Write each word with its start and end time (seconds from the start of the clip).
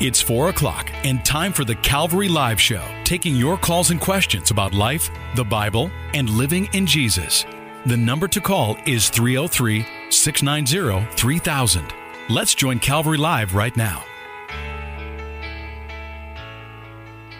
It's 0.00 0.18
4 0.18 0.48
o'clock 0.48 0.90
and 1.04 1.22
time 1.26 1.52
for 1.52 1.66
the 1.66 1.74
Calvary 1.74 2.30
Live 2.30 2.58
Show, 2.58 2.82
taking 3.04 3.36
your 3.36 3.58
calls 3.58 3.90
and 3.90 4.00
questions 4.00 4.50
about 4.50 4.72
life, 4.72 5.10
the 5.34 5.44
Bible, 5.44 5.90
and 6.14 6.30
living 6.30 6.70
in 6.72 6.86
Jesus. 6.86 7.44
The 7.84 7.98
number 7.98 8.26
to 8.26 8.40
call 8.40 8.78
is 8.86 9.10
303 9.10 9.84
690 10.08 11.06
3000. 11.16 11.92
Let's 12.30 12.54
join 12.54 12.78
Calvary 12.78 13.18
Live 13.18 13.54
right 13.54 13.76
now. 13.76 14.02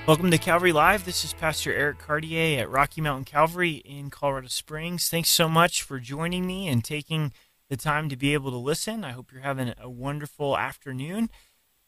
Welcome 0.06 0.30
to 0.30 0.36
Calvary 0.36 0.72
Live. 0.72 1.06
This 1.06 1.24
is 1.24 1.32
Pastor 1.32 1.72
Eric 1.72 1.96
Cartier 1.96 2.60
at 2.60 2.68
Rocky 2.68 3.00
Mountain 3.00 3.24
Calvary 3.24 3.76
in 3.86 4.10
Colorado 4.10 4.48
Springs. 4.48 5.08
Thanks 5.08 5.30
so 5.30 5.48
much 5.48 5.80
for 5.82 5.98
joining 5.98 6.46
me 6.46 6.68
and 6.68 6.84
taking 6.84 7.32
the 7.70 7.78
time 7.78 8.10
to 8.10 8.16
be 8.16 8.34
able 8.34 8.50
to 8.50 8.58
listen. 8.58 9.02
I 9.02 9.12
hope 9.12 9.32
you're 9.32 9.40
having 9.40 9.72
a 9.80 9.88
wonderful 9.88 10.58
afternoon. 10.58 11.30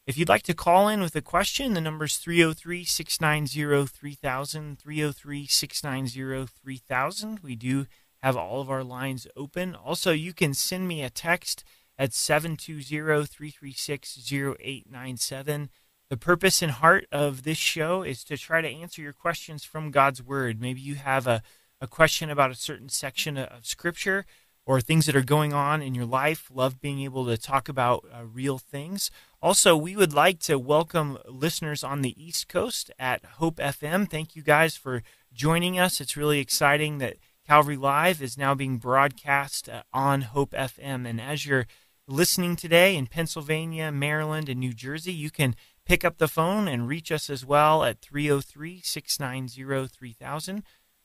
If 0.04 0.18
you'd 0.18 0.28
like 0.28 0.42
to 0.44 0.54
call 0.54 0.88
in 0.88 1.00
with 1.00 1.14
a 1.14 1.20
question, 1.20 1.74
the 1.74 1.80
number 1.80 2.06
is 2.06 2.16
303 2.16 2.84
690 2.84 3.86
3000. 3.86 4.78
303 4.78 5.46
690 5.46 6.46
3000. 6.60 7.38
We 7.38 7.54
do 7.54 7.86
have 8.20 8.36
all 8.36 8.60
of 8.60 8.68
our 8.68 8.82
lines 8.82 9.28
open. 9.36 9.76
Also, 9.76 10.10
you 10.10 10.32
can 10.32 10.54
send 10.54 10.88
me 10.88 11.02
a 11.02 11.10
text 11.10 11.62
at 11.96 12.12
720 12.12 13.26
336 13.26 14.32
0897. 14.32 15.70
The 16.10 16.16
purpose 16.16 16.62
and 16.62 16.72
heart 16.72 17.06
of 17.12 17.44
this 17.44 17.58
show 17.58 18.02
is 18.02 18.24
to 18.24 18.36
try 18.36 18.60
to 18.60 18.68
answer 18.68 19.00
your 19.00 19.12
questions 19.12 19.64
from 19.64 19.92
God's 19.92 20.20
Word. 20.20 20.60
Maybe 20.60 20.80
you 20.80 20.96
have 20.96 21.28
a, 21.28 21.42
a 21.80 21.86
question 21.86 22.28
about 22.28 22.50
a 22.50 22.56
certain 22.56 22.88
section 22.88 23.38
of 23.38 23.66
Scripture 23.66 24.26
or 24.64 24.80
things 24.80 25.06
that 25.06 25.16
are 25.16 25.22
going 25.22 25.52
on 25.52 25.82
in 25.82 25.94
your 25.94 26.06
life. 26.06 26.50
Love 26.52 26.80
being 26.80 27.00
able 27.00 27.26
to 27.26 27.36
talk 27.36 27.68
about 27.68 28.04
uh, 28.12 28.24
real 28.24 28.58
things 28.58 29.10
also, 29.42 29.76
we 29.76 29.96
would 29.96 30.12
like 30.12 30.38
to 30.42 30.56
welcome 30.56 31.18
listeners 31.26 31.82
on 31.82 32.02
the 32.02 32.14
East 32.24 32.48
Coast 32.48 32.92
at 32.96 33.24
Hope 33.24 33.56
FM. 33.56 34.08
Thank 34.08 34.36
you 34.36 34.42
guys 34.42 34.76
for 34.76 35.02
joining 35.32 35.80
us. 35.80 36.00
It's 36.00 36.16
really 36.16 36.38
exciting 36.38 36.98
that 36.98 37.16
Calvary 37.44 37.76
Live 37.76 38.22
is 38.22 38.38
now 38.38 38.54
being 38.54 38.78
broadcast 38.78 39.68
uh, 39.68 39.82
on 39.92 40.20
Hope 40.20 40.52
FM. 40.52 41.08
And 41.08 41.20
as 41.20 41.44
you're 41.44 41.66
listening 42.06 42.54
today 42.54 42.94
in 42.94 43.08
Pennsylvania, 43.08 43.90
Maryland, 43.90 44.48
and 44.48 44.60
New 44.60 44.72
Jersey, 44.72 45.12
you 45.12 45.32
can 45.32 45.56
pick 45.84 46.04
up 46.04 46.18
the 46.18 46.28
phone 46.28 46.68
and 46.68 46.86
reach 46.86 47.10
us 47.10 47.28
as 47.28 47.44
well 47.44 47.82
at 47.82 48.00
303 48.00 48.80
690 48.84 49.88
3000, 49.88 50.62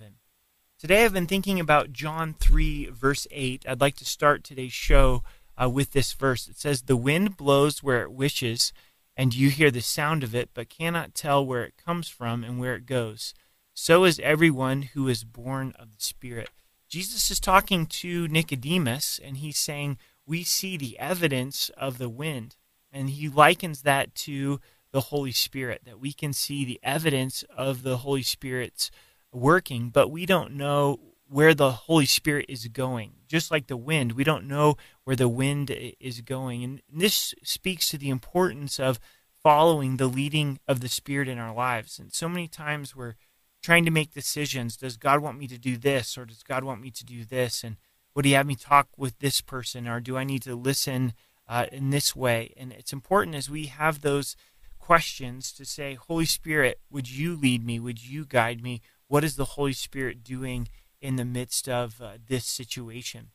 Today 0.79 1.05
I've 1.05 1.13
been 1.13 1.27
thinking 1.27 1.59
about 1.59 1.93
John 1.93 2.35
3 2.39 2.87
verse 2.87 3.27
8. 3.31 3.65
I'd 3.69 3.81
like 3.81 3.97
to 3.97 4.05
start 4.05 4.45
today's 4.45 4.73
show 4.73 5.25
uh, 5.61 5.69
with 5.69 5.93
this 5.93 6.13
verse. 6.13 6.49
It 6.49 6.57
says 6.57 6.83
the 6.83 6.97
wind 6.97 7.37
blows 7.37 7.83
where 7.83 8.03
it 8.03 8.13
wishes 8.13 8.73
and 9.17 9.35
you 9.35 9.51
hear 9.51 9.71
the 9.71 9.81
sound 9.81 10.23
of 10.23 10.35
it 10.35 10.51
but 10.55 10.69
cannot 10.69 11.15
tell 11.15 11.45
where 11.45 11.65
it 11.65 11.83
comes 11.85 12.09
from 12.09 12.45
and 12.45 12.61
where 12.61 12.77
it 12.77 12.87
goes. 12.87 13.35
So 13.75 14.05
is 14.05 14.21
everyone 14.21 14.83
who 14.83 15.09
is 15.09 15.25
born 15.25 15.75
of 15.79 15.89
the 15.97 16.05
Spirit. 16.05 16.51
Jesus 16.89 17.31
is 17.31 17.41
talking 17.41 17.87
to 17.87 18.29
Nicodemus 18.29 19.21
and 19.23 19.39
he's 19.39 19.59
saying 19.59 19.99
we 20.29 20.45
see 20.45 20.77
the 20.77 20.99
evidence 20.99 21.71
of 21.77 21.99
the 21.99 22.09
wind 22.09 22.57
and 22.93 23.11
he 23.11 23.29
likens 23.29 23.83
that 23.83 24.15
to 24.15 24.61
the 24.93 25.01
Holy 25.01 25.33
Spirit, 25.33 25.83
that 25.85 26.01
we 26.01 26.13
can 26.13 26.33
see 26.33 26.65
the 26.65 26.81
evidence 26.83 27.45
of 27.57 27.83
the 27.83 27.99
Holy 27.99 28.23
Spirit's 28.23 28.91
working, 29.33 29.91
but 29.91 30.11
we 30.11 30.27
don't 30.27 30.53
know 30.53 31.01
where 31.29 31.55
the 31.55 31.73
Holy 31.73 32.07
Spirit 32.07 32.47
is 32.49 32.69
going. 32.69 33.13
Just 33.27 33.51
like 33.51 33.67
the 33.67 33.77
wind, 33.77 34.13
we 34.13 34.25
don't 34.25 34.47
know 34.47 34.77
where 35.05 35.17
the 35.17 35.29
wind 35.29 35.71
is 36.01 36.23
going. 36.23 36.65
And 36.65 36.83
this 36.91 37.35
speaks 37.43 37.91
to 37.91 37.99
the 37.99 38.09
importance 38.09 38.81
of 38.81 38.99
following 39.43 39.97
the 39.97 40.07
leading 40.07 40.59
of 40.67 40.81
the 40.81 40.89
Spirit 40.89 41.29
in 41.29 41.39
our 41.39 41.55
lives. 41.55 41.99
And 41.99 42.13
so 42.13 42.29
many 42.29 42.49
times 42.49 42.97
we're 42.97 43.15
trying 43.63 43.85
to 43.85 43.91
make 43.91 44.15
decisions. 44.15 44.77
Does 44.77 44.97
God 44.97 45.21
want 45.21 45.39
me 45.39 45.47
to 45.49 45.59
do 45.59 45.77
this 45.77 46.17
or 46.17 46.25
does 46.25 46.43
God 46.43 46.65
want 46.65 46.81
me 46.81 46.91
to 46.91 47.05
do 47.05 47.25
this? 47.25 47.63
And 47.63 47.77
would 48.19 48.25
He 48.25 48.33
have 48.33 48.49
me 48.49 48.57
talk 48.57 48.89
with 48.97 49.21
this 49.21 49.41
person 49.41 49.87
or 49.87 50.01
do 50.01 50.17
I 50.17 50.25
need 50.25 50.43
to 50.43 50.57
listen 50.57 51.13
uh, 51.49 51.67
in 51.71 51.91
this 51.91 52.17
way? 52.17 52.53
And 52.57 52.73
it's 52.73 52.93
important 52.93 53.37
as 53.37 53.49
we 53.49 53.67
have 53.67 54.01
those 54.01 54.35
questions 54.81 55.53
to 55.53 55.65
say, 55.65 55.95
Holy 55.95 56.25
Spirit, 56.25 56.81
would 56.91 57.09
you 57.09 57.37
lead 57.37 57.65
me? 57.65 57.79
Would 57.79 58.05
you 58.05 58.27
guide 58.27 58.61
me? 58.61 58.81
What 59.07 59.23
is 59.23 59.37
the 59.37 59.55
Holy 59.55 59.73
Spirit 59.73 60.25
doing 60.25 60.67
in 61.01 61.15
the 61.15 61.25
midst 61.25 61.69
of 61.69 62.03
uh, 62.03 62.15
this 62.27 62.45
situation? 62.45 63.29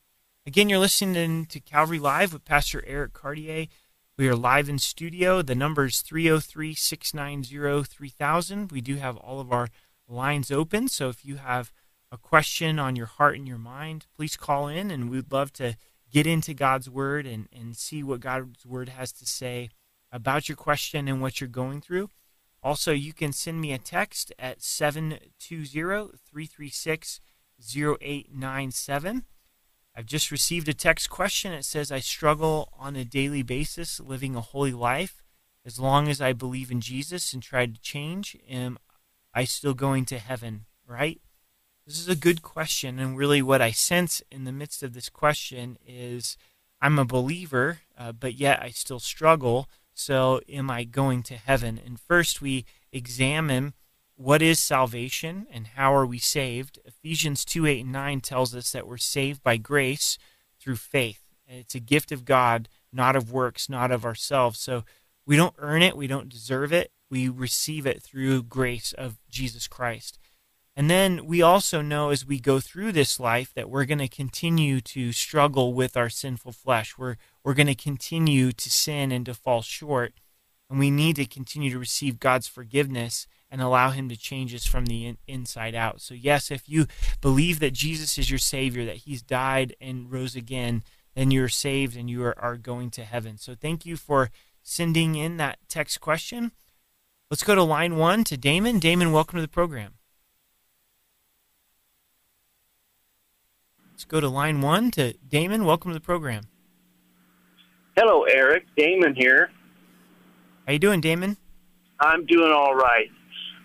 Again, 0.46 0.68
you're 0.68 0.80
listening 0.80 1.46
to 1.46 1.62
Calvary 1.62 2.00
Live 2.00 2.34
with 2.34 2.44
Pastor 2.44 2.84
Eric 2.86 3.14
Cartier. 3.14 3.68
We 4.18 4.28
are 4.28 4.36
live 4.36 4.68
in 4.68 4.80
studio. 4.80 5.42
The 5.42 5.56
number 5.56 5.86
is 5.86 6.02
303 6.02 6.74
690 6.74 7.84
3000. 7.86 8.70
We 8.70 8.82
do 8.82 8.98
have 8.98 9.16
all 9.16 9.40
of 9.40 9.50
our 9.50 9.70
lines 10.10 10.52
open. 10.52 10.90
So 10.90 11.08
if 11.08 11.24
you 11.24 11.38
have 11.38 11.72
a 12.14 12.18
question 12.18 12.78
on 12.78 12.96
your 12.96 13.08
heart 13.08 13.36
and 13.36 13.48
your 13.48 13.58
mind, 13.58 14.06
please 14.16 14.38
call 14.38 14.68
in 14.68 14.92
and 14.92 15.10
we'd 15.10 15.32
love 15.32 15.52
to 15.54 15.76
get 16.12 16.28
into 16.28 16.54
God's 16.54 16.88
Word 16.88 17.26
and, 17.26 17.50
and 17.52 17.76
see 17.76 18.04
what 18.04 18.20
God's 18.20 18.68
Word 18.68 18.90
has 18.90 19.12
to 19.14 19.26
say 19.26 19.72
about 20.12 20.48
your 20.48 20.56
question 20.56 21.08
and 21.08 21.24
what 21.24 21.42
you're 21.42 21.48
going 21.48 21.82
through. 21.82 22.10
Also, 22.62 22.92
you 22.92 23.14
can 23.14 23.34
send 23.34 23.60
me 23.60 23.74
a 23.74 23.80
text 23.80 24.32
at 24.38 24.62
720 24.62 25.66
336 25.66 27.20
0897. 27.60 29.24
I've 29.96 30.06
just 30.06 30.30
received 30.30 30.70
a 30.70 30.74
text 30.74 31.10
question. 31.10 31.52
It 31.52 31.66
says, 31.66 31.92
I 31.92 32.00
struggle 32.00 32.70
on 32.78 32.96
a 32.96 33.04
daily 33.04 33.42
basis 33.42 34.00
living 34.00 34.36
a 34.36 34.42
holy 34.42 34.72
life. 34.72 35.24
As 35.66 35.80
long 35.80 36.08
as 36.10 36.22
I 36.22 36.34
believe 36.34 36.70
in 36.70 36.82
Jesus 36.82 37.34
and 37.34 37.42
try 37.42 37.66
to 37.66 37.82
change, 37.82 38.38
am 38.48 38.78
I 39.34 39.46
still 39.46 39.74
going 39.74 40.06
to 40.06 40.20
heaven? 40.20 40.66
Right? 40.86 41.20
This 41.86 42.00
is 42.00 42.08
a 42.08 42.16
good 42.16 42.42
question. 42.42 43.00
And 43.00 43.18
really, 43.18 43.42
what 43.42 43.62
I 43.62 43.72
sense 43.72 44.22
in 44.32 44.46
the 44.46 44.52
midst 44.52 44.84
of 44.84 44.94
this 44.94 45.10
question 45.10 45.78
is 45.86 46.38
I'm 46.82 46.98
a 46.98 47.06
believer, 47.06 47.80
uh, 47.98 48.12
but 48.12 48.36
yet 48.36 48.62
I 48.62 48.70
still 48.70 49.00
struggle 49.00 49.68
so, 49.94 50.42
am 50.50 50.70
I 50.72 50.84
going 50.84 51.24
to 51.24 51.36
heaven? 51.36 51.80
And 51.84 52.00
first, 52.00 52.42
we 52.42 52.66
examine 52.92 53.74
what 54.16 54.42
is 54.42 54.60
salvation 54.60 55.48
and 55.52 55.68
how 55.68 55.94
are 55.94 56.06
we 56.06 56.18
saved. 56.18 56.80
Ephesians 56.86 57.46
2 57.46 57.66
8 57.68 57.82
and 57.82 57.92
9 57.92 58.22
tells 58.22 58.56
us 58.56 58.72
that 58.72 58.88
we're 58.88 58.98
saved 58.98 59.44
by 59.44 59.58
grace 59.58 60.18
through 60.60 60.78
faith. 60.78 61.22
It's 61.48 61.76
a 61.76 61.80
gift 61.80 62.12
of 62.12 62.26
God, 62.26 62.70
not 62.92 63.16
of 63.16 63.32
works, 63.32 63.70
not 63.70 63.92
of 63.92 64.06
ourselves. 64.06 64.60
So, 64.60 64.84
we 65.26 65.38
don't 65.38 65.56
earn 65.60 65.82
it, 65.82 65.96
we 65.96 66.08
don't 66.08 66.28
deserve 66.28 66.74
it. 66.74 66.92
We 67.10 67.30
receive 67.30 67.86
it 67.86 68.02
through 68.02 68.44
grace 68.44 68.94
of 68.94 69.20
Jesus 69.30 69.68
Christ. 69.68 70.18
And 70.76 70.90
then 70.90 71.26
we 71.26 71.42
also 71.42 71.82
know 71.82 72.10
as 72.10 72.26
we 72.26 72.40
go 72.40 72.60
through 72.60 72.94
this 72.94 73.20
life 73.20 73.54
that 73.54 73.70
we're 73.70 73.86
going 73.86 74.00
to 74.00 74.08
continue 74.08 74.82
to 74.82 75.12
struggle 75.12 75.74
with 75.74 75.96
our 75.96 76.10
sinful 76.10 76.54
flesh. 76.54 76.98
We're, 76.98 77.18
we're 77.44 77.54
going 77.54 77.68
to 77.68 77.76
continue 77.76 78.52
to 78.52 78.70
sin 78.72 79.12
and 79.12 79.26
to 79.28 79.36
fall 79.36 79.62
short. 79.62 80.14
And 80.70 80.80
we 80.80 80.90
need 80.90 81.18
to 81.18 81.26
continue 81.26 81.70
to 81.72 81.78
receive 81.78 82.20
God's 82.20 82.48
forgiveness 82.48 83.28
and 83.52 83.62
allow 83.62 83.92
Him 83.92 84.10
to 84.10 84.18
change 84.18 84.56
us 84.56 84.66
from 84.66 84.88
the 84.88 85.06
in, 85.06 85.18
inside 85.28 85.76
out. 85.76 86.02
So, 86.02 86.16
yes, 86.16 86.50
if 86.50 86.68
you 86.68 86.88
believe 87.22 87.60
that 87.60 87.74
Jesus 87.74 88.18
is 88.18 88.32
your 88.32 88.40
Savior, 88.40 88.84
that 88.86 88.98
He's 88.98 89.22
died 89.22 89.76
and 89.80 90.12
rose 90.12 90.36
again, 90.36 90.82
then 91.14 91.30
you're 91.30 91.50
saved 91.50 91.96
and 91.96 92.10
you 92.10 92.24
are, 92.24 92.40
are 92.40 92.58
going 92.58 92.90
to 92.92 93.04
heaven. 93.04 93.38
So, 93.38 93.54
thank 93.54 93.86
you 93.86 93.96
for 93.96 94.32
sending 94.64 95.14
in 95.14 95.38
that 95.38 95.60
text 95.70 96.02
question. 96.02 96.54
Let's 97.30 97.44
go 97.44 97.54
to 97.54 97.62
line 97.62 97.98
one 97.98 98.24
to 98.24 98.38
Damon. 98.38 98.80
Damon, 98.80 99.12
welcome 99.12 99.38
to 99.38 99.42
the 99.44 99.48
program. 99.48 99.94
Let's 104.04 104.12
go 104.12 104.20
to 104.20 104.28
line 104.28 104.60
one 104.60 104.92
to 104.92 105.14
Damon. 105.30 105.64
Welcome 105.64 105.92
to 105.92 105.94
the 105.94 106.04
program. 106.04 106.44
Hello, 107.96 108.24
Eric. 108.24 108.66
Damon 108.76 109.16
here. 109.16 109.50
How 110.68 110.74
you 110.74 110.80
doing, 110.80 111.00
Damon? 111.00 111.38
I'm 112.02 112.26
doing 112.26 112.52
all 112.52 112.76
right. 112.76 113.10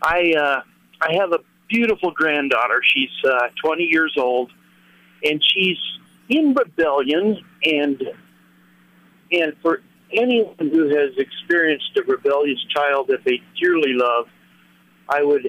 I 0.01 0.35
uh, 0.39 0.61
I 1.01 1.15
have 1.15 1.33
a 1.33 1.41
beautiful 1.69 2.13
granddaughter. 2.13 2.81
She's 2.85 3.11
uh, 3.29 3.49
20 3.65 3.83
years 3.83 4.15
old, 4.17 4.53
and 5.25 5.43
she's 5.45 5.77
in 6.29 6.55
rebellion. 6.55 7.45
And 7.65 8.01
and 9.33 9.55
for 9.61 9.83
anyone 10.13 10.55
who 10.71 10.85
has 10.85 11.17
experienced 11.17 11.99
a 11.99 12.03
rebellious 12.05 12.65
child 12.73 13.09
that 13.09 13.25
they 13.25 13.43
dearly 13.61 13.95
love, 13.95 14.29
I 15.09 15.21
would 15.21 15.49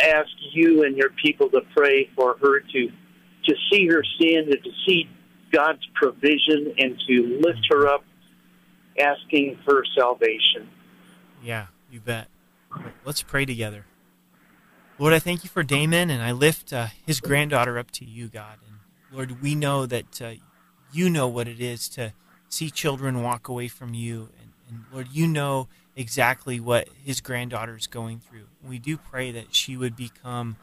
ask 0.00 0.30
you 0.52 0.84
and 0.84 0.96
your 0.96 1.10
people 1.10 1.50
to 1.50 1.62
pray 1.74 2.08
for 2.14 2.36
her 2.40 2.60
to 2.60 2.92
to 3.44 3.54
see 3.70 3.86
her 3.88 4.02
sin 4.20 4.44
and 4.50 4.62
to 4.64 4.70
see 4.86 5.08
God's 5.52 5.86
provision 5.94 6.74
and 6.78 7.00
to 7.06 7.40
lift 7.40 7.66
her 7.70 7.86
up, 7.86 8.04
asking 8.98 9.58
for 9.64 9.84
salvation. 9.96 10.68
Yeah, 11.42 11.66
you 11.90 12.00
bet. 12.00 12.28
Let's 13.04 13.22
pray 13.22 13.44
together. 13.46 13.86
Lord, 14.98 15.14
I 15.14 15.20
thank 15.20 15.44
you 15.44 15.50
for 15.50 15.62
Damon, 15.62 16.10
and 16.10 16.22
I 16.22 16.32
lift 16.32 16.72
uh, 16.72 16.88
his 17.06 17.20
granddaughter 17.20 17.78
up 17.78 17.90
to 17.92 18.04
you, 18.04 18.26
God. 18.26 18.58
And 18.66 19.16
Lord, 19.16 19.40
we 19.40 19.54
know 19.54 19.86
that 19.86 20.20
uh, 20.20 20.32
you 20.92 21.08
know 21.08 21.28
what 21.28 21.46
it 21.46 21.60
is 21.60 21.88
to 21.90 22.12
see 22.48 22.70
children 22.70 23.22
walk 23.22 23.48
away 23.48 23.68
from 23.68 23.94
you. 23.94 24.30
And, 24.40 24.52
and 24.68 24.84
Lord, 24.92 25.08
you 25.12 25.28
know 25.28 25.68
exactly 25.94 26.58
what 26.58 26.88
his 27.04 27.20
granddaughter 27.20 27.76
is 27.76 27.86
going 27.86 28.20
through. 28.20 28.46
We 28.62 28.78
do 28.78 28.96
pray 28.96 29.30
that 29.32 29.54
she 29.54 29.76
would 29.76 29.96
become 29.96 30.56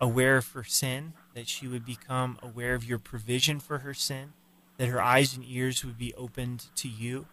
aware 0.00 0.36
of 0.36 0.48
her 0.52 0.64
sin, 0.64 1.12
that 1.36 1.46
she 1.46 1.68
would 1.68 1.84
become 1.84 2.38
aware 2.42 2.74
of 2.74 2.82
your 2.82 2.98
provision 2.98 3.60
for 3.60 3.80
her 3.80 3.92
sin, 3.92 4.32
that 4.78 4.88
her 4.88 5.02
eyes 5.02 5.36
and 5.36 5.44
ears 5.46 5.84
would 5.84 5.98
be 5.98 6.14
opened 6.14 6.64
to 6.74 6.88
you. 6.88 7.26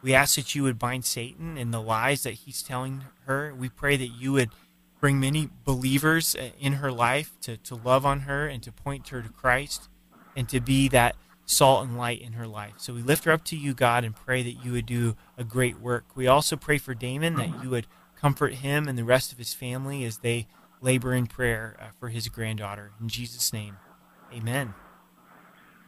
We 0.00 0.14
ask 0.14 0.36
that 0.36 0.54
you 0.54 0.62
would 0.62 0.78
bind 0.78 1.04
Satan 1.04 1.58
and 1.58 1.72
the 1.72 1.80
lies 1.80 2.22
that 2.22 2.34
he's 2.34 2.62
telling 2.62 3.04
her. 3.26 3.54
We 3.54 3.68
pray 3.68 3.98
that 3.98 4.08
you 4.08 4.32
would 4.32 4.48
bring 4.98 5.20
many 5.20 5.50
believers 5.62 6.34
uh, 6.34 6.50
in 6.58 6.74
her 6.74 6.90
life 6.90 7.38
to, 7.42 7.58
to 7.58 7.74
love 7.74 8.06
on 8.06 8.20
her 8.20 8.48
and 8.48 8.62
to 8.62 8.72
point 8.72 9.08
her 9.08 9.20
to 9.20 9.28
Christ 9.28 9.90
and 10.34 10.48
to 10.48 10.58
be 10.58 10.88
that 10.88 11.14
salt 11.44 11.86
and 11.86 11.98
light 11.98 12.22
in 12.22 12.32
her 12.32 12.46
life. 12.46 12.74
So 12.78 12.94
we 12.94 13.02
lift 13.02 13.24
her 13.24 13.32
up 13.32 13.44
to 13.44 13.56
you, 13.56 13.74
God, 13.74 14.04
and 14.04 14.16
pray 14.16 14.42
that 14.42 14.64
you 14.64 14.72
would 14.72 14.86
do 14.86 15.16
a 15.36 15.44
great 15.44 15.78
work. 15.78 16.06
We 16.14 16.26
also 16.26 16.56
pray 16.56 16.78
for 16.78 16.94
Damon 16.94 17.36
that 17.36 17.62
you 17.62 17.68
would 17.68 17.86
comfort 18.16 18.54
him 18.54 18.88
and 18.88 18.96
the 18.96 19.04
rest 19.04 19.32
of 19.32 19.38
his 19.38 19.52
family 19.52 20.02
as 20.04 20.18
they 20.18 20.46
labor 20.84 21.14
in 21.14 21.26
prayer 21.26 21.76
uh, 21.80 21.86
for 21.98 22.10
his 22.10 22.28
granddaughter. 22.28 22.92
In 23.00 23.08
Jesus' 23.08 23.52
name, 23.52 23.78
amen. 24.32 24.74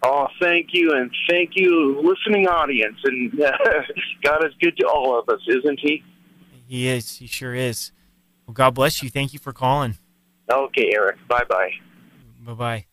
Oh, 0.02 0.28
thank 0.40 0.69
you, 0.72 0.93
and 0.93 1.10
thank 1.28 1.50
you, 1.54 2.00
listening 2.00 2.46
audience. 2.46 2.96
And 3.04 3.40
uh, 3.44 3.52
God 4.22 4.44
is 4.44 4.52
good 4.60 4.76
to 4.78 4.87
all 4.88 5.19
of 5.19 5.28
us, 5.28 5.40
isn't 5.48 5.81
He? 5.81 6.02
He 6.66 6.88
is. 6.88 7.16
He 7.16 7.26
sure 7.26 7.54
is. 7.54 7.93
Well, 8.46 8.54
God 8.54 8.75
bless 8.75 9.02
you. 9.02 9.10
Thank 9.10 9.32
you 9.32 9.38
for 9.38 9.52
calling. 9.52 9.96
Okay, 10.50 10.90
Eric. 10.94 11.16
Bye 11.28 11.44
bye. 11.49 11.70
Bye 12.40 12.54
bye. 12.54 12.87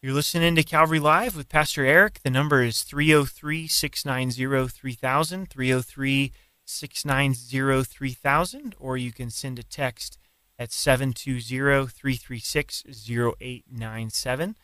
You're 0.00 0.14
listening 0.14 0.54
to 0.54 0.62
Calvary 0.62 1.00
Live 1.00 1.36
with 1.36 1.48
Pastor 1.48 1.84
Eric. 1.84 2.20
The 2.22 2.30
number 2.30 2.62
is 2.62 2.82
303 2.82 3.66
690 3.66 4.68
3000, 4.68 5.50
303 5.50 6.32
690 6.64 7.84
3000, 7.84 8.74
or 8.78 8.96
you 8.96 9.12
can 9.12 9.30
send 9.30 9.58
a 9.58 9.64
text 9.64 10.18
at 10.58 10.72
720 10.72 11.86
336 11.86 12.84
0897. 13.08 14.56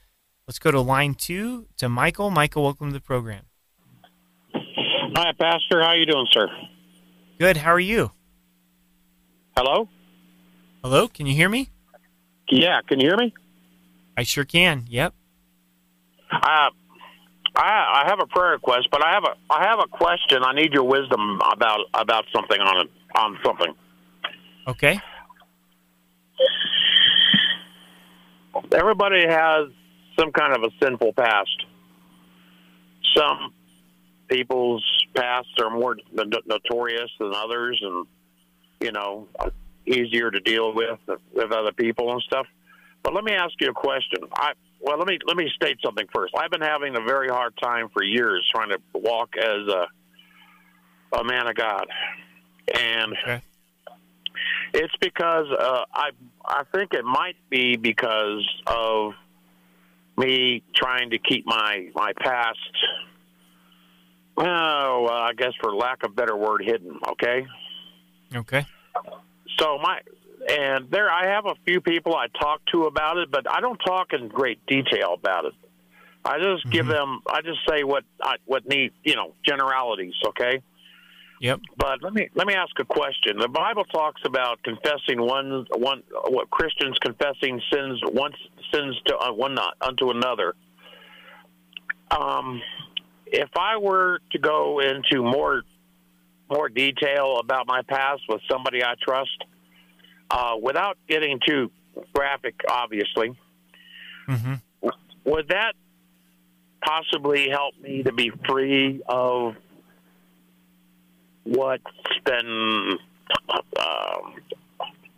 Let's 0.47 0.59
go 0.59 0.71
to 0.71 0.81
line 0.81 1.15
two 1.15 1.69
to 1.77 1.89
Michael. 1.89 2.31
Michael, 2.31 2.65
welcome 2.65 2.89
to 2.89 2.93
the 2.93 3.01
program. 3.01 3.45
Hi, 4.53 5.33
Pastor. 5.39 5.81
How 5.81 5.93
you 5.95 6.07
doing, 6.07 6.27
sir? 6.33 6.49
Good. 7.39 7.59
How 7.59 7.73
are 7.73 7.81
you? 7.81 8.11
Hello? 9.57 9.89
Hello, 10.83 11.09
can 11.09 11.27
you 11.27 11.35
hear 11.35 11.49
me? 11.49 11.71
Yeah, 12.51 12.81
can 12.87 13.01
you 13.01 13.09
hear 13.09 13.17
me? 13.17 13.33
I 14.17 14.25
sure 14.25 14.45
can. 14.45 14.85
Yep. 14.89 15.15
Uh, 16.31 16.37
I 16.43 16.71
I 17.57 18.03
have 18.07 18.19
a 18.21 18.27
prayer 18.27 18.53
request, 18.53 18.89
but 18.91 19.03
I 19.03 19.13
have 19.13 19.25
a 19.25 19.53
I 19.53 19.67
have 19.69 19.79
a 19.79 19.87
question. 19.87 20.43
I 20.45 20.53
need 20.55 20.73
your 20.73 20.85
wisdom 20.85 21.41
about 21.53 21.81
about 21.95 22.25
something 22.35 22.61
on 22.61 22.87
it 22.87 22.91
on 23.17 23.39
something. 23.45 23.75
Okay. 24.67 25.01
Everybody 28.73 29.27
has 29.27 29.69
some 30.19 30.33
kind 30.33 30.55
of 30.55 30.63
a 30.63 30.71
sinful 30.83 31.13
past. 31.15 31.67
Some 33.17 33.53
people's 34.29 34.85
pasts 35.15 35.53
are 35.61 35.71
more 35.71 35.97
notorious 36.47 37.11
than 37.19 37.33
others, 37.35 37.81
and 37.83 38.07
you 38.81 38.93
know, 38.93 39.29
easier 39.87 40.31
to 40.31 40.41
deal 40.41 40.75
with 40.75 40.99
with 41.33 41.53
other 41.53 41.73
people 41.73 42.13
and 42.13 42.23
stuff. 42.23 42.47
But 43.03 43.15
let 43.15 43.25
me 43.25 43.33
ask 43.33 43.53
you 43.61 43.71
a 43.71 43.75
question. 43.75 44.19
I 44.35 44.53
well, 44.81 44.99
let 44.99 45.07
me 45.07 45.19
let 45.27 45.37
me 45.37 45.51
state 45.55 45.79
something 45.85 46.07
first. 46.15 46.35
I've 46.37 46.51
been 46.51 46.61
having 46.61 46.97
a 46.97 47.01
very 47.01 47.29
hard 47.29 47.55
time 47.63 47.89
for 47.93 48.03
years 48.03 48.49
trying 48.55 48.71
to 48.71 48.79
walk 48.95 49.37
as 49.37 49.69
a 49.69 49.87
a 51.19 51.25
man 51.25 51.47
of 51.47 51.55
God, 51.55 51.87
and 52.75 53.13
Okay. 53.23 53.41
It's 54.75 54.95
because 55.01 55.47
uh, 55.59 55.85
I 55.95 56.11
I 56.45 56.65
think 56.75 56.93
it 56.93 57.05
might 57.05 57.37
be 57.49 57.77
because 57.77 58.47
of 58.67 59.13
me 60.19 60.63
trying 60.75 61.11
to 61.11 61.19
keep 61.19 61.47
my 61.47 61.89
my 61.95 62.13
past. 62.21 62.59
Oh, 64.37 65.03
well, 65.07 65.13
I 65.13 65.33
guess 65.33 65.53
for 65.63 65.73
lack 65.75 66.03
of 66.03 66.17
better 66.17 66.37
word, 66.37 66.63
hidden. 66.65 66.99
Okay. 67.09 67.47
Okay. 68.35 68.67
So 69.59 69.79
my 69.79 70.01
and 70.49 70.91
there 70.91 71.11
I 71.11 71.29
have 71.29 71.47
a 71.47 71.55
few 71.65 71.81
people 71.81 72.15
I 72.17 72.27
talk 72.27 72.61
to 72.73 72.85
about 72.85 73.17
it, 73.19 73.31
but 73.31 73.51
I 73.51 73.61
don't 73.61 73.79
talk 73.79 74.13
in 74.13 74.29
great 74.29 74.65
detail 74.67 75.15
about 75.15 75.45
it. 75.47 75.53
I 76.25 76.39
just 76.39 76.69
give 76.71 76.87
Mhm. 76.87 76.91
them 76.91 77.21
I 77.29 77.43
just 77.43 77.61
say 77.69 77.85
what 77.85 78.05
I 78.21 78.37
what 78.45 78.67
need 78.69 78.93
you 79.05 79.15
know 79.15 79.35
generalities, 79.45 80.15
okay? 80.27 80.63
Yep. 81.45 81.61
But 81.77 82.03
let 82.03 82.15
me 82.15 82.31
let 82.35 82.47
me 82.47 82.55
ask 82.55 82.73
a 82.81 82.87
question. 82.87 83.37
The 83.37 83.49
Bible 83.49 83.85
talks 83.85 84.23
about 84.25 84.63
confessing 84.63 85.21
one 85.21 85.67
one 85.77 86.03
what 86.29 86.49
Christians 86.49 86.97
confessing 87.03 87.61
sins 87.71 88.01
once 88.03 88.37
sins 88.73 88.99
to 89.09 89.19
uh, 89.19 89.31
one 89.31 89.55
not 89.55 89.75
unto 89.83 90.09
another. 90.09 90.55
Um, 92.11 92.63
if 93.27 93.51
I 93.59 93.77
were 93.77 94.21
to 94.33 94.39
go 94.39 94.81
into 94.81 95.23
more 95.23 95.65
more 96.49 96.71
detail 96.71 97.37
about 97.39 97.67
my 97.67 97.83
past 97.83 98.23
with 98.27 98.41
somebody 98.51 98.83
I 98.83 98.95
trust, 99.03 99.45
uh, 100.31 100.55
without 100.63 100.97
getting 101.11 101.41
too 101.47 101.71
graphic, 102.15 102.55
obviously, 102.71 103.37
Mm-hmm. 104.27 104.89
would 105.27 105.49
that 105.49 105.75
possibly 106.83 107.51
help 107.51 107.75
me 107.83 108.03
to 108.03 108.13
be 108.13 108.33
free 108.49 109.03
of 109.07 109.57
what's 111.45 111.85
been 112.25 112.99
uh, 113.49 114.17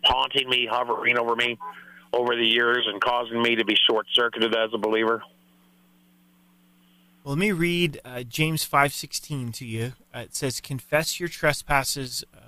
haunting 0.03 0.49
me, 0.49 0.67
hovering 0.69 1.17
over 1.17 1.35
me 1.35 1.57
over 2.13 2.35
the 2.35 2.45
years, 2.45 2.85
and 2.87 3.01
causing 3.01 3.41
me 3.41 3.55
to 3.55 3.65
be 3.65 3.75
short 3.89 4.05
circuited 4.13 4.55
as 4.55 4.69
a 4.73 4.77
believer? 4.77 5.23
Well, 7.23 7.35
let 7.35 7.39
me 7.39 7.51
read 7.51 7.99
uh, 8.05 8.23
James 8.23 8.63
five 8.63 8.93
sixteen 8.93 9.51
to 9.53 9.65
you. 9.65 9.93
Uh, 10.15 10.19
it 10.19 10.35
says, 10.35 10.61
"Confess 10.61 11.19
your 11.19 11.27
trespasses 11.27 12.23
uh, 12.33 12.47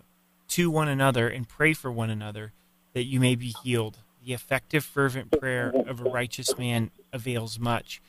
to 0.49 0.71
one 0.71 0.87
another 0.87 1.27
and 1.27 1.47
pray 1.47 1.73
for 1.73 1.91
one 1.91 2.09
another, 2.09 2.53
that 2.93 3.03
you 3.03 3.19
may 3.19 3.35
be 3.35 3.53
healed. 3.63 3.97
The 4.25 4.33
effective, 4.33 4.85
fervent 4.85 5.31
prayer 5.37 5.73
of 5.87 5.99
a 5.99 6.09
righteous 6.09 6.57
man 6.57 6.91
avails 7.11 7.59
much." 7.59 8.01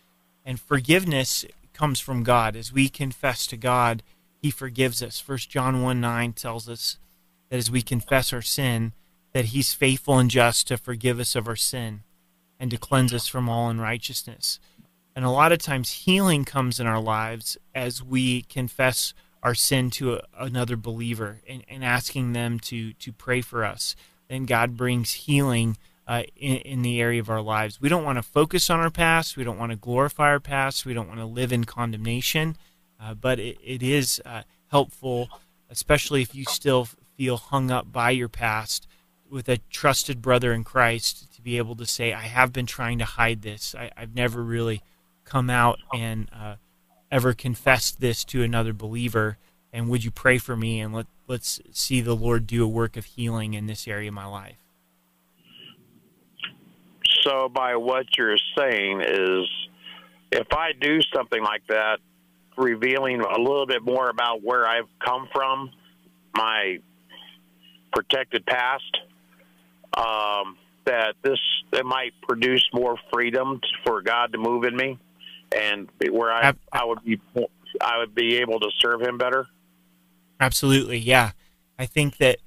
And 0.45 0.61
forgiveness 0.61 1.45
comes 1.75 2.01
from 2.01 2.23
God. 2.23 2.57
As 2.57 2.73
we 2.73 2.89
confess 2.89 3.47
to 3.49 3.57
God, 3.57 4.03
He 4.41 4.51
forgives 4.51 5.03
us. 5.03 5.21
First 5.21 5.51
John 5.51 5.83
one 5.83 6.01
nine 6.01 6.33
tells 6.33 6.69
us 6.69 6.99
that 7.51 7.57
as 7.57 7.71
we 7.71 7.83
confess 7.83 8.33
our 8.33 8.43
sin, 8.43 8.93
that 9.33 9.47
He's 9.47 9.73
faithful 9.75 10.19
and 10.19 10.31
just 10.31 10.67
to 10.69 10.77
forgive 10.77 11.21
us 11.21 11.37
of 11.37 11.47
our 11.47 11.57
sin 11.57 12.03
and 12.59 12.71
to 12.71 12.79
cleanse 12.79 13.15
us 13.15 13.27
from 13.27 13.49
all 13.49 13.69
unrighteousness. 13.69 14.61
And 15.15 15.25
a 15.25 15.31
lot 15.31 15.53
of 15.53 15.59
times, 15.59 16.05
healing 16.05 16.45
comes 16.45 16.81
in 16.81 16.87
our 16.87 17.01
lives 17.01 17.59
as 17.75 18.03
we 18.03 18.43
confess 18.43 19.13
our 19.43 19.55
sin 19.55 19.91
to 19.91 20.15
a, 20.15 20.23
another 20.39 20.77
believer 20.77 21.41
and, 21.49 21.65
and 21.69 21.85
asking 21.85 22.33
them 22.33 22.59
to 22.61 22.93
to 22.95 23.13
pray 23.13 23.41
for 23.41 23.65
us. 23.65 23.97
Then 24.29 24.47
God 24.47 24.77
brings 24.77 25.13
healing 25.13 25.77
uh, 26.07 26.23
in, 26.37 26.57
in 26.59 26.83
the 26.83 27.01
area 27.01 27.21
of 27.21 27.31
our 27.31 27.43
lives. 27.43 27.81
We 27.81 27.89
don't 27.89 28.05
want 28.05 28.19
to 28.19 28.23
focus 28.23 28.71
on 28.71 28.81
our 28.81 28.91
past. 28.91 29.37
We 29.37 29.45
don't 29.45 29.59
want 29.59 29.73
to 29.73 29.77
glorify 29.77 30.29
our 30.29 30.41
past. 30.41 30.87
We 30.87 30.95
don't 30.95 31.09
want 31.09 31.21
to 31.21 31.27
live 31.27 31.53
in 31.53 31.65
condemnation. 31.65 32.57
Uh, 33.01 33.15
but 33.15 33.39
it, 33.39 33.59
it 33.65 33.83
is 33.83 34.21
uh, 34.27 34.43
helpful, 34.71 35.29
especially 35.71 36.23
if 36.23 36.35
you 36.35 36.45
still 36.45 36.89
feel 37.17 37.37
hung 37.37 37.71
up 37.71 37.93
by 37.93 38.11
your 38.11 38.29
past, 38.29 38.87
with 39.31 39.49
a 39.49 39.59
trusted 39.71 40.21
brother 40.21 40.53
in 40.53 40.65
Christ 40.65 41.33
to 41.35 41.41
be 41.41 41.57
able 41.57 41.77
to 41.77 41.87
say, 41.87 42.13
I 42.13 42.23
have 42.23 42.53
been 42.53 42.67
trying 42.67 42.99
to 42.99 43.05
hide 43.05 43.43
this. 43.43 43.75
I, 43.79 43.91
I've 43.97 44.15
never 44.15 44.43
really 44.43 44.83
come 45.25 45.49
out 45.49 45.79
and 45.95 46.29
uh, 46.33 46.57
ever 47.11 47.33
confessed 47.33 48.01
this 48.01 48.25
to 48.25 48.43
another 48.43 48.73
believer. 48.73 49.39
And 49.73 49.89
would 49.89 50.05
you 50.05 50.11
pray 50.11 50.39
for 50.39 50.57
me? 50.57 50.81
And 50.81 50.93
let, 50.93 51.07
let's 51.29 51.61
see 51.71 52.01
the 52.01 52.17
Lord 52.17 52.47
do 52.47 52.65
a 52.65 52.69
work 52.69 52.97
of 52.97 53.05
healing 53.05 53.55
in 53.55 53.67
this 53.67 53.87
area 53.87 54.09
of 54.09 54.15
my 54.15 54.27
life. 54.27 54.57
So, 57.23 57.49
by 57.49 57.77
what 57.77 58.07
you're 58.17 58.39
saying 58.57 59.03
is, 59.03 59.47
if 60.33 60.47
I 60.53 60.73
do 60.73 61.01
something 61.15 61.43
like 61.43 61.67
that, 61.69 61.99
revealing 62.61 63.21
a 63.21 63.39
little 63.39 63.67
bit 63.67 63.83
more 63.83 64.09
about 64.09 64.43
where 64.43 64.67
I've 64.67 64.89
come 65.05 65.29
from, 65.33 65.71
my 66.35 66.79
protected 67.93 68.47
past, 68.47 68.99
um, 69.97 70.57
that 70.85 71.15
this 71.23 71.39
it 71.73 71.85
might 71.85 72.13
produce 72.23 72.67
more 72.73 72.97
freedom 73.13 73.61
for 73.85 74.03
God 74.03 74.33
to 74.33 74.39
move 74.39 74.65
in 74.65 74.77
me, 74.77 74.99
and 75.57 75.89
where 76.11 76.33
I 76.33 76.53
I 76.73 76.85
would 76.85 77.03
be 77.05 77.21
I 77.81 77.99
would 77.99 78.15
be 78.15 78.37
able 78.37 78.61
to 78.61 78.71
serve 78.79 79.03
Him 79.03 79.19
better. 79.19 79.47
Absolutely, 80.39 80.99
yeah. 80.99 81.33
I 81.79 81.87
think 81.87 82.19
that 82.19 82.39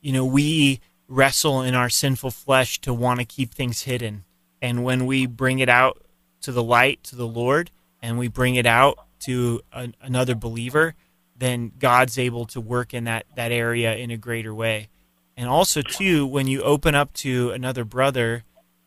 you 0.00 0.12
know 0.12 0.24
we 0.24 0.80
wrestle 1.08 1.62
in 1.62 1.74
our 1.74 1.90
sinful 1.90 2.30
flesh 2.30 2.80
to 2.80 2.94
want 2.94 3.20
to 3.20 3.24
keep 3.26 3.52
things 3.52 3.82
hidden. 3.82 4.24
And 4.62 4.82
when 4.82 5.04
we 5.06 5.26
bring 5.26 5.58
it 5.58 5.68
out 5.68 6.02
to 6.40 6.52
the 6.52 6.62
light, 6.62 7.02
to 7.04 7.16
the 7.16 7.26
Lord, 7.26 7.70
and 8.00 8.18
we 8.18 8.28
bring 8.28 8.54
it 8.54 8.66
out 8.66 8.98
to 9.26 9.60
an, 9.72 9.94
another 10.00 10.34
believer, 10.34 10.94
then 11.36 11.72
God's 11.78 12.18
able 12.18 12.46
to 12.46 12.60
work 12.60 12.94
in 12.94 13.04
that, 13.04 13.26
that 13.36 13.52
area 13.52 13.94
in 13.94 14.10
a 14.10 14.16
greater 14.16 14.54
way. 14.54 14.88
And 15.36 15.48
also, 15.48 15.82
too, 15.82 16.26
when 16.26 16.46
you 16.46 16.62
open 16.62 16.94
up 16.94 17.12
to 17.14 17.50
another 17.50 17.84
brother 17.84 18.44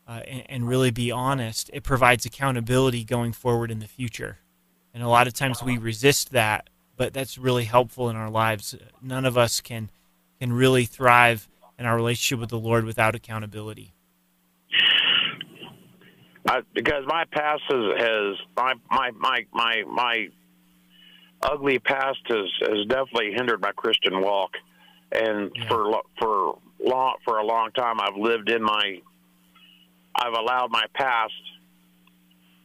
uh, 0.07 0.21
and, 0.25 0.43
and 0.47 0.67
really 0.67 0.91
be 0.91 1.11
honest, 1.11 1.69
it 1.73 1.83
provides 1.83 2.25
accountability 2.25 3.03
going 3.03 3.33
forward 3.33 3.69
in 3.69 3.79
the 3.79 3.87
future. 3.87 4.39
And 4.93 5.03
a 5.03 5.09
lot 5.09 5.27
of 5.27 5.33
times 5.33 5.61
we 5.61 5.77
resist 5.77 6.31
that, 6.31 6.69
but 6.95 7.13
that's 7.13 7.37
really 7.37 7.65
helpful 7.65 8.09
in 8.09 8.15
our 8.15 8.29
lives. 8.29 8.75
None 9.01 9.25
of 9.25 9.37
us 9.37 9.61
can 9.61 9.91
can 10.39 10.53
really 10.53 10.85
thrive 10.85 11.49
in 11.77 11.85
our 11.85 11.95
relationship 11.95 12.39
with 12.39 12.49
the 12.49 12.59
Lord 12.59 12.85
without 12.85 13.15
accountability. 13.15 13.93
I, 16.47 16.61
because 16.73 17.03
my 17.05 17.25
past 17.31 17.63
has, 17.69 17.99
has 17.99 18.37
my, 18.55 18.73
my 18.89 19.11
my 19.11 19.45
my 19.51 19.83
my 19.87 20.27
ugly 21.41 21.79
past 21.79 22.19
has 22.27 22.49
has 22.61 22.85
definitely 22.87 23.33
hindered 23.33 23.61
my 23.61 23.71
Christian 23.73 24.21
walk, 24.21 24.51
and 25.11 25.51
yeah. 25.55 25.67
for 25.67 26.01
for 26.19 26.57
long 26.83 27.15
for 27.25 27.37
a 27.37 27.45
long 27.45 27.71
time 27.71 27.99
I've 27.99 28.15
lived 28.15 28.49
in 28.49 28.63
my 28.63 29.01
I've 30.15 30.33
allowed 30.33 30.71
my 30.71 30.85
past 30.93 31.33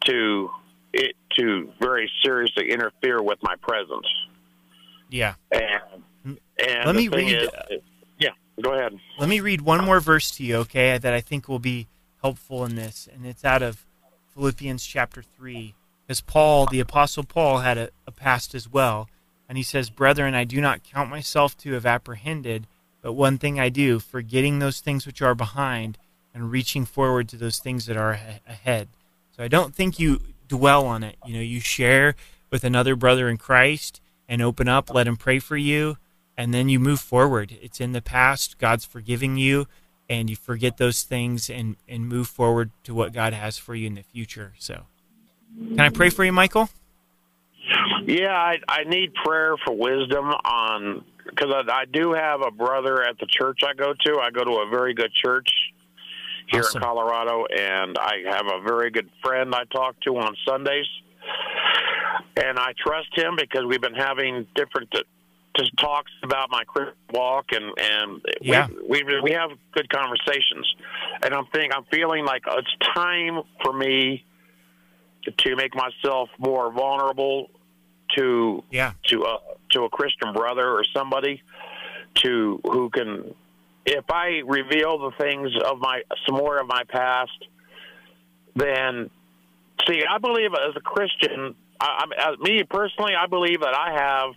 to 0.07 0.51
it 0.93 1.15
to 1.39 1.73
very 1.81 2.11
seriously 2.23 2.71
interfere 2.71 3.23
with 3.23 3.39
my 3.43 3.57
presence. 3.57 4.07
Yeah. 5.11 5.35
And, 5.51 6.39
and 6.59 6.87
let 6.87 6.95
me 6.95 7.09
read. 7.09 7.43
Is, 7.43 7.49
yeah, 8.19 8.31
go 8.61 8.73
ahead. 8.73 8.99
Let 9.19 9.29
me 9.29 9.41
read 9.41 9.61
one 9.61 9.85
more 9.85 10.01
verse 10.01 10.31
to 10.33 10.45
you, 10.45 10.57
okay? 10.59 10.99
That 10.99 11.13
I 11.13 11.21
think 11.21 11.49
will 11.49 11.59
be 11.59 11.89
helpful 12.23 12.65
in 12.65 12.77
this, 12.77 13.09
and 13.13 13.27
it's 13.27 13.45
out 13.45 13.63
of 13.63 13.85
Philippians 14.35 14.85
chapter 14.85 15.23
three. 15.23 15.75
Because 16.07 16.21
Paul, 16.21 16.67
the 16.67 16.81
apostle 16.81 17.25
Paul, 17.25 17.59
had 17.59 17.79
a, 17.79 17.91
a 18.07 18.11
past 18.11 18.55
as 18.55 18.69
well, 18.69 19.09
and 19.49 19.59
he 19.59 19.65
says, 19.65 19.91
"Brethren, 19.91 20.35
I 20.35 20.45
do 20.45 20.61
not 20.61 20.83
count 20.83 21.11
myself 21.11 21.57
to 21.59 21.73
have 21.73 21.87
apprehended, 21.87 22.67
but 23.03 23.13
one 23.13 23.39
thing 23.39 23.61
I 23.61 23.69
do, 23.69 23.99
forgetting 23.99 24.59
those 24.59 24.81
things 24.81 25.07
which 25.07 25.23
are 25.23 25.35
behind." 25.35 25.99
and 26.35 26.51
reaching 26.51 26.85
forward 26.85 27.29
to 27.29 27.37
those 27.37 27.59
things 27.59 27.87
that 27.87 27.97
are 27.97 28.13
ahead. 28.47 28.89
So 29.37 29.43
I 29.43 29.49
don't 29.49 29.75
think 29.75 29.99
you 29.99 30.21
dwell 30.49 30.87
on 30.87 31.03
it. 31.03 31.17
You 31.27 31.35
know, 31.35 31.41
you 31.41 31.61
share 31.61 32.15
with 32.51 32.65
another 32.65 32.97
brother 32.97 33.29
in 33.29 33.37
Christ 33.37 34.01
and 34.29 34.43
open 34.43 34.69
up, 34.69 34.93
let 34.93 35.07
him 35.07 35.17
pray 35.17 35.39
for 35.39 35.57
you, 35.57 35.99
and 36.37 36.53
then 36.53 36.69
you 36.69 36.81
move 36.81 37.01
forward. 37.01 37.57
It's 37.61 37.81
in 37.81 37.93
the 37.93 38.03
past, 38.03 38.59
God's 38.59 38.85
forgiving 38.85 39.37
you, 39.37 39.67
and 40.13 40.29
you 40.29 40.37
forget 40.37 40.77
those 40.77 41.05
things 41.05 41.49
and, 41.49 41.77
and 41.89 42.07
move 42.07 42.29
forward 42.29 42.71
to 42.85 42.93
what 42.93 43.15
God 43.15 43.33
has 43.33 43.57
for 43.57 43.75
you 43.75 43.87
in 43.87 43.95
the 43.95 44.03
future. 44.03 44.53
So, 44.59 44.83
can 45.57 45.81
I 45.81 45.89
pray 45.89 46.11
for 46.11 46.23
you, 46.23 46.33
Michael? 46.33 46.69
Yeah, 48.05 48.35
I, 48.35 48.59
I 48.69 48.85
need 48.85 49.15
prayer 49.15 49.57
for 49.65 49.75
wisdom 49.75 50.27
on 50.27 51.05
because 51.25 51.51
I, 51.51 51.73
I 51.73 51.85
do 51.91 52.13
have 52.13 52.43
a 52.43 52.51
brother 52.51 53.03
at 53.03 53.19
the 53.19 53.27
church 53.27 53.61
I 53.65 53.73
go 53.73 53.95
to. 54.05 54.19
I 54.19 54.31
go 54.31 54.45
to 54.45 54.51
a 54.51 54.69
very 54.69 54.93
good 54.93 55.13
church 55.15 55.49
here 56.49 56.61
awesome. 56.61 56.83
in 56.83 56.83
Colorado, 56.83 57.47
and 57.47 57.97
I 57.99 58.25
have 58.29 58.47
a 58.47 58.61
very 58.63 58.91
good 58.91 59.09
friend 59.23 59.55
I 59.55 59.65
talk 59.73 59.99
to 60.03 60.19
on 60.19 60.37
Sundays, 60.47 60.87
and 62.37 62.59
I 62.59 62.75
trust 62.79 63.17
him 63.17 63.37
because 63.39 63.65
we've 63.67 63.81
been 63.81 63.95
having 63.95 64.47
different 64.55 64.93
just 65.57 65.77
talks 65.79 66.11
about 66.23 66.51
my 66.51 66.65
Christian 66.65 66.95
walk, 67.13 67.47
and 67.53 67.73
and 67.79 68.23
yeah. 68.41 68.69
we 68.89 69.03
we 69.03 69.21
we 69.21 69.31
have 69.33 69.51
good 69.73 69.89
conversations, 69.91 70.75
and 71.23 71.35
I'm 71.35 71.47
thinking 71.47 71.73
I'm 71.75 71.85
feeling 71.93 72.25
like 72.25 72.43
it's 72.47 72.95
time 72.95 73.43
for 73.63 73.73
me 73.73 74.25
to 75.39 75.57
make 75.57 75.75
myself 75.75 76.29
more 76.39 76.73
vulnerable 76.73 77.51
to 78.17 78.65
yeah 78.71 78.93
to 79.09 79.23
a 79.25 79.39
to 79.73 79.85
a 79.85 79.89
Christian 79.91 80.33
brother 80.33 80.69
or 80.69 80.85
somebody 80.95 81.43
to 82.17 82.61
who 82.65 82.91
can 82.91 83.35
if 83.85 84.05
I 84.11 84.43
reveal 84.45 84.99
the 84.99 85.11
things 85.19 85.51
of 85.65 85.79
my 85.79 86.03
some 86.27 86.37
more 86.37 86.59
of 86.59 86.67
my 86.67 86.85
past, 86.89 87.47
then 88.55 89.11
see, 89.87 90.03
I 90.09 90.19
believe 90.19 90.51
as 90.53 90.77
a 90.77 90.81
Christian, 90.81 91.55
I, 91.81 92.05
I, 92.17 92.37
me 92.41 92.63
personally, 92.65 93.15
I 93.19 93.27
believe 93.27 93.61
that 93.61 93.75
I 93.75 93.93
have 93.93 94.35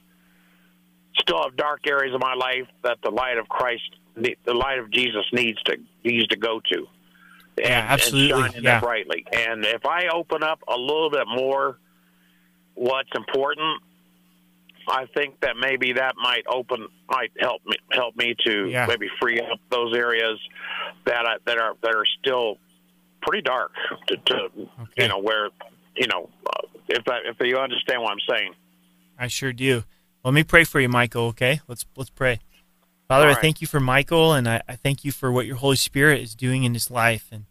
still 1.19 1.41
have 1.43 1.55
dark 1.55 1.88
areas 1.88 2.13
of 2.13 2.22
my 2.22 2.34
life 2.34 2.67
that 2.84 2.98
the 3.03 3.12
light 3.12 3.38
of 3.38 3.48
Christ, 3.48 3.95
the, 4.15 4.38
the 4.45 4.53
light 4.53 4.79
of 4.79 4.91
Jesus 4.91 5.25
needs 5.31 5.62
to 5.63 5.77
needs 6.03 6.27
to 6.27 6.38
go 6.38 6.62
to. 6.72 6.88
And, 7.57 7.67
yeah, 7.67 7.86
absolutely. 7.89 8.43
And 8.43 8.53
shine 8.53 8.63
yeah. 8.63 8.79
brightly. 8.79 9.25
And 9.31 9.65
if 9.65 9.86
I 9.86 10.07
open 10.13 10.43
up 10.43 10.60
a 10.67 10.77
little 10.77 11.10
bit 11.10 11.25
more, 11.27 11.77
what's 12.74 13.10
important, 13.15 13.81
I 14.88 15.05
think 15.15 15.39
that 15.41 15.55
maybe 15.57 15.93
that 15.93 16.15
might 16.22 16.45
open 16.48 16.88
might 17.10 17.31
help 17.39 17.62
me 17.65 17.77
help 17.91 18.15
me 18.15 18.36
to 18.45 18.67
yeah. 18.67 18.86
maybe 18.86 19.10
free 19.19 19.39
up 19.39 19.60
those 19.72 19.95
areas 19.95 20.39
that 21.05 21.25
I, 21.25 21.36
that 21.45 21.57
are 21.57 21.75
that 21.81 21.95
are 21.95 22.05
still 22.19 22.57
pretty 23.22 23.41
dark 23.41 23.72
to, 24.07 24.17
to 24.17 24.36
okay. 24.36 25.03
you 25.03 25.07
know 25.07 25.19
where 25.19 25.50
you 25.95 26.07
know 26.07 26.29
uh, 26.45 26.67
if 26.88 27.03
that 27.05 27.22
if 27.25 27.38
you 27.39 27.57
understand 27.57 28.01
what 28.01 28.12
I'm 28.12 28.19
saying. 28.29 28.53
I 29.17 29.27
sure 29.27 29.53
do. 29.53 29.84
Let 30.25 30.34
me 30.34 30.44
pray 30.44 30.63
for 30.63 30.79
you, 30.79 30.89
Michael. 30.89 31.27
Okay, 31.27 31.62
let's 31.67 31.86
let's 31.96 32.10
pray. 32.10 32.39
Father, 33.08 33.27
right. 33.27 33.38
I 33.38 33.39
thank 33.39 33.62
you 33.62 33.67
for 33.67 33.79
Michael, 33.79 34.34
and 34.34 34.50
I, 34.50 34.60
I 34.67 34.75
thank 34.75 35.05
you 35.05 35.12
for 35.12 35.32
what 35.32 35.46
your 35.46 35.58
Holy 35.58 35.75
Spirit 35.75 36.20
is 36.20 36.34
doing 36.34 36.63
in 36.63 36.74
his 36.74 36.89
life, 36.89 37.27
and 37.32 37.46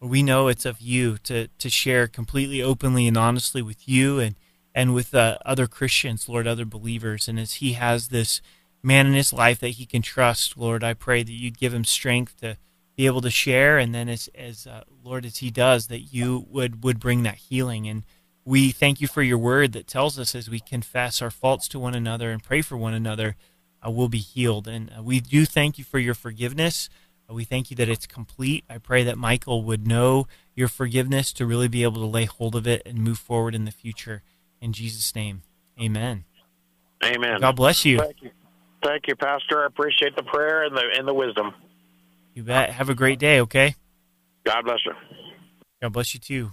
we 0.00 0.22
know 0.22 0.46
it's 0.46 0.64
of 0.64 0.80
you 0.80 1.18
to 1.24 1.48
to 1.48 1.68
share 1.68 2.06
completely 2.06 2.62
openly 2.62 3.08
and 3.08 3.16
honestly 3.16 3.62
with 3.62 3.88
you 3.88 4.20
and 4.20 4.36
and 4.72 4.94
with 4.94 5.12
uh, 5.12 5.38
other 5.44 5.66
Christians, 5.66 6.28
Lord, 6.28 6.46
other 6.46 6.64
believers. 6.64 7.26
And 7.26 7.40
as 7.40 7.54
he 7.54 7.72
has 7.72 8.08
this 8.08 8.40
man 8.80 9.08
in 9.08 9.14
his 9.14 9.32
life 9.32 9.58
that 9.58 9.70
he 9.70 9.84
can 9.84 10.00
trust, 10.00 10.56
Lord, 10.56 10.84
I 10.84 10.94
pray 10.94 11.24
that 11.24 11.32
you'd 11.32 11.58
give 11.58 11.74
him 11.74 11.84
strength 11.84 12.40
to 12.42 12.56
be 12.96 13.06
able 13.06 13.20
to 13.22 13.30
share. 13.30 13.78
And 13.78 13.92
then 13.92 14.08
as, 14.08 14.28
as 14.34 14.68
uh, 14.68 14.84
Lord, 15.02 15.24
as 15.24 15.38
he 15.38 15.50
does, 15.50 15.88
that 15.88 16.12
you 16.12 16.46
would, 16.48 16.84
would 16.84 17.00
bring 17.00 17.24
that 17.24 17.34
healing. 17.34 17.88
And 17.88 18.04
we 18.44 18.70
thank 18.70 19.00
you 19.00 19.06
for 19.06 19.22
your 19.22 19.38
word 19.38 19.72
that 19.72 19.86
tells 19.86 20.18
us 20.18 20.34
as 20.34 20.48
we 20.48 20.60
confess 20.60 21.20
our 21.20 21.30
faults 21.30 21.68
to 21.68 21.78
one 21.78 21.94
another 21.94 22.30
and 22.30 22.42
pray 22.42 22.62
for 22.62 22.76
one 22.76 22.94
another, 22.94 23.36
uh, 23.86 23.90
we'll 23.90 24.08
be 24.08 24.18
healed. 24.18 24.66
And 24.66 24.90
uh, 24.96 25.02
we 25.02 25.20
do 25.20 25.44
thank 25.44 25.78
you 25.78 25.84
for 25.84 25.98
your 25.98 26.14
forgiveness. 26.14 26.88
Uh, 27.28 27.34
we 27.34 27.44
thank 27.44 27.70
you 27.70 27.76
that 27.76 27.88
it's 27.88 28.06
complete. 28.06 28.64
I 28.68 28.78
pray 28.78 29.04
that 29.04 29.18
Michael 29.18 29.62
would 29.64 29.86
know 29.86 30.26
your 30.54 30.68
forgiveness 30.68 31.32
to 31.34 31.46
really 31.46 31.68
be 31.68 31.82
able 31.82 32.00
to 32.00 32.06
lay 32.06 32.24
hold 32.24 32.54
of 32.56 32.66
it 32.66 32.82
and 32.86 32.98
move 32.98 33.18
forward 33.18 33.54
in 33.54 33.64
the 33.64 33.70
future. 33.70 34.22
In 34.60 34.72
Jesus' 34.72 35.14
name, 35.14 35.42
amen. 35.80 36.24
Amen. 37.02 37.40
God 37.40 37.56
bless 37.56 37.84
you. 37.84 37.98
Thank 37.98 38.22
you, 38.22 38.30
Thank 38.82 39.08
you 39.08 39.16
Pastor. 39.16 39.62
I 39.62 39.66
appreciate 39.66 40.16
the 40.16 40.22
prayer 40.22 40.64
and 40.64 40.76
the 40.76 40.82
and 40.98 41.08
the 41.08 41.14
wisdom. 41.14 41.54
You 42.34 42.42
bet. 42.42 42.70
Have 42.70 42.88
a 42.88 42.94
great 42.94 43.18
day. 43.18 43.40
Okay. 43.40 43.74
God 44.44 44.62
bless 44.64 44.78
you. 44.84 44.92
God 45.80 45.92
bless 45.92 46.14
you 46.14 46.20
too. 46.20 46.52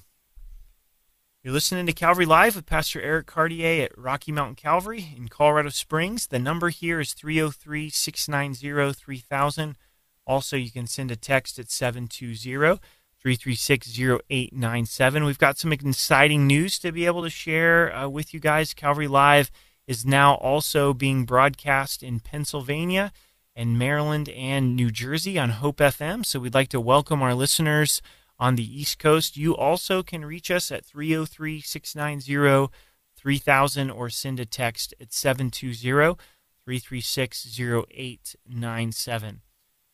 You're 1.48 1.54
listening 1.54 1.86
to 1.86 1.94
Calvary 1.94 2.26
Live 2.26 2.58
with 2.58 2.66
Pastor 2.66 3.02
Eric 3.02 3.28
Cartier 3.28 3.86
at 3.86 3.98
Rocky 3.98 4.34
Mountain 4.34 4.56
Calvary 4.56 5.14
in 5.16 5.30
Colorado 5.30 5.70
Springs. 5.70 6.28
The 6.28 6.40
number 6.40 6.68
here 6.68 7.00
is 7.00 7.14
303 7.14 7.90
690 7.90 8.92
3000. 8.92 9.78
Also, 10.26 10.58
you 10.58 10.70
can 10.70 10.88
send 10.88 11.10
a 11.10 11.16
text 11.16 11.58
at 11.58 11.72
720 11.72 12.82
3360897. 13.24 15.26
We've 15.26 15.38
got 15.38 15.58
some 15.58 15.72
exciting 15.72 16.48
news 16.48 16.78
to 16.80 16.92
be 16.92 17.06
able 17.06 17.24
to 17.24 17.30
share 17.30 17.96
uh, 17.96 18.10
with 18.10 18.34
you 18.34 18.42
guys. 18.42 18.74
Calvary 18.74 19.08
Live 19.08 19.50
is 19.88 20.06
now 20.06 20.34
also 20.34 20.94
being 20.94 21.24
broadcast 21.24 22.04
in 22.04 22.20
Pennsylvania 22.20 23.14
and 23.56 23.80
Maryland 23.80 24.28
and 24.28 24.76
New 24.76 24.92
Jersey 24.92 25.40
on 25.40 25.52
Hope 25.52 25.78
FM. 25.78 26.26
So 26.26 26.42
we'd 26.42 26.54
like 26.54 26.68
to 26.72 26.82
welcome 26.82 27.22
our 27.22 27.34
listeners 27.34 28.02
on 28.40 28.56
the 28.56 28.82
East 28.82 29.00
Coast. 29.00 29.38
You 29.38 29.56
also 29.56 30.04
can 30.04 30.26
reach 30.26 30.52
us 30.52 30.72
at 30.72 30.86
303 30.86 31.62
690 31.62 32.72
3000 33.16 33.90
or 33.90 34.10
send 34.10 34.40
a 34.40 34.46
text 34.46 34.94
at 35.02 35.12
720 35.12 36.18
336 36.64 37.60
0897. 37.60 39.42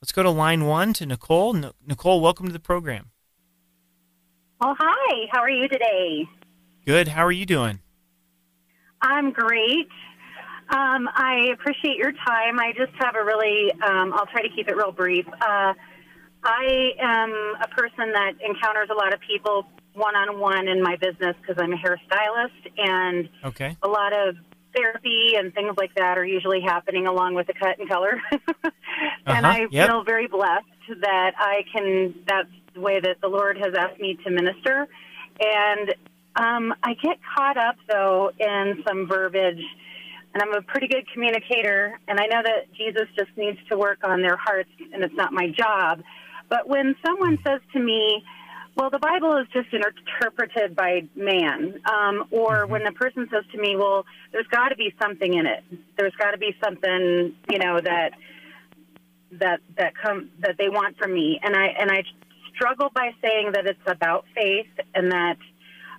Let's 0.02 0.12
go 0.12 0.24
to 0.24 0.30
line 0.30 0.66
one 0.66 0.94
to 0.94 1.06
Nicole. 1.06 1.54
Nicole, 1.54 2.20
welcome 2.20 2.48
to 2.48 2.54
the 2.54 2.60
program. 2.60 3.12
Oh, 4.60 4.76
hi. 4.78 5.28
How 5.32 5.40
are 5.40 5.50
you 5.50 5.68
today? 5.68 6.28
Good. 6.86 7.10
How 7.10 7.26
are 7.26 7.32
you 7.32 7.46
doing? 7.46 7.80
I'm 9.02 9.32
great. 9.32 9.88
Um, 10.70 11.10
I 11.14 11.50
appreciate 11.54 11.98
your 11.98 12.12
time. 12.12 12.60
I 12.60 12.74
just 12.76 12.92
have 13.00 13.16
a 13.16 13.24
really, 13.24 13.72
um, 13.82 14.14
I'll 14.14 14.26
try 14.26 14.42
to 14.42 14.50
keep 14.50 14.68
it 14.68 14.76
real 14.76 14.92
brief. 14.92 15.26
Uh, 15.42 15.74
I 16.44 16.92
am 17.00 17.32
a 17.62 17.68
person 17.70 18.12
that 18.14 18.34
encounters 18.46 18.90
a 18.92 18.96
lot 18.96 19.14
of 19.14 19.20
people 19.22 19.66
one 19.94 20.16
on 20.16 20.40
one 20.40 20.68
in 20.68 20.82
my 20.82 20.96
business 20.98 21.36
because 21.42 21.62
I'm 21.62 21.72
a 21.74 21.78
hairstylist, 21.78 22.72
and 22.78 23.30
okay. 23.46 23.78
a 23.82 23.88
lot 23.88 24.12
of 24.14 24.36
therapy 24.76 25.34
and 25.38 25.54
things 25.54 25.76
like 25.78 25.94
that 25.96 26.18
are 26.18 26.26
usually 26.26 26.62
happening 26.62 27.08
along 27.08 27.36
with 27.36 27.48
the 27.48 27.54
cut 27.54 27.80
and 27.80 27.88
color. 27.88 28.20
and 28.32 29.46
Uh-huh, 29.46 29.48
I 29.48 29.68
yep. 29.72 29.90
feel 29.90 30.04
very 30.04 30.28
blessed 30.28 30.66
that 31.02 31.34
I 31.38 31.64
can, 31.72 32.16
that's 32.28 32.50
the 32.74 32.82
way 32.82 33.00
that 33.00 33.22
the 33.22 33.28
Lord 33.28 33.58
has 33.58 33.74
asked 33.78 34.00
me 34.00 34.18
to 34.26 34.32
minister. 34.32 34.88
And 35.40 35.96
um, 36.36 36.74
I 36.84 36.96
get 36.96 37.20
caught 37.36 37.58
up, 37.58 37.76
though, 37.88 38.32
in 38.40 38.84
some 38.88 39.08
verbiage. 39.08 39.62
And 40.34 40.42
I'm 40.42 40.54
a 40.56 40.64
pretty 40.64 40.88
good 40.88 41.06
communicator, 41.14 42.00
and 42.08 42.20
I 42.20 42.26
know 42.26 42.42
that 42.42 42.74
Jesus 42.76 43.08
just 43.16 43.30
needs 43.38 43.60
to 43.70 43.78
work 43.78 44.00
on 44.04 44.24
their 44.24 44.36
hearts, 44.36 44.72
and 44.92 45.04
it's 45.04 45.14
not 45.14 45.32
my 45.32 45.50
job. 45.50 46.02
But 46.50 46.68
when 46.68 46.96
someone 47.06 47.38
says 47.46 47.62
to 47.74 47.80
me, 47.80 48.24
well, 48.76 48.90
the 48.90 49.00
Bible 49.00 49.38
is 49.38 49.48
just 49.54 49.68
interpreted 49.74 50.76
by 50.76 51.04
man. 51.16 51.80
Um, 51.86 52.26
or 52.32 52.66
when 52.66 52.84
the 52.84 52.92
person 52.92 53.28
says 53.32 53.44
to 53.52 53.58
me, 53.60 53.76
well, 53.76 54.06
there's 54.32 54.48
got 54.48 54.70
to 54.70 54.76
be 54.76 54.94
something 55.02 55.34
in 55.34 55.46
it. 55.46 55.64
There's 55.98 56.16
got 56.16 56.32
to 56.32 56.38
be 56.38 56.56
something, 56.64 57.36
you 57.50 57.60
know, 57.60 57.80
that 57.82 58.12
that 59.40 59.62
that 59.78 59.94
come 59.96 60.30
that 60.40 60.56
they 60.58 60.70
want 60.70 60.98
from 60.98 61.14
me. 61.14 61.40
And 61.42 61.56
I 61.56 61.68
and 61.80 61.92
I 61.92 62.04
struggle 62.56 62.90
by 62.94 63.12
saying 63.22 63.52
that 63.54 63.66
it's 63.68 63.80
about 63.86 64.26
faith 64.36 64.68
and 64.96 65.12
that 65.12 65.38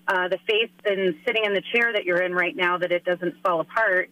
uh, 0.08 0.28
the 0.28 0.38
faith 0.46 0.70
in 0.84 1.16
sitting 1.26 1.44
in 1.44 1.54
the 1.54 1.62
chair 1.74 1.92
that 1.92 2.04
you're 2.04 2.22
in 2.22 2.32
right 2.32 2.54
now 2.56 2.78
that 2.78 2.92
it 2.92 3.04
doesn't 3.04 3.34
fall 3.42 3.60
apart 3.60 4.10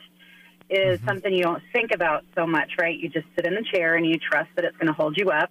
is 0.70 1.00
something 1.04 1.32
you 1.32 1.42
don't 1.42 1.62
think 1.72 1.90
about 1.94 2.24
so 2.34 2.46
much, 2.46 2.70
right? 2.80 2.98
You 2.98 3.08
just 3.08 3.26
sit 3.36 3.44
in 3.44 3.54
the 3.54 3.64
chair 3.74 3.96
and 3.96 4.06
you 4.06 4.16
trust 4.18 4.48
that 4.56 4.64
it's 4.64 4.76
going 4.76 4.86
to 4.86 4.94
hold 4.94 5.16
you 5.18 5.30
up. 5.30 5.50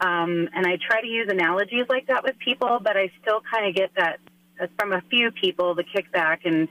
Um, 0.00 0.48
and 0.54 0.66
I 0.66 0.76
try 0.88 1.00
to 1.00 1.06
use 1.06 1.28
analogies 1.30 1.86
like 1.88 2.06
that 2.08 2.22
with 2.22 2.38
people, 2.38 2.78
but 2.82 2.96
I 2.96 3.10
still 3.22 3.40
kind 3.50 3.66
of 3.66 3.74
get 3.74 3.90
that 3.96 4.18
uh, 4.60 4.66
from 4.78 4.92
a 4.92 5.00
few 5.10 5.30
people, 5.30 5.74
the 5.74 5.84
kickback. 5.84 6.38
And 6.44 6.68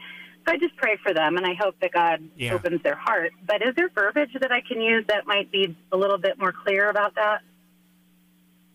so 0.48 0.54
I 0.54 0.58
just 0.58 0.76
pray 0.78 0.98
for 1.02 1.14
them, 1.14 1.38
and 1.38 1.46
I 1.46 1.56
hope 1.60 1.76
that 1.82 1.92
God 1.92 2.20
Yeah. 2.36 2.54
opens 2.54 2.84
their 2.84 2.96
heart. 2.96 3.32
But 3.48 3.62
is 3.64 3.74
there 3.76 3.90
verbiage 3.90 4.30
that 4.40 4.52
I 4.52 4.62
can 4.62 4.80
use 4.80 5.06
that 5.08 5.26
might 5.26 5.52
be 5.52 5.76
a 5.92 5.98
little 5.98 6.20
bit 6.20 6.38
more 6.38 6.52
clear 6.52 6.90
about 6.90 7.16
that? 7.16 7.42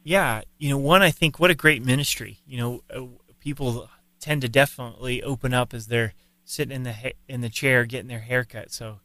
Yeah, 0.03 0.43
you 0.59 0.71
know, 0.71 0.79
one 0.79 1.03
I 1.03 1.11
think 1.11 1.39
what 1.39 1.51
a 1.51 1.55
great 1.55 1.85
ministry. 1.85 2.39
You 2.47 2.59
know, 2.59 2.81
uh, 2.93 3.03
people 3.39 3.89
tend 4.19 4.43
to 4.43 4.49
definitely 4.49 5.23
open 5.23 5.55
up 5.55 5.75
as 5.75 5.87
they're 5.87 6.15
sitting 6.45 6.75
in 6.75 6.83
the 6.83 6.93
ha- 6.93 7.17
in 7.29 7.41
the 7.43 7.49
chair 7.49 7.85
getting 7.85 8.09
their 8.09 8.21
haircut. 8.21 8.73
So, 8.73 9.01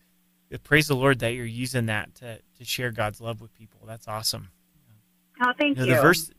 praise 0.64 0.88
the 0.88 0.96
Lord 0.96 1.20
that 1.20 1.34
you're 1.34 1.46
using 1.46 1.86
that 1.88 2.16
to 2.16 2.40
to 2.58 2.66
share 2.66 2.92
God's 2.92 3.20
love 3.22 3.42
with 3.42 3.54
people. 3.54 3.82
That's 3.86 4.08
awesome. 4.08 4.50
Oh, 5.42 5.54
thank 5.58 5.78
You 5.78 5.86
you. 5.86 5.96
the 5.96 6.02
verse 6.02 6.32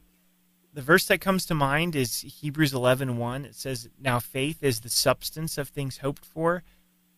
the 0.72 0.82
verse 0.82 1.06
that 1.06 1.22
comes 1.22 1.46
to 1.46 1.54
mind 1.54 1.96
is 1.96 2.20
Hebrews 2.20 2.74
11:1. 2.74 3.44
It 3.46 3.54
says, 3.54 3.88
"Now 3.98 4.18
faith 4.20 4.62
is 4.62 4.80
the 4.80 4.90
substance 4.90 5.56
of 5.56 5.68
things 5.68 5.98
hoped 5.98 6.24
for 6.24 6.62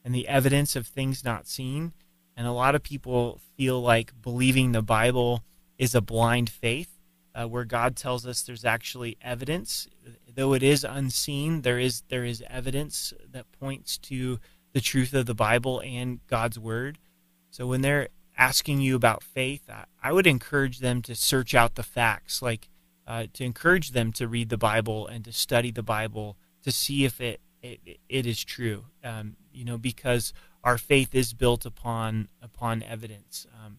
and 0.05 0.15
the 0.15 0.29
evidence 0.29 0.77
of 0.77 0.87
things 0.87 1.25
not 1.25 1.49
seen." 1.49 1.93
And 2.37 2.47
a 2.47 2.53
lot 2.53 2.77
of 2.77 2.85
people 2.85 3.41
feel 3.57 3.81
like 3.81 4.23
believing 4.23 4.71
the 4.71 4.83
Bible 4.83 5.43
is 5.77 5.95
a 5.95 6.01
blind 6.01 6.49
faith, 6.51 7.01
uh, 7.35 7.47
where 7.47 7.65
God 7.65 7.97
tells 7.97 8.25
us 8.27 8.43
there's 8.43 8.65
actually 8.65 9.17
evidence, 9.21 9.89
though 10.33 10.55
it 10.55 10.63
is 10.63 10.85
unseen. 10.85 11.63
There 11.63 11.81
is 11.81 12.03
there 12.09 12.25
is 12.25 12.45
evidence 12.49 13.13
that 13.29 13.51
points 13.51 13.99
to 13.99 14.39
the 14.73 14.81
truth 14.81 15.15
of 15.15 15.27
the 15.27 15.35
Bible 15.35 15.81
and 15.81 16.25
God's 16.29 16.61
word. 16.61 16.99
So 17.51 17.67
when 17.67 17.81
they're 17.81 18.09
asking 18.39 18.81
you 18.81 18.95
about 18.95 19.23
faith, 19.23 19.69
I, 19.69 19.85
I 20.03 20.13
would 20.13 20.27
encourage 20.27 20.79
them 20.79 21.03
to 21.03 21.15
search 21.15 21.55
out 21.55 21.75
the 21.75 21.83
facts, 21.83 22.41
like 22.41 22.69
uh, 23.07 23.27
to 23.35 23.45
encourage 23.45 23.91
them 23.91 24.13
to 24.13 24.29
read 24.29 24.49
the 24.49 24.57
Bible 24.57 25.07
and 25.07 25.25
to 25.25 25.33
study 25.33 25.71
the 25.71 25.83
Bible 25.83 26.37
to 26.63 26.71
see 26.71 27.05
if 27.05 27.21
it 27.21 27.41
it, 27.61 27.99
it 28.09 28.27
is 28.27 28.45
true. 28.45 28.85
Um, 29.03 29.37
you 29.53 29.65
know, 29.65 29.77
because 29.77 30.33
our 30.63 30.79
faith 30.79 31.15
is 31.15 31.35
built 31.35 31.67
upon 31.67 32.29
upon 32.41 32.83
evidence, 32.83 33.47
um, 33.53 33.79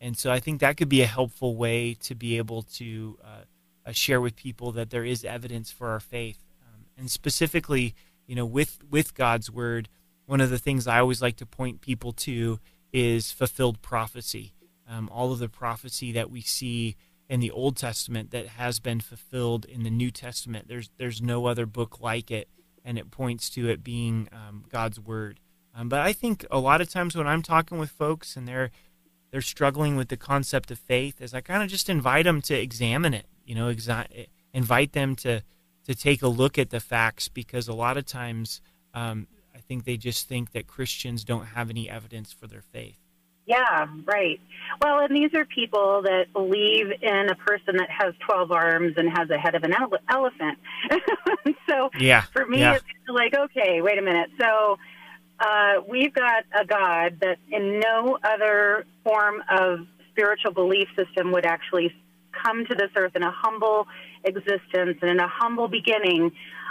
and 0.00 0.18
so 0.18 0.32
I 0.32 0.40
think 0.40 0.60
that 0.60 0.76
could 0.76 0.88
be 0.88 1.02
a 1.02 1.06
helpful 1.06 1.54
way 1.56 1.94
to 1.94 2.14
be 2.14 2.36
able 2.36 2.62
to 2.62 3.18
uh, 3.22 3.44
uh, 3.86 3.92
share 3.92 4.20
with 4.20 4.34
people 4.34 4.72
that 4.72 4.90
there 4.90 5.04
is 5.04 5.24
evidence 5.24 5.70
for 5.70 5.90
our 5.90 6.00
faith, 6.00 6.42
um, 6.62 6.86
and 6.98 7.10
specifically, 7.10 7.94
you 8.26 8.34
know, 8.34 8.46
with 8.46 8.78
with 8.90 9.14
God's 9.14 9.50
word. 9.50 9.88
One 10.24 10.40
of 10.40 10.50
the 10.50 10.58
things 10.58 10.86
I 10.86 11.00
always 11.00 11.20
like 11.20 11.36
to 11.36 11.46
point 11.46 11.80
people 11.80 12.12
to 12.12 12.58
is 12.92 13.32
fulfilled 13.32 13.82
prophecy. 13.82 14.52
Um, 14.88 15.08
all 15.12 15.32
of 15.32 15.38
the 15.38 15.48
prophecy 15.48 16.12
that 16.12 16.30
we 16.30 16.40
see 16.40 16.96
in 17.28 17.40
the 17.40 17.50
Old 17.50 17.76
Testament 17.76 18.30
that 18.30 18.46
has 18.46 18.78
been 18.78 19.00
fulfilled 19.00 19.64
in 19.64 19.84
the 19.84 19.90
New 19.90 20.10
Testament. 20.10 20.68
There's 20.68 20.90
there's 20.98 21.22
no 21.22 21.46
other 21.46 21.66
book 21.66 22.00
like 22.00 22.30
it, 22.30 22.48
and 22.84 22.98
it 22.98 23.10
points 23.10 23.48
to 23.50 23.68
it 23.70 23.82
being 23.82 24.28
um, 24.32 24.64
God's 24.68 25.00
word. 25.00 25.40
Um, 25.74 25.88
but 25.88 26.00
I 26.00 26.12
think 26.12 26.44
a 26.50 26.58
lot 26.58 26.82
of 26.82 26.90
times 26.90 27.16
when 27.16 27.26
I'm 27.26 27.42
talking 27.42 27.78
with 27.78 27.90
folks 27.90 28.36
and 28.36 28.46
they're 28.46 28.70
they're 29.30 29.40
struggling 29.40 29.96
with 29.96 30.08
the 30.08 30.16
concept 30.18 30.70
of 30.70 30.78
faith, 30.78 31.22
is 31.22 31.32
I 31.32 31.40
kind 31.40 31.62
of 31.62 31.70
just 31.70 31.88
invite 31.88 32.24
them 32.24 32.42
to 32.42 32.54
examine 32.54 33.14
it. 33.14 33.26
You 33.46 33.54
know, 33.54 33.74
invite 34.52 34.92
them 34.92 35.16
to 35.16 35.42
to 35.84 35.94
take 35.94 36.22
a 36.22 36.28
look 36.28 36.58
at 36.58 36.70
the 36.70 36.80
facts 36.80 37.28
because 37.28 37.66
a 37.66 37.72
lot 37.72 37.96
of 37.96 38.04
times 38.04 38.60
um, 38.94 39.26
think 39.72 39.84
they 39.84 39.96
just 39.96 40.28
think 40.28 40.52
that 40.52 40.66
Christians 40.66 41.24
don't 41.24 41.46
have 41.46 41.70
any 41.70 41.88
evidence 41.88 42.30
for 42.30 42.46
their 42.46 42.60
faith. 42.60 42.98
Yeah, 43.46 43.86
right. 44.04 44.38
Well, 44.82 45.00
and 45.00 45.16
these 45.16 45.32
are 45.34 45.46
people 45.46 46.02
that 46.02 46.26
believe 46.34 46.88
in 47.00 47.28
a 47.30 47.34
person 47.34 47.76
that 47.78 47.88
has 47.88 48.12
12 48.26 48.52
arms 48.52 48.94
and 48.98 49.08
has 49.16 49.30
a 49.30 49.38
head 49.38 49.54
of 49.54 49.62
an 49.64 49.72
ele- 49.72 49.98
elephant. 50.10 50.58
so 51.68 51.88
Yeah, 51.98 52.20
for 52.34 52.44
me, 52.46 52.60
yeah. 52.60 52.74
it's 52.74 52.84
like, 53.08 53.34
okay, 53.34 53.80
wait 53.80 53.98
a 53.98 54.02
minute. 54.02 54.28
So 54.38 54.76
uh, 55.40 55.80
we've 55.88 56.12
got 56.12 56.44
a 56.54 56.66
God 56.66 57.20
that 57.22 57.38
in 57.50 57.80
no 57.80 58.18
other 58.22 58.84
form 59.02 59.42
of 59.48 59.86
spiritual 60.10 60.52
belief 60.52 60.88
system 60.96 61.32
would 61.32 61.46
actually 61.46 61.94
come 62.44 62.66
to 62.66 62.74
this 62.74 62.90
earth 62.94 63.16
in 63.16 63.22
a 63.22 63.32
humble 63.32 63.86
existence 64.22 64.98
and 65.00 65.10
in 65.10 65.18
a 65.18 65.28
humble 65.28 65.66
beginning 65.66 66.30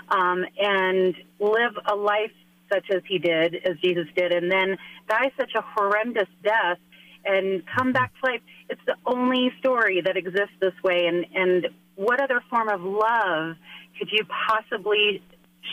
um, 0.09 0.45
and 0.59 1.15
live 1.39 1.73
a 1.87 1.95
life 1.95 2.31
such 2.71 2.85
as 2.93 3.01
he 3.07 3.17
did, 3.19 3.55
as 3.55 3.77
Jesus 3.83 4.07
did, 4.15 4.31
and 4.31 4.51
then 4.51 4.77
die 5.07 5.31
such 5.39 5.51
a 5.55 5.61
horrendous 5.75 6.27
death 6.43 6.77
and 7.25 7.63
come 7.75 7.91
back 7.93 8.11
to 8.23 8.31
life. 8.31 8.41
It's 8.69 8.81
the 8.85 8.95
only 9.05 9.51
story 9.59 10.01
that 10.01 10.17
exists 10.17 10.55
this 10.59 10.73
way. 10.83 11.05
And, 11.07 11.25
and 11.35 11.67
what 11.95 12.21
other 12.21 12.41
form 12.49 12.69
of 12.69 12.81
love 12.81 13.55
could 13.99 14.09
you 14.11 14.25
possibly 14.47 15.21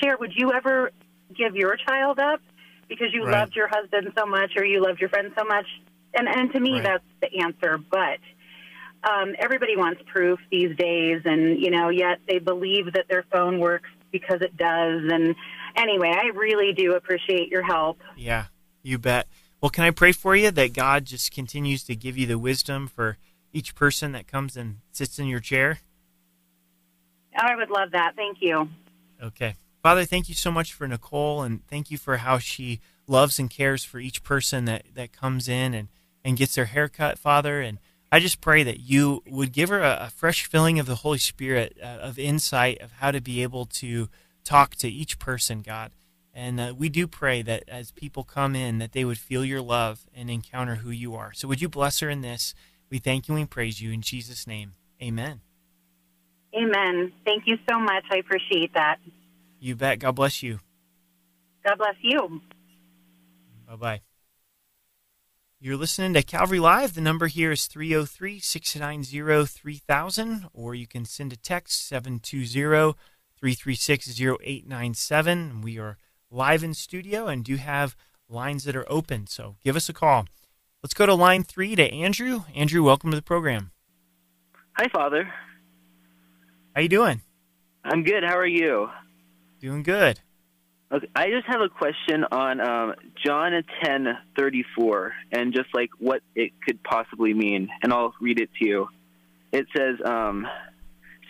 share? 0.02 0.16
Would 0.18 0.32
you 0.36 0.52
ever 0.52 0.90
give 1.36 1.56
your 1.56 1.76
child 1.76 2.18
up 2.18 2.40
because 2.88 3.08
you 3.12 3.24
Right. 3.24 3.40
loved 3.40 3.54
your 3.54 3.68
husband 3.68 4.12
so 4.18 4.26
much 4.26 4.52
or 4.56 4.64
you 4.64 4.82
loved 4.82 5.00
your 5.00 5.08
friend 5.08 5.32
so 5.38 5.44
much? 5.44 5.66
And, 6.14 6.28
and 6.28 6.52
to 6.52 6.60
me, 6.60 6.80
Right. 6.80 6.82
that's 6.82 7.04
the 7.20 7.42
answer. 7.42 7.78
But 7.78 8.18
um, 9.08 9.34
everybody 9.38 9.76
wants 9.76 10.02
proof 10.12 10.40
these 10.50 10.76
days, 10.76 11.22
and 11.24 11.60
you 11.62 11.70
know, 11.70 11.88
yet 11.88 12.18
they 12.28 12.38
believe 12.38 12.92
that 12.94 13.06
their 13.08 13.24
phone 13.32 13.58
works 13.60 13.88
because 14.10 14.40
it 14.40 14.56
does. 14.56 15.02
And 15.10 15.34
anyway, 15.78 16.12
I 16.14 16.26
really 16.36 16.72
do 16.72 16.94
appreciate 16.94 17.48
your 17.48 17.62
help. 17.62 18.00
Yeah, 18.16 18.46
you 18.82 18.98
bet. 18.98 19.28
Well, 19.60 19.70
can 19.70 19.84
I 19.84 19.90
pray 19.90 20.12
for 20.12 20.36
you 20.36 20.50
that 20.50 20.72
God 20.72 21.04
just 21.04 21.32
continues 21.32 21.82
to 21.84 21.96
give 21.96 22.16
you 22.16 22.26
the 22.26 22.38
wisdom 22.38 22.86
for 22.86 23.16
each 23.52 23.74
person 23.74 24.12
that 24.12 24.26
comes 24.26 24.56
and 24.56 24.78
sits 24.92 25.18
in 25.18 25.26
your 25.26 25.40
chair? 25.40 25.80
I 27.36 27.56
would 27.56 27.70
love 27.70 27.92
that. 27.92 28.14
Thank 28.16 28.38
you. 28.40 28.68
Okay. 29.22 29.56
Father, 29.82 30.04
thank 30.04 30.28
you 30.28 30.34
so 30.34 30.50
much 30.50 30.72
for 30.72 30.86
Nicole 30.86 31.42
and 31.42 31.66
thank 31.66 31.90
you 31.90 31.98
for 31.98 32.18
how 32.18 32.38
she 32.38 32.80
loves 33.06 33.38
and 33.38 33.48
cares 33.48 33.84
for 33.84 33.98
each 33.98 34.22
person 34.22 34.64
that, 34.66 34.84
that 34.94 35.12
comes 35.12 35.48
in 35.48 35.74
and, 35.74 35.88
and 36.24 36.36
gets 36.36 36.54
their 36.54 36.66
hair 36.66 36.88
cut, 36.88 37.18
Father. 37.18 37.60
And 37.60 37.78
I 38.10 38.20
just 38.20 38.40
pray 38.40 38.62
that 38.62 38.80
you 38.80 39.22
would 39.26 39.52
give 39.52 39.70
her 39.70 39.80
a, 39.82 40.06
a 40.06 40.10
fresh 40.10 40.46
filling 40.46 40.78
of 40.78 40.86
the 40.86 40.96
Holy 40.96 41.18
Spirit, 41.18 41.76
uh, 41.82 41.86
of 41.86 42.18
insight 42.18 42.80
of 42.80 42.92
how 42.92 43.10
to 43.10 43.20
be 43.20 43.42
able 43.42 43.66
to 43.66 44.08
talk 44.48 44.74
to 44.76 44.88
each 44.88 45.18
person, 45.18 45.60
God. 45.60 45.92
And 46.32 46.60
uh, 46.60 46.74
we 46.76 46.88
do 46.88 47.06
pray 47.06 47.42
that 47.42 47.64
as 47.68 47.90
people 47.90 48.24
come 48.24 48.56
in, 48.56 48.78
that 48.78 48.92
they 48.92 49.04
would 49.04 49.18
feel 49.18 49.44
your 49.44 49.60
love 49.60 50.06
and 50.14 50.30
encounter 50.30 50.76
who 50.76 50.90
you 50.90 51.14
are. 51.14 51.32
So 51.34 51.48
would 51.48 51.60
you 51.60 51.68
bless 51.68 52.00
her 52.00 52.08
in 52.08 52.22
this? 52.22 52.54
We 52.90 52.98
thank 52.98 53.28
you 53.28 53.36
and 53.36 53.50
praise 53.50 53.80
you 53.80 53.90
in 53.90 54.00
Jesus' 54.02 54.46
name. 54.46 54.72
Amen. 55.02 55.40
Amen. 56.54 57.12
Thank 57.26 57.44
you 57.46 57.56
so 57.70 57.78
much. 57.78 58.04
I 58.10 58.18
appreciate 58.18 58.72
that. 58.74 58.96
You 59.60 59.76
bet. 59.76 59.98
God 59.98 60.12
bless 60.12 60.42
you. 60.42 60.60
God 61.66 61.76
bless 61.76 61.96
you. 62.00 62.40
Bye 63.66 63.76
bye. 63.76 64.00
You're 65.60 65.76
listening 65.76 66.14
to 66.14 66.22
Calvary 66.22 66.60
Live. 66.60 66.94
The 66.94 67.00
number 67.00 67.26
here 67.26 67.50
is 67.50 67.66
303 67.66 68.38
690 68.38 69.44
3000, 69.44 70.46
or 70.54 70.74
you 70.74 70.86
can 70.86 71.04
send 71.04 71.32
a 71.32 71.36
text 71.36 71.86
720 71.88 72.94
336 73.40 74.20
0897. 74.20 75.60
We 75.62 75.78
are 75.78 75.96
live 76.30 76.64
in 76.64 76.74
studio 76.74 77.28
and 77.28 77.44
do 77.44 77.56
have 77.56 77.94
lines 78.28 78.64
that 78.64 78.74
are 78.74 78.90
open, 78.90 79.26
so 79.26 79.56
give 79.62 79.76
us 79.76 79.88
a 79.88 79.92
call. 79.92 80.26
Let's 80.82 80.94
go 80.94 81.06
to 81.06 81.14
line 81.14 81.44
three 81.44 81.76
to 81.76 81.92
Andrew. 81.92 82.42
Andrew, 82.54 82.82
welcome 82.82 83.10
to 83.10 83.16
the 83.16 83.22
program. 83.22 83.70
Hi, 84.76 84.88
Father. 84.92 85.32
How 86.74 86.80
you 86.80 86.88
doing? 86.88 87.22
I'm 87.84 88.02
good. 88.02 88.24
How 88.24 88.36
are 88.36 88.46
you? 88.46 88.88
Doing 89.60 89.82
good. 89.82 90.20
Okay, 90.90 91.08
I 91.14 91.28
just 91.30 91.46
have 91.46 91.60
a 91.60 91.68
question 91.68 92.24
on 92.32 92.60
um, 92.60 92.94
John 93.24 93.52
ten 93.84 94.06
thirty 94.36 94.64
four, 94.76 95.12
and 95.30 95.52
just 95.52 95.68
like 95.74 95.90
what 95.98 96.22
it 96.34 96.52
could 96.66 96.82
possibly 96.82 97.34
mean, 97.34 97.68
and 97.82 97.92
I'll 97.92 98.14
read 98.20 98.40
it 98.40 98.50
to 98.60 98.66
you. 98.66 98.88
It 99.52 99.66
says, 99.76 99.96
um, 100.04 100.46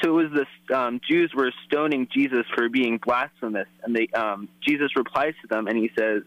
"So 0.02 0.18
it 0.18 0.30
was 0.30 0.46
the 0.68 0.78
um, 0.78 1.00
Jews 1.08 1.32
were 1.34 1.52
stoning 1.66 2.08
Jesus 2.12 2.44
for 2.54 2.68
being 2.68 2.98
blasphemous, 3.04 3.68
and 3.82 3.94
they 3.94 4.08
um, 4.08 4.48
Jesus 4.66 4.96
replies 4.96 5.34
to 5.42 5.48
them, 5.48 5.66
and 5.66 5.76
he 5.76 5.90
says, 5.98 6.22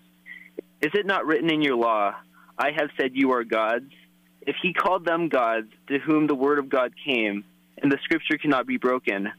"Is 0.82 0.92
it 0.94 1.06
not 1.06 1.26
written 1.26 1.52
in 1.52 1.62
your 1.62 1.76
law, 1.76 2.16
I 2.58 2.72
have 2.72 2.90
said 3.00 3.12
you 3.14 3.32
are 3.32 3.44
gods? 3.44 3.92
If 4.42 4.56
he 4.62 4.74
called 4.74 5.06
them 5.06 5.30
gods, 5.30 5.68
to 5.88 6.00
whom 6.00 6.28
the 6.28 6.36
word 6.36 6.60
of 6.60 6.70
God 6.70 6.94
came, 7.06 7.44
and 7.82 7.92
the 7.92 8.00
scripture 8.04 8.38
cannot 8.38 8.68
be 8.68 8.78
broken." 8.78 9.32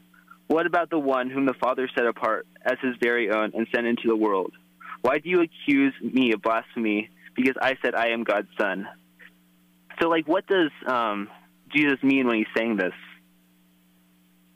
What 0.47 0.65
about 0.65 0.89
the 0.89 0.99
one 0.99 1.29
whom 1.29 1.45
the 1.45 1.53
Father 1.53 1.89
set 1.95 2.05
apart 2.05 2.45
as 2.63 2.77
his 2.81 2.95
very 3.01 3.31
own 3.31 3.53
and 3.55 3.65
sent 3.73 3.87
into 3.87 4.07
the 4.07 4.15
world? 4.15 4.53
Why 5.01 5.17
do 5.17 5.29
you 5.29 5.41
accuse 5.41 5.93
me 6.01 6.31
of 6.33 6.41
blasphemy 6.41 7.09
because 7.35 7.55
I 7.61 7.75
said 7.81 7.95
I 7.95 8.09
am 8.09 8.23
God's 8.23 8.49
son? 8.59 8.87
So, 10.01 10.09
like, 10.09 10.27
what 10.27 10.45
does 10.47 10.71
um, 10.87 11.29
Jesus 11.73 12.01
mean 12.03 12.27
when 12.27 12.37
he's 12.37 12.47
saying 12.55 12.77
this? 12.77 12.93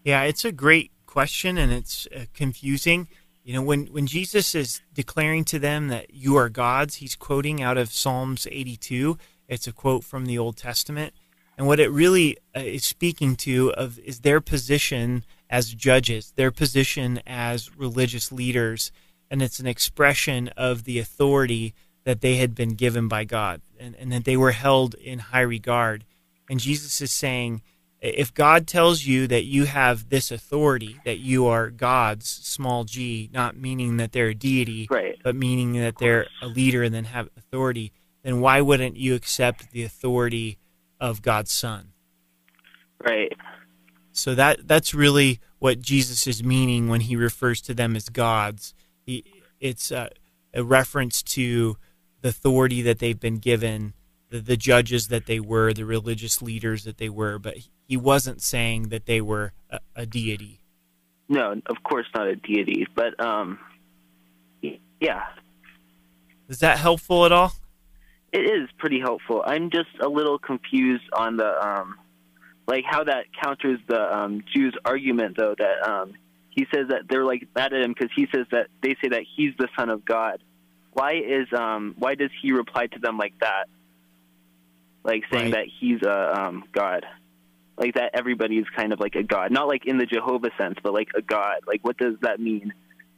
Yeah, 0.08 0.24
it's 0.24 0.46
a 0.46 0.54
great 0.54 0.92
question 1.06 1.58
and 1.58 1.70
it's 1.70 2.08
uh, 2.16 2.28
confusing. 2.34 3.10
You 3.44 3.52
know, 3.52 3.62
when, 3.62 3.88
when 3.88 4.08
Jesus 4.08 4.56
is 4.56 4.80
declaring 4.94 5.44
to 5.44 5.60
them 5.60 5.90
that 5.90 6.14
you 6.14 6.38
are 6.38 6.48
gods, 6.48 6.96
he's 6.96 7.14
quoting 7.14 7.62
out 7.62 7.78
of 7.78 7.92
Psalms 7.92 8.48
82. 8.50 9.18
It's 9.50 9.68
a 9.68 9.74
quote 9.74 10.06
from 10.06 10.26
the 10.26 10.38
Old 10.38 10.56
Testament. 10.56 11.14
And 11.58 11.68
what 11.68 11.82
it 11.82 11.92
really 11.92 12.38
uh, 12.56 12.62
is 12.62 12.86
speaking 12.86 13.36
to 13.36 13.74
of 13.74 14.00
is 14.00 14.22
their 14.22 14.40
position 14.40 15.26
as 15.50 15.74
judges, 15.74 16.32
their 16.38 16.52
position 16.52 17.20
as 17.28 17.76
religious 17.76 18.32
leaders, 18.32 18.94
and 19.30 19.42
it's 19.42 19.60
an 19.60 19.68
expression 19.68 20.48
of 20.56 20.86
the 20.86 21.00
authority 21.00 21.74
that 22.06 22.22
they 22.22 22.38
had 22.38 22.56
been 22.56 22.76
given 22.76 23.10
by 23.10 23.26
God 23.26 23.60
and, 23.78 23.94
and 23.96 24.14
that 24.14 24.24
they 24.24 24.38
were 24.38 24.52
held 24.54 24.94
in 24.94 25.20
high 25.20 25.42
regard. 25.42 26.06
And 26.50 26.62
Jesus 26.62 27.02
is 27.02 27.12
saying, 27.12 27.62
if 28.00 28.34
God 28.34 28.68
tells 28.68 29.06
you 29.06 29.28
that 29.28 29.46
you 29.46 29.66
have 29.66 30.10
this 30.10 30.32
authority, 30.32 31.00
that 31.04 31.18
you 31.18 31.48
are 31.48 31.70
God's 31.70 32.28
small 32.28 32.84
g, 32.84 33.30
not 33.34 33.58
meaning 33.58 33.98
that 33.98 34.12
they're 34.12 34.30
a 34.30 34.36
deity, 34.36 34.88
right. 34.90 35.18
but 35.24 35.36
meaning 35.36 35.74
that 35.74 35.98
they're 35.98 36.28
a 36.42 36.48
leader 36.48 36.84
and 36.84 36.94
then 36.94 37.06
have 37.06 37.30
authority, 37.36 37.92
then 38.24 38.40
why 38.40 38.62
wouldn't 38.62 38.98
you 38.98 39.16
accept 39.16 39.72
the 39.72 39.84
authority 39.84 40.58
of 41.00 41.22
God's 41.22 41.52
Son? 41.52 41.94
Right. 43.04 43.34
So 44.12 44.36
that 44.36 44.68
that's 44.68 44.94
really 44.94 45.40
what 45.60 45.80
Jesus 45.80 46.28
is 46.28 46.44
meaning 46.44 46.88
when 46.88 47.02
he 47.02 47.16
refers 47.16 47.62
to 47.62 47.74
them 47.74 47.96
as 47.96 48.10
gods. 48.10 48.74
He, 49.06 49.24
it's 49.60 49.92
a, 49.92 50.10
a, 50.54 50.64
reference 50.64 51.22
to 51.24 51.78
the 52.22 52.30
authority 52.30 52.82
that 52.82 53.00
they've 53.00 53.20
been 53.20 53.38
given, 53.38 53.94
the, 54.30 54.40
the 54.40 54.58
judges 54.58 55.08
that 55.08 55.26
they 55.26 55.40
were, 55.40 55.74
the 55.74 55.86
religious 55.86 56.42
leaders 56.42 56.84
that 56.84 56.98
they 56.98 57.10
were, 57.10 57.40
but 57.40 57.58
he 57.88 57.98
wasn't 57.98 58.42
saying 58.42 58.90
that 58.90 59.06
they 59.06 59.22
were 59.22 59.54
a, 59.70 59.80
a 59.96 60.06
deity. 60.06 60.60
No, 61.30 61.62
of 61.66 61.84
course 61.84 62.06
not 62.16 62.28
a 62.28 62.36
deity, 62.36 62.88
but 62.96 63.20
um, 63.24 63.60
yeah. 65.00 65.24
Is 66.48 66.60
that 66.60 66.78
helpful 66.78 67.26
at 67.26 67.32
all? 67.32 67.54
It 68.32 68.40
is 68.40 68.70
pretty 68.78 69.00
helpful. 69.00 69.44
I'm 69.46 69.70
just 69.70 69.90
a 70.02 70.08
little 70.08 70.40
confused 70.40 71.04
on 71.14 71.38
the 71.38 71.68
um, 71.68 71.96
like 72.68 72.84
how 72.86 73.04
that 73.04 73.26
counters 73.42 73.80
the 73.88 74.00
um, 74.00 74.44
Jews' 74.54 74.76
argument, 74.86 75.38
though 75.38 75.56
that 75.58 75.90
um, 75.90 76.14
he 76.50 76.66
says 76.74 76.88
that 76.90 77.04
they're 77.10 77.26
like 77.26 77.48
mad 77.56 77.74
at 77.74 77.82
him 77.82 77.94
because 77.94 78.12
he 78.16 78.28
says 78.34 78.46
that 78.52 78.68
they 78.82 78.96
say 79.02 79.10
that 79.10 79.24
he's 79.36 79.54
the 79.58 79.68
son 79.78 79.90
of 79.90 80.04
God. 80.04 80.42
Why 80.94 81.14
is 81.14 81.48
um, 81.58 81.96
why 81.98 82.16
does 82.16 82.32
he 82.42 82.52
reply 82.52 82.88
to 82.88 83.00
them 83.00 83.18
like 83.18 83.34
that? 83.42 83.66
Like 85.08 85.24
saying 85.32 85.52
Right. 85.52 85.54
that 85.54 85.66
he's 85.80 86.02
a 86.06 86.40
um, 86.42 86.66
God, 86.74 87.06
like 87.78 87.94
that 87.96 88.12
everybody's 88.14 88.66
kind 88.76 88.92
of 88.92 89.00
like 89.00 89.16
a 89.16 89.24
God, 89.24 89.52
not 89.52 89.68
like 89.68 89.86
in 89.86 89.98
the 89.98 90.06
Jehovah 90.06 90.50
sense, 90.58 90.76
but 90.84 90.94
like 90.94 91.08
a 91.18 91.22
God. 91.22 91.62
Like 91.66 91.80
what 91.84 91.98
does 91.98 92.16
that 92.24 92.40
mean? 92.40 92.74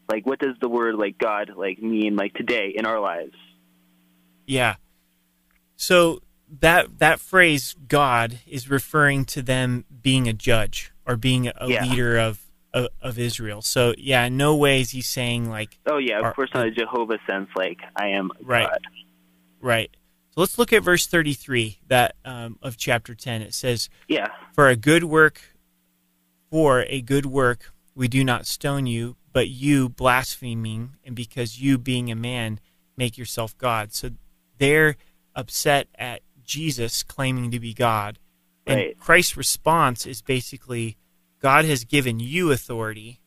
Like 0.10 0.26
what 0.26 0.38
does 0.40 0.56
the 0.62 0.70
word 0.70 0.96
like 0.96 1.18
God 1.18 1.52
like 1.58 1.82
mean 1.82 2.16
like 2.16 2.34
today 2.36 2.74
in 2.76 2.86
our 2.86 3.00
lives? 3.00 3.34
Yeah. 4.46 4.76
So 5.76 6.22
that 6.62 7.00
that 7.00 7.20
phrase 7.20 7.76
God 7.88 8.40
is 8.48 8.70
referring 8.70 9.26
to 9.26 9.42
them 9.42 9.86
being 10.02 10.28
a 10.28 10.34
judge 10.34 10.92
or 11.08 11.16
being 11.16 11.48
a 11.48 11.54
Yeah. 11.68 11.86
leader 11.86 12.18
of, 12.18 12.42
of 12.74 12.90
of 13.02 13.18
Israel. 13.20 13.62
So 13.62 13.94
yeah, 13.98 14.26
in 14.26 14.38
no 14.38 14.56
way 14.56 14.82
is 14.82 14.92
he 14.92 15.02
saying 15.02 15.50
like 15.50 15.80
Oh 15.88 15.98
yeah, 15.98 16.20
of 16.20 16.26
Are- 16.26 16.34
course 16.34 16.50
not 16.54 16.68
a 16.68 16.72
Jehovah 16.72 17.18
sense. 17.28 17.50
Like 17.56 17.78
I 17.96 18.10
am 18.10 18.30
Right. 18.42 18.68
God. 18.70 18.80
right. 19.62 19.96
Let's 20.40 20.58
look 20.58 20.72
at 20.72 20.84
verse 20.84 21.06
thirty 21.06 21.34
three 21.34 21.80
that 21.88 22.16
um, 22.24 22.58
of 22.62 22.78
chapter 22.78 23.14
ten. 23.14 23.42
It 23.42 23.54
says, 23.54 23.90
Yeah. 24.08 24.30
"For 24.54 24.70
a 24.70 24.78
good 24.78 25.04
work, 25.04 25.42
for 26.50 26.86
a 26.88 27.02
good 27.02 27.26
work, 27.26 27.74
we 27.94 28.08
do 28.08 28.24
not 28.24 28.48
stone 28.48 28.86
you, 28.86 29.18
but 29.34 29.50
you 29.50 29.90
blaspheming, 29.90 30.96
and 31.04 31.14
because 31.14 31.62
you 31.62 31.78
being 31.78 32.10
a 32.10 32.16
man 32.16 32.62
make 32.96 33.18
yourself 33.18 33.58
God." 33.58 33.94
So 33.94 34.12
they're 34.58 34.96
upset 35.36 35.90
at 35.96 36.22
Jesus 36.42 37.04
claiming 37.04 37.52
to 37.52 37.60
be 37.60 37.74
God. 37.74 38.18
And 38.66 38.78
Right. 38.78 38.98
Christ's 38.98 39.36
response 39.36 40.06
is 40.06 40.22
basically 40.22 40.98
God 41.40 41.66
has 41.66 41.84
given 41.84 42.22
you 42.22 42.52
authority. 42.52 43.20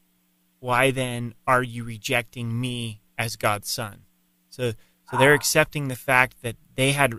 Why 0.60 0.90
then 0.90 1.34
are 1.46 1.62
you 1.62 1.84
rejecting 1.84 2.58
me 2.58 3.02
as 3.18 3.36
God's 3.36 3.68
son? 3.70 4.06
So 4.48 4.72
so 5.10 5.18
they're 5.18 5.34
accepting 5.34 5.88
the 5.88 5.96
fact 5.96 6.40
that 6.40 6.56
they 6.74 6.92
had 6.92 7.14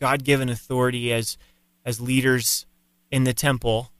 God 0.00 0.24
given 0.24 0.48
authority 0.48 1.12
as 1.12 1.36
as 1.84 2.00
leaders 2.00 2.66
in 3.10 3.24
the 3.24 3.34
temple 3.34 3.90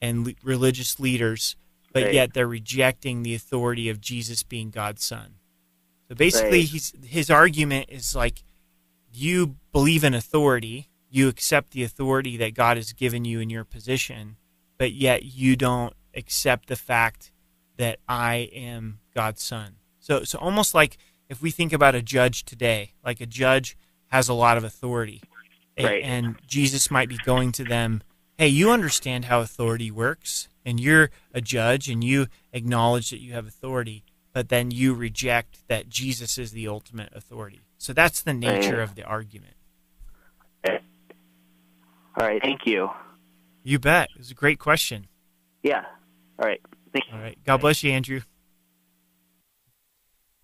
and 0.00 0.26
le- 0.26 0.32
religious 0.42 0.98
leaders, 0.98 1.54
but 1.92 2.04
Right. 2.04 2.14
yet 2.14 2.34
they're 2.34 2.46
rejecting 2.48 3.22
the 3.22 3.34
authority 3.34 3.88
of 3.88 4.00
Jesus 4.00 4.42
being 4.42 4.70
God's 4.70 5.04
son. 5.04 5.34
So 6.08 6.14
basically, 6.14 6.60
Right. 6.60 6.68
he's 6.68 6.92
his 7.04 7.30
argument 7.30 7.86
is 7.90 8.14
like 8.14 8.42
you 9.12 9.56
believe 9.72 10.04
in 10.04 10.14
authority, 10.14 10.88
you 11.10 11.28
accept 11.28 11.70
the 11.70 11.82
authority 11.82 12.36
that 12.36 12.54
God 12.54 12.76
has 12.76 12.92
given 12.92 13.24
you 13.24 13.40
in 13.40 13.50
your 13.50 13.64
position, 13.64 14.36
but 14.78 14.92
yet 14.92 15.24
you 15.24 15.56
don't 15.56 15.94
accept 16.14 16.68
the 16.68 16.76
fact 16.76 17.30
that 17.76 17.98
I 18.08 18.48
am 18.52 19.00
God's 19.14 19.42
son. 19.42 19.76
So 19.98 20.24
so 20.24 20.38
almost 20.38 20.74
like 20.74 20.96
if 21.28 21.42
we 21.42 21.50
think 21.50 21.72
about 21.72 21.94
a 21.94 22.02
judge 22.02 22.44
today, 22.44 22.92
like 23.04 23.20
a 23.20 23.26
judge 23.26 23.76
has 24.08 24.28
a 24.28 24.34
lot 24.34 24.56
of 24.56 24.64
authority. 24.64 25.22
Right. 25.78 26.02
And 26.02 26.36
Jesus 26.46 26.90
might 26.90 27.08
be 27.08 27.18
going 27.18 27.52
to 27.52 27.64
them, 27.64 28.02
"Hey, 28.38 28.48
you 28.48 28.70
understand 28.70 29.26
how 29.26 29.40
authority 29.40 29.90
works, 29.90 30.48
and 30.64 30.80
you're 30.80 31.10
a 31.34 31.40
judge 31.40 31.88
and 31.88 32.02
you 32.02 32.28
acknowledge 32.52 33.10
that 33.10 33.20
you 33.20 33.34
have 33.34 33.46
authority, 33.46 34.02
but 34.32 34.48
then 34.48 34.70
you 34.70 34.94
reject 34.94 35.66
that 35.68 35.88
Jesus 35.88 36.38
is 36.38 36.52
the 36.52 36.66
ultimate 36.66 37.12
authority." 37.14 37.60
So 37.78 37.92
that's 37.92 38.22
the 38.22 38.32
nature 38.32 38.76
Right. 38.78 38.82
of 38.82 38.94
the 38.94 39.04
argument. 39.04 39.54
Eh. 40.64 40.78
All 42.18 42.26
right. 42.26 42.40
Thank 42.40 42.66
you. 42.66 42.88
You 43.62 43.78
bet. 43.78 44.08
It 44.12 44.18
was 44.18 44.30
a 44.30 44.34
great 44.34 44.58
question. 44.58 45.08
Yeah. 45.62 45.84
All 46.38 46.46
right. 46.48 46.60
Thank 46.92 47.06
you. 47.08 47.14
All 47.14 47.20
right. 47.20 47.38
God 47.44 47.58
bless 47.58 47.82
you, 47.82 47.92
Andrew. 47.92 48.20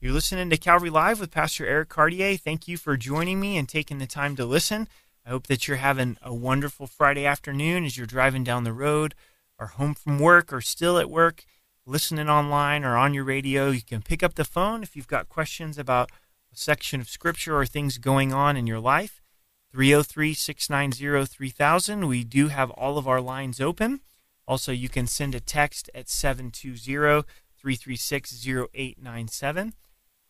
You're 0.02 0.12
listening 0.12 0.50
to 0.50 0.56
Calvary 0.56 0.90
Live 0.90 1.20
with 1.20 1.30
Pastor 1.30 1.64
Eric 1.64 1.88
Cartier. 1.90 2.36
Thank 2.36 2.66
you 2.66 2.76
for 2.76 2.96
joining 2.96 3.38
me 3.38 3.56
and 3.56 3.68
taking 3.68 3.98
the 3.98 4.06
time 4.08 4.34
to 4.34 4.44
listen. 4.44 4.88
I 5.24 5.30
hope 5.30 5.46
that 5.46 5.68
you're 5.68 5.76
having 5.76 6.18
a 6.20 6.34
wonderful 6.34 6.88
Friday 6.88 7.24
afternoon 7.24 7.84
as 7.84 7.96
you're 7.96 8.04
driving 8.04 8.42
down 8.42 8.64
the 8.64 8.72
road 8.72 9.14
or 9.60 9.68
home 9.68 9.94
from 9.94 10.18
work 10.18 10.52
or 10.52 10.60
still 10.60 10.98
at 10.98 11.08
work, 11.08 11.44
listening 11.86 12.28
online 12.28 12.82
or 12.82 12.96
on 12.96 13.14
your 13.14 13.22
radio. 13.22 13.70
You 13.70 13.80
can 13.80 14.02
pick 14.02 14.24
up 14.24 14.34
the 14.34 14.44
phone 14.44 14.82
if 14.82 14.96
you've 14.96 15.06
got 15.06 15.28
questions 15.28 15.78
about 15.78 16.10
a 16.52 16.56
section 16.56 17.00
of 17.00 17.08
Scripture 17.08 17.56
or 17.56 17.64
things 17.64 17.98
going 17.98 18.32
on 18.32 18.56
in 18.56 18.66
your 18.66 18.80
life. 18.80 19.22
303 19.70 20.34
690 20.34 21.26
3000. 21.26 22.08
We 22.08 22.24
do 22.24 22.48
have 22.48 22.70
all 22.70 22.98
of 22.98 23.06
our 23.06 23.20
lines 23.20 23.60
open. 23.60 24.00
Also, 24.48 24.72
you 24.72 24.88
can 24.88 25.06
send 25.06 25.36
a 25.36 25.40
text 25.40 25.88
at 25.94 26.08
720 26.08 27.22
336 27.56 28.48
0897. 28.48 29.74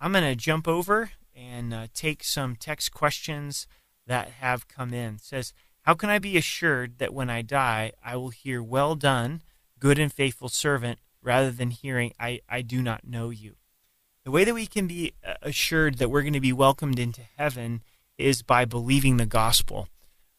I'm 0.03 0.11
going 0.11 0.25
to 0.25 0.35
jump 0.35 0.67
over 0.67 1.13
and 1.33 1.73
uh, 1.73 1.87
take 1.95 2.25
some 2.25 2.57
text 2.57 2.93
questions 2.93 3.69
that 4.09 4.31
have 4.41 4.67
come 4.67 4.93
in. 4.93 5.15
It 5.15 5.21
says, 5.21 5.53
How 5.83 5.95
can 5.95 6.11
I 6.11 6.19
be 6.19 6.37
assured 6.37 6.99
that 6.99 7.15
when 7.15 7.31
I 7.31 7.43
die, 7.43 7.93
I 8.05 8.17
will 8.17 8.31
hear, 8.31 8.61
Well 8.61 8.97
done, 8.97 9.43
good 9.79 10.01
and 10.01 10.13
faithful 10.13 10.49
servant, 10.49 10.99
rather 11.23 11.53
than 11.53 11.71
hearing, 11.71 12.13
I, 12.19 12.41
I 12.49 12.63
do 12.63 12.83
not 12.83 13.07
know 13.07 13.31
you? 13.31 13.55
The 14.25 14.33
way 14.33 14.43
that 14.43 14.55
we 14.55 14.67
can 14.67 14.89
be 14.89 15.13
uh, 15.25 15.35
assured 15.41 15.99
that 15.99 16.11
we're 16.11 16.23
going 16.23 16.33
to 16.33 16.41
be 16.41 16.53
welcomed 16.53 16.99
into 16.99 17.23
heaven 17.37 17.85
is 18.19 18.43
by 18.43 18.65
believing 18.65 19.19
the 19.19 19.27
gospel. 19.27 19.87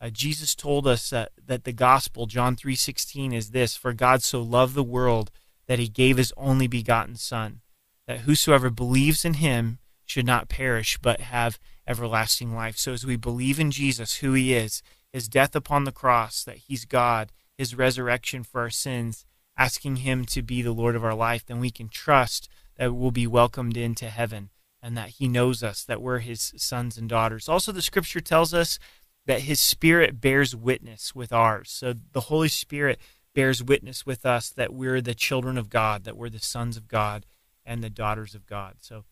Uh, 0.02 0.10
Jesus 0.10 0.56
told 0.56 0.86
us 0.86 1.14
uh, 1.14 1.28
that 1.42 1.64
the 1.64 1.72
gospel, 1.72 2.26
John 2.26 2.58
3:16 2.58 3.34
is 3.34 3.52
this, 3.52 3.78
for 3.78 3.94
God 3.94 4.24
so 4.24 4.42
loved 4.42 4.76
the 4.76 4.84
world 4.84 5.32
that 5.68 5.80
he 5.80 5.88
gave 5.88 6.18
his 6.18 6.34
only 6.36 6.68
begotten 6.68 7.16
son. 7.16 7.62
That 8.08 8.22
whosoever 8.22 8.70
believes 8.70 9.24
in 9.26 9.36
him 9.36 9.80
should 10.06 10.26
not 10.26 10.50
perish 10.50 10.98
but 11.02 11.22
have 11.22 11.60
everlasting 11.88 12.54
life. 12.54 12.78
So 12.78 12.94
as 12.94 13.06
we 13.06 13.16
believe 13.16 13.60
in 13.60 13.72
Jesus, 13.72 14.18
who 14.18 14.34
he 14.34 14.54
is, 14.54 14.82
his 15.12 15.28
death 15.28 15.56
upon 15.56 15.84
the 15.84 15.92
cross, 15.92 16.44
that 16.44 16.58
he's 16.58 16.86
God, 16.86 17.32
his 17.58 17.76
resurrection 17.76 18.44
for 18.44 18.62
our 18.62 18.70
sins, 18.70 19.26
asking 19.58 19.98
him 19.98 20.26
to 20.26 20.42
be 20.42 20.62
the 20.62 20.72
Lord 20.72 20.96
of 20.96 21.04
our 21.04 21.14
life, 21.14 21.46
then 21.46 21.60
we 21.60 21.72
can 21.72 21.88
trust 21.88 22.50
that 22.78 22.94
we'll 22.94 23.12
be 23.12 23.28
welcomed 23.28 23.78
into 23.78 24.10
heaven 24.10 24.50
and 24.82 24.98
that 24.98 25.10
he 25.10 25.28
knows 25.28 25.64
us, 25.64 25.84
that 25.84 26.02
we're 26.02 26.20
his 26.20 26.54
sons 26.58 26.98
and 26.98 27.08
daughters. 27.08 27.48
Also, 27.48 27.72
the 27.72 27.82
scripture 27.82 28.20
tells 28.20 28.54
us 28.54 28.80
that 29.26 29.42
his 29.42 29.62
spirit 29.62 30.20
bears 30.20 30.56
witness 30.56 31.16
with 31.16 31.32
ours. 31.32 31.70
So 31.70 31.94
the 32.12 32.22
Holy 32.22 32.50
Spirit 32.50 33.00
bears 33.34 33.64
witness 33.64 34.06
with 34.06 34.26
us 34.26 34.50
that 34.50 34.74
we're 34.74 35.02
the 35.02 35.16
children 35.16 35.58
of 35.58 35.70
God, 35.70 36.04
that 36.04 36.18
we're 36.18 36.30
the 36.30 36.40
sons 36.40 36.76
of 36.76 36.88
God 36.88 37.26
and 37.66 37.84
the 37.84 37.90
daughters 37.90 38.36
of 38.36 38.46
God. 38.46 38.76
So 38.82 39.06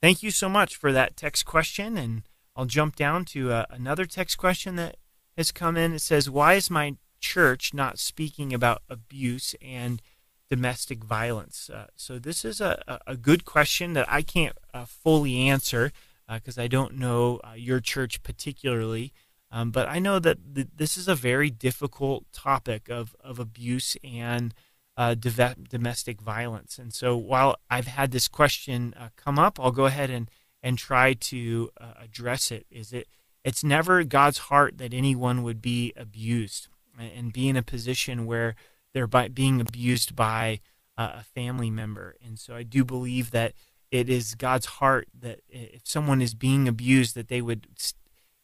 thank 0.00 0.22
you 0.22 0.30
so 0.30 0.48
much 0.48 0.76
for 0.76 0.92
that 0.92 1.16
text 1.16 1.44
question. 1.44 1.96
And 1.96 2.22
I'll 2.56 2.66
jump 2.66 2.96
down 2.96 3.24
to 3.26 3.52
uh, 3.52 3.66
another 3.70 4.04
text 4.06 4.38
question 4.38 4.76
that 4.76 4.96
has 5.36 5.52
come 5.52 5.76
in. 5.76 5.94
It 5.94 6.00
says, 6.00 6.28
Why 6.30 6.54
is 6.54 6.70
my 6.70 6.96
church 7.20 7.74
not 7.74 7.98
speaking 7.98 8.52
about 8.52 8.82
abuse 8.88 9.54
and 9.62 10.02
domestic 10.48 11.04
violence? 11.04 11.70
Uh, 11.70 11.86
so 11.96 12.18
this 12.18 12.44
is 12.44 12.60
a, 12.60 13.00
a 13.06 13.16
good 13.16 13.44
question 13.44 13.92
that 13.94 14.10
I 14.10 14.22
can't 14.22 14.56
uh, 14.74 14.84
fully 14.84 15.48
answer 15.48 15.92
because 16.32 16.58
uh, 16.58 16.62
I 16.62 16.68
don't 16.68 16.94
know 16.94 17.40
uh, 17.42 17.54
your 17.54 17.80
church 17.80 18.22
particularly. 18.22 19.12
Um, 19.52 19.70
but 19.70 19.88
I 19.88 19.98
know 19.98 20.18
that 20.20 20.54
th- 20.54 20.68
this 20.76 20.96
is 20.96 21.08
a 21.08 21.14
very 21.14 21.50
difficult 21.50 22.24
topic 22.32 22.88
of, 22.88 23.16
of 23.20 23.38
abuse 23.38 23.96
and 24.04 24.54
uh, 25.00 25.14
domestic 25.14 26.20
violence. 26.20 26.78
And 26.78 26.92
so 26.92 27.16
while 27.16 27.56
I've 27.70 27.86
had 27.86 28.10
this 28.10 28.28
question 28.28 28.92
uh, 29.00 29.08
come 29.16 29.38
up, 29.38 29.58
I'll 29.58 29.70
go 29.70 29.86
ahead 29.86 30.10
and, 30.10 30.30
and 30.62 30.76
try 30.76 31.14
to 31.14 31.70
uh, 31.80 31.94
address 32.02 32.50
it. 32.50 32.66
Is 32.70 32.92
it? 32.92 33.08
It's 33.42 33.64
never 33.64 34.04
God's 34.04 34.36
heart 34.50 34.76
that 34.76 34.92
anyone 34.92 35.42
would 35.42 35.62
be 35.62 35.94
abused 35.96 36.68
and 36.98 37.32
be 37.32 37.48
in 37.48 37.56
a 37.56 37.62
position 37.62 38.26
where 38.26 38.54
they're 38.92 39.06
by, 39.06 39.28
being 39.28 39.58
abused 39.58 40.14
by 40.14 40.60
a 40.98 41.22
family 41.22 41.70
member. 41.70 42.16
And 42.22 42.38
so 42.38 42.54
I 42.54 42.62
do 42.62 42.84
believe 42.84 43.30
that 43.30 43.54
it 43.90 44.10
is 44.10 44.34
God's 44.34 44.66
heart 44.66 45.08
that 45.18 45.40
if 45.48 45.80
someone 45.84 46.20
is 46.20 46.34
being 46.34 46.68
abused, 46.68 47.14
that 47.14 47.28
they 47.28 47.40
would 47.40 47.66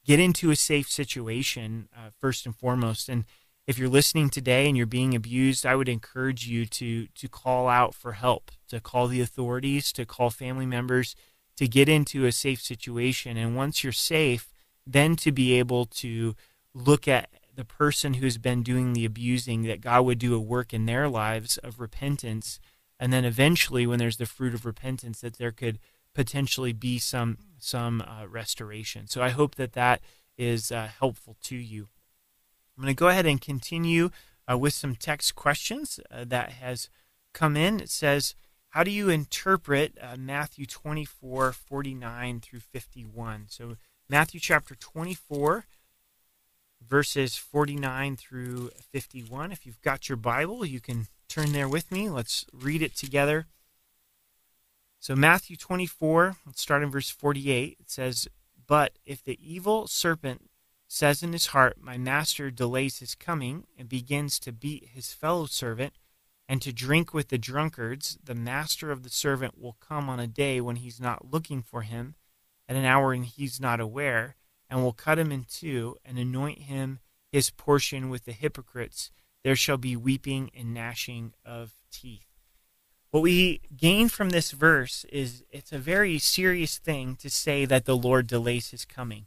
get 0.07 0.19
into 0.19 0.51
a 0.51 0.57
safe 0.57 0.89
situation 0.89 1.91
uh, 1.95 2.09
first 2.19 2.47
and 2.47 2.57
foremost. 2.57 3.11
And 3.11 3.27
if 3.67 3.79
you're 3.79 3.89
listening 3.89 4.31
today 4.31 4.69
and 4.69 4.77
you're 4.77 4.87
being 4.87 5.15
abused, 5.15 5.67
I 5.67 5.75
would 5.75 5.89
encourage 5.89 6.47
you 6.47 6.67
to 6.67 7.07
to 7.09 7.29
call 7.29 7.69
out 7.69 7.95
for 7.95 8.13
help, 8.13 8.51
to 8.69 8.81
call 8.81 9.09
the 9.09 9.21
authorities, 9.21 9.93
to 9.93 10.07
call 10.07 10.31
family 10.31 10.67
members, 10.67 11.17
to 11.57 11.67
get 11.67 11.89
into 11.89 12.27
a 12.27 12.33
safe 12.33 12.61
situation. 12.61 13.37
And 13.37 13.57
once 13.57 13.83
you're 13.83 13.93
safe, 13.93 14.53
then 14.87 15.17
to 15.17 15.33
be 15.33 15.55
able 15.55 15.87
to 15.87 16.37
look 16.75 17.09
at 17.09 17.29
the 17.55 17.65
person 17.65 18.15
who's 18.15 18.39
been 18.39 18.63
doing 18.63 18.93
the 18.93 19.07
abusing, 19.07 19.63
that 19.63 19.81
God 19.81 20.05
would 20.05 20.19
do 20.19 20.35
a 20.35 20.41
work 20.41 20.73
in 20.73 20.87
their 20.87 21.09
lives 21.09 21.57
of 21.59 21.81
repentance. 21.81 22.61
And 23.01 23.13
then 23.13 23.25
eventually, 23.25 23.87
when 23.87 23.99
there's 23.99 24.19
the 24.19 24.27
fruit 24.27 24.55
of 24.55 24.65
repentance, 24.65 25.21
that 25.23 25.39
there 25.39 25.53
could 25.53 25.79
potentially 26.15 26.73
be 26.73 26.99
some 26.99 27.39
some 27.59 28.01
uh, 28.03 28.27
restoration. 28.29 29.09
So 29.09 29.23
I 29.23 29.31
hope 29.31 29.57
that 29.57 29.73
that 29.73 30.01
is 30.39 30.71
uh, 30.71 30.89
helpful 30.99 31.37
to 31.43 31.57
you. 31.57 31.89
I'm 32.77 32.83
going 32.83 32.95
to 32.95 32.99
go 32.99 33.09
ahead 33.09 33.27
and 33.27 33.41
continue 33.41 34.11
uh, 34.51 34.59
with 34.59 34.73
some 34.75 34.95
text 34.95 35.35
questions 35.35 35.99
uh, 36.11 36.25
that 36.27 36.53
has 36.53 36.89
come 37.33 37.57
in. 37.57 37.81
It 37.81 37.91
says, 37.91 38.35
"How 38.71 38.83
do 38.83 38.91
you 38.91 39.09
interpret 39.09 39.97
uh, 40.01 40.17
Matthew 40.17 40.67
24, 40.67 41.53
49 41.53 42.41
through 42.41 42.61
51?" 42.61 43.47
So 43.49 43.77
Matthew 44.09 44.41
chapter 44.41 44.75
24 44.75 45.67
verses 46.87 47.37
49 47.37 48.17
through 48.17 48.71
51. 48.93 49.53
If 49.53 49.67
you've 49.67 49.81
got 49.81 50.09
your 50.09 50.17
Bible, 50.17 50.65
you 50.65 50.81
can 50.81 51.07
turn 51.29 51.53
there 51.53 51.69
with 51.69 51.91
me. 51.91 52.09
Let's 52.09 52.47
read 52.53 52.83
it 52.83 52.95
together. 52.95 53.47
So, 54.99 55.15
Matthew 55.15 55.57
24, 55.57 56.37
let's 56.47 56.61
start 56.61 56.83
in 56.83 56.91
verse 56.91 57.11
48. 57.11 57.77
It 57.79 57.91
says, 57.91 58.29
But 58.67 58.93
if 59.05 59.23
the 59.23 59.39
evil 59.43 59.87
serpent 59.87 60.51
says 60.89 61.23
in 61.23 61.33
his 61.33 61.47
heart, 61.47 61.77
My 61.81 61.99
master 61.99 62.51
delays 62.51 62.99
his 62.99 63.15
coming, 63.15 63.67
and 63.79 63.89
begins 63.89 64.39
to 64.41 64.53
beat 64.53 64.91
his 64.93 65.13
fellow 65.13 65.47
servant, 65.47 65.95
and 66.49 66.63
to 66.63 66.73
drink 66.73 67.13
with 67.13 67.29
the 67.29 67.39
drunkards, 67.39 68.19
the 68.23 68.35
master 68.35 68.91
of 68.91 69.03
the 69.03 69.11
servant 69.11 69.61
will 69.61 69.77
come 69.81 70.09
on 70.09 70.21
a 70.21 70.27
day 70.27 70.61
when 70.61 70.77
he's 70.77 71.01
not 71.01 71.31
looking 71.33 71.63
for 71.63 71.83
him, 71.83 72.15
at 72.69 72.77
an 72.77 72.85
hour 72.85 73.09
when 73.09 73.25
he's 73.25 73.61
not 73.61 73.81
aware, 73.81 74.37
and 74.71 74.83
will 74.83 74.93
cut 74.93 75.19
him 75.19 75.33
in 75.33 75.45
two, 75.45 75.97
and 76.05 76.19
anoint 76.19 76.63
him 76.63 77.01
his 77.33 77.51
portion 77.51 78.09
with 78.09 78.25
the 78.25 78.33
hypocrites. 78.33 79.11
There 79.45 79.57
shall 79.57 79.77
be 79.77 79.97
weeping 79.97 80.51
and 80.57 80.73
gnashing 80.73 81.35
of 81.45 81.73
teeth. 81.91 82.27
What 83.11 83.23
we 83.23 83.61
gain 83.77 84.09
from 84.09 84.31
this 84.31 84.51
verse 84.51 85.05
is 85.11 85.45
it's 85.51 85.73
a 85.73 85.79
very 85.79 86.19
serious 86.19 86.79
thing 86.79 87.17
to 87.17 87.31
say 87.31 87.65
that 87.65 87.85
the 87.85 87.97
Lord 87.97 88.27
delays 88.27 88.71
his 88.71 88.85
coming. 88.85 89.27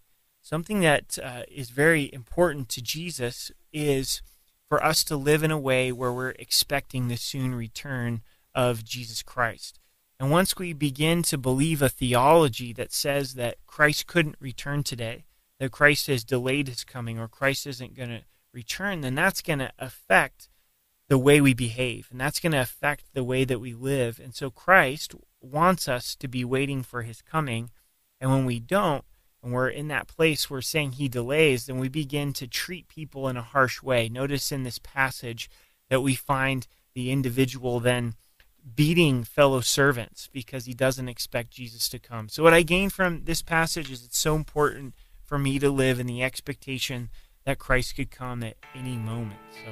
Something 0.49 0.79
that 0.79 1.19
uh, 1.23 1.43
is 1.47 1.69
very 1.69 2.09
important 2.11 2.69
to 2.69 2.81
Jesus 2.81 3.51
is 3.71 4.23
for 4.67 4.83
us 4.83 5.03
to 5.03 5.15
live 5.15 5.43
in 5.43 5.51
a 5.51 5.59
way 5.59 5.91
where 5.91 6.11
we're 6.11 6.33
expecting 6.39 7.07
the 7.07 7.17
soon 7.17 7.53
return 7.53 8.23
of 8.55 8.83
Jesus 8.83 9.21
Christ. 9.21 9.79
And 10.19 10.31
once 10.31 10.57
we 10.57 10.73
begin 10.73 11.21
to 11.21 11.37
believe 11.37 11.83
a 11.83 11.87
theology 11.87 12.73
that 12.73 12.91
says 12.91 13.35
that 13.35 13.57
Christ 13.67 14.07
couldn't 14.07 14.37
return 14.39 14.81
today, 14.81 15.25
that 15.59 15.69
Christ 15.69 16.07
has 16.07 16.23
delayed 16.23 16.67
his 16.67 16.83
coming, 16.83 17.19
or 17.19 17.27
Christ 17.27 17.67
isn't 17.67 17.95
going 17.95 18.09
to 18.09 18.23
return, 18.51 19.01
then 19.01 19.13
that's 19.13 19.43
going 19.43 19.59
to 19.59 19.71
affect 19.77 20.49
the 21.09 21.19
way 21.19 21.39
we 21.39 21.53
behave, 21.53 22.07
and 22.09 22.19
that's 22.19 22.39
going 22.39 22.53
to 22.53 22.61
affect 22.61 23.13
the 23.13 23.23
way 23.23 23.43
that 23.43 23.59
we 23.59 23.75
live. 23.75 24.19
And 24.19 24.33
so 24.33 24.49
Christ 24.49 25.13
wants 25.41 25.87
us 25.87 26.15
to 26.15 26.27
be 26.27 26.43
waiting 26.43 26.81
for 26.81 27.03
his 27.03 27.21
coming. 27.21 27.69
And 28.19 28.31
when 28.31 28.45
we 28.45 28.59
don't, 28.59 29.05
and 29.41 29.53
we're 29.53 29.69
in 29.69 29.87
that 29.87 30.07
place 30.07 30.49
where 30.49 30.61
saying 30.61 30.93
he 30.93 31.07
delays, 31.07 31.65
then 31.65 31.79
we 31.79 31.89
begin 31.89 32.33
to 32.33 32.47
treat 32.47 32.87
people 32.87 33.27
in 33.27 33.37
a 33.37 33.41
harsh 33.41 33.81
way. 33.81 34.09
Notice 34.09 34.51
in 34.51 34.63
this 34.63 34.79
passage 34.79 35.49
that 35.89 36.01
we 36.01 36.15
find 36.15 36.67
the 36.93 37.11
individual 37.11 37.79
then 37.79 38.15
beating 38.75 39.23
fellow 39.23 39.61
servants 39.61 40.29
because 40.31 40.65
he 40.65 40.73
doesn't 40.73 41.07
expect 41.07 41.51
Jesus 41.51 41.87
to 41.89 41.99
come. 41.99 42.29
So, 42.29 42.43
what 42.43 42.53
I 42.53 42.61
gain 42.61 42.89
from 42.89 43.23
this 43.23 43.41
passage 43.41 43.89
is 43.89 44.03
it's 44.03 44.19
so 44.19 44.35
important 44.35 44.93
for 45.23 45.39
me 45.39 45.59
to 45.59 45.69
live 45.69 45.99
in 45.99 46.07
the 46.07 46.23
expectation 46.23 47.09
that 47.45 47.59
Christ 47.59 47.95
could 47.95 48.11
come 48.11 48.43
at 48.43 48.57
any 48.75 48.97
moment. 48.97 49.39
So, 49.63 49.71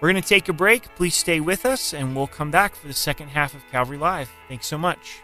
we're 0.00 0.12
going 0.12 0.22
to 0.22 0.28
take 0.28 0.48
a 0.48 0.52
break. 0.52 0.94
Please 0.94 1.14
stay 1.14 1.40
with 1.40 1.66
us, 1.66 1.92
and 1.92 2.14
we'll 2.14 2.28
come 2.28 2.50
back 2.50 2.74
for 2.76 2.86
the 2.86 2.94
second 2.94 3.28
half 3.28 3.54
of 3.54 3.66
Calvary 3.70 3.98
Live. 3.98 4.30
Thanks 4.48 4.66
so 4.66 4.78
much. 4.78 5.22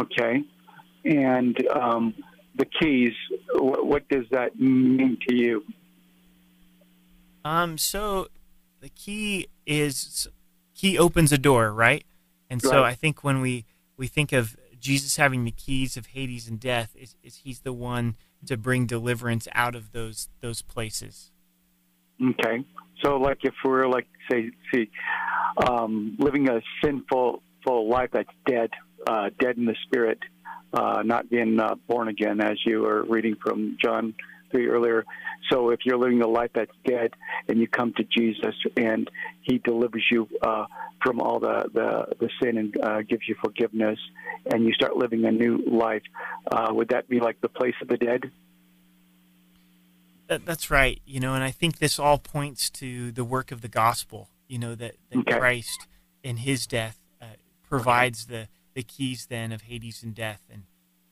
Okay, 0.00 0.44
and 1.04 1.56
um, 1.74 2.14
the 2.54 2.66
keys. 2.66 3.12
What, 3.54 3.86
what 3.86 4.08
does 4.08 4.24
that 4.30 4.58
mean 4.58 5.18
to 5.28 5.34
you? 5.34 5.64
Um, 7.44 7.76
so 7.76 8.28
the 8.80 8.88
key 8.88 9.48
is 9.66 10.28
key 10.74 10.98
opens 10.98 11.32
a 11.32 11.38
door, 11.38 11.72
right? 11.72 12.04
And 12.48 12.60
so 12.60 12.84
I 12.84 12.94
think 12.94 13.24
when 13.24 13.40
we 13.40 13.64
we 13.96 14.06
think 14.06 14.32
of 14.32 14.56
Jesus 14.78 15.16
having 15.16 15.44
the 15.44 15.50
keys 15.50 15.96
of 15.96 16.06
Hades 16.06 16.48
and 16.48 16.60
death, 16.60 16.94
is, 16.94 17.14
is 17.22 17.36
he's 17.36 17.60
the 17.60 17.72
one 17.72 18.16
to 18.46 18.56
bring 18.56 18.86
deliverance 18.86 19.48
out 19.54 19.74
of 19.74 19.92
those 19.92 20.28
those 20.40 20.62
places. 20.62 21.31
Okay. 22.20 22.64
So, 23.04 23.16
like, 23.16 23.38
if 23.42 23.54
we're 23.64 23.88
like, 23.88 24.06
say, 24.30 24.50
see, 24.72 24.90
um, 25.68 26.16
living 26.18 26.48
a 26.48 26.60
sinful 26.84 27.42
full 27.64 27.88
life 27.88 28.10
that's 28.12 28.30
dead, 28.46 28.70
uh, 29.06 29.30
dead 29.38 29.56
in 29.56 29.64
the 29.66 29.76
spirit, 29.86 30.18
uh, 30.72 31.02
not 31.04 31.28
being 31.28 31.58
uh, 31.60 31.74
born 31.88 32.08
again, 32.08 32.40
as 32.40 32.58
you 32.64 32.82
were 32.82 33.04
reading 33.04 33.36
from 33.42 33.76
John 33.82 34.14
three 34.50 34.68
earlier. 34.68 35.04
So, 35.50 35.70
if 35.70 35.80
you're 35.84 35.98
living 35.98 36.22
a 36.22 36.28
life 36.28 36.50
that's 36.54 36.70
dead, 36.86 37.10
and 37.48 37.58
you 37.58 37.66
come 37.66 37.92
to 37.96 38.04
Jesus, 38.04 38.54
and 38.76 39.10
He 39.42 39.58
delivers 39.58 40.06
you 40.10 40.28
uh, 40.40 40.66
from 41.02 41.20
all 41.20 41.40
the, 41.40 41.68
the 41.74 42.06
the 42.20 42.30
sin 42.40 42.56
and 42.58 42.76
uh, 42.80 43.02
gives 43.02 43.22
you 43.26 43.34
forgiveness, 43.42 43.98
and 44.52 44.64
you 44.64 44.72
start 44.74 44.96
living 44.96 45.24
a 45.24 45.32
new 45.32 45.58
life, 45.66 46.02
uh, 46.50 46.68
would 46.70 46.90
that 46.90 47.08
be 47.08 47.18
like 47.18 47.40
the 47.40 47.48
place 47.48 47.74
of 47.82 47.88
the 47.88 47.96
dead? 47.96 48.30
That, 50.32 50.46
that's 50.46 50.70
right. 50.70 51.00
You 51.04 51.20
know, 51.20 51.34
and 51.34 51.44
I 51.44 51.50
think 51.50 51.78
this 51.78 51.98
all 51.98 52.16
points 52.18 52.70
to 52.70 53.12
the 53.12 53.24
work 53.24 53.52
of 53.52 53.60
the 53.60 53.68
gospel. 53.68 54.30
You 54.48 54.58
know 54.58 54.74
that, 54.74 54.96
that 55.10 55.18
Okay. 55.18 55.38
Christ 55.38 55.86
in 56.22 56.38
His 56.38 56.66
death 56.66 56.98
uh, 57.20 57.26
provides 57.68 58.26
the 58.26 58.48
the 58.74 58.82
keys 58.82 59.26
then 59.26 59.52
of 59.52 59.62
Hades 59.62 60.02
and 60.02 60.14
death, 60.14 60.40
and 60.50 60.62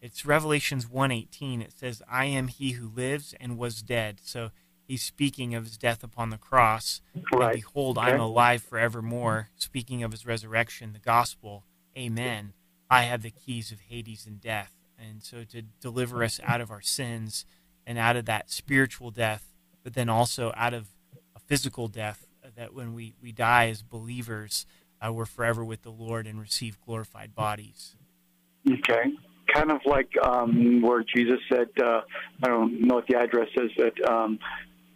it's 0.01 0.25
Revelations 0.25 0.89
one 0.89 1.11
eighteen. 1.11 1.61
It 1.61 1.73
says, 1.77 2.03
"I 2.11 2.25
am 2.25 2.49
He 2.49 2.73
who 2.73 2.89
lives 2.89 3.35
and 3.39 3.59
was 3.59 3.83
dead." 3.83 4.21
So 4.25 4.51
He's 4.87 5.03
speaking 5.03 5.55
of 5.55 5.65
His 5.65 5.77
death 5.77 6.03
upon 6.03 6.31
the 6.31 6.39
cross. 6.39 7.03
Right. 7.33 7.45
And 7.55 7.63
behold, 7.63 7.99
Okay. 7.99 8.11
I'm 8.13 8.21
alive 8.21 8.63
forevermore. 8.63 9.51
Speaking 9.57 10.03
of 10.03 10.13
His 10.13 10.25
resurrection, 10.25 10.95
the 10.95 10.99
gospel. 10.99 11.65
Amen. 11.97 12.55
I 12.89 13.03
have 13.03 13.21
the 13.23 13.31
keys 13.31 13.71
of 13.71 13.81
Hades 13.83 14.27
and 14.27 14.41
death, 14.41 14.73
and 14.99 15.23
so 15.23 15.45
to 15.45 15.63
deliver 15.81 16.25
us 16.25 16.41
out 16.43 16.61
of 16.63 16.71
our 16.71 16.81
sins 16.83 17.45
and 17.87 17.99
out 17.99 18.17
of 18.17 18.25
that 18.27 18.51
spiritual 18.51 19.11
death, 19.11 19.53
but 19.83 19.95
then 19.95 20.09
also 20.09 20.53
out 20.57 20.75
of 20.75 20.89
a 21.35 21.41
physical 21.41 21.89
death, 21.89 22.27
uh, 22.45 22.49
that 22.57 22.75
when 22.75 22.95
we, 22.95 23.15
we 23.23 23.33
die 23.33 23.69
as 23.69 23.83
believers, 23.83 24.67
uh, 25.01 25.13
we're 25.13 25.27
forever 25.27 25.65
with 25.65 25.83
the 25.83 25.91
Lord 25.91 26.27
and 26.27 26.41
receive 26.41 26.79
glorified 26.81 27.35
bodies. 27.35 27.97
Okay. 28.71 29.13
Kind 29.53 29.71
of 29.73 29.81
like 29.85 30.11
um, 30.23 30.81
where 30.83 31.03
Jesus 31.03 31.41
said, 31.51 31.69
uh, 31.83 32.03
I 32.43 32.49
don't 32.49 32.83
know 32.83 32.97
what 32.97 33.07
the 33.09 33.17
address 33.17 33.49
is, 33.57 33.71
that 33.79 34.09
um, 34.09 34.39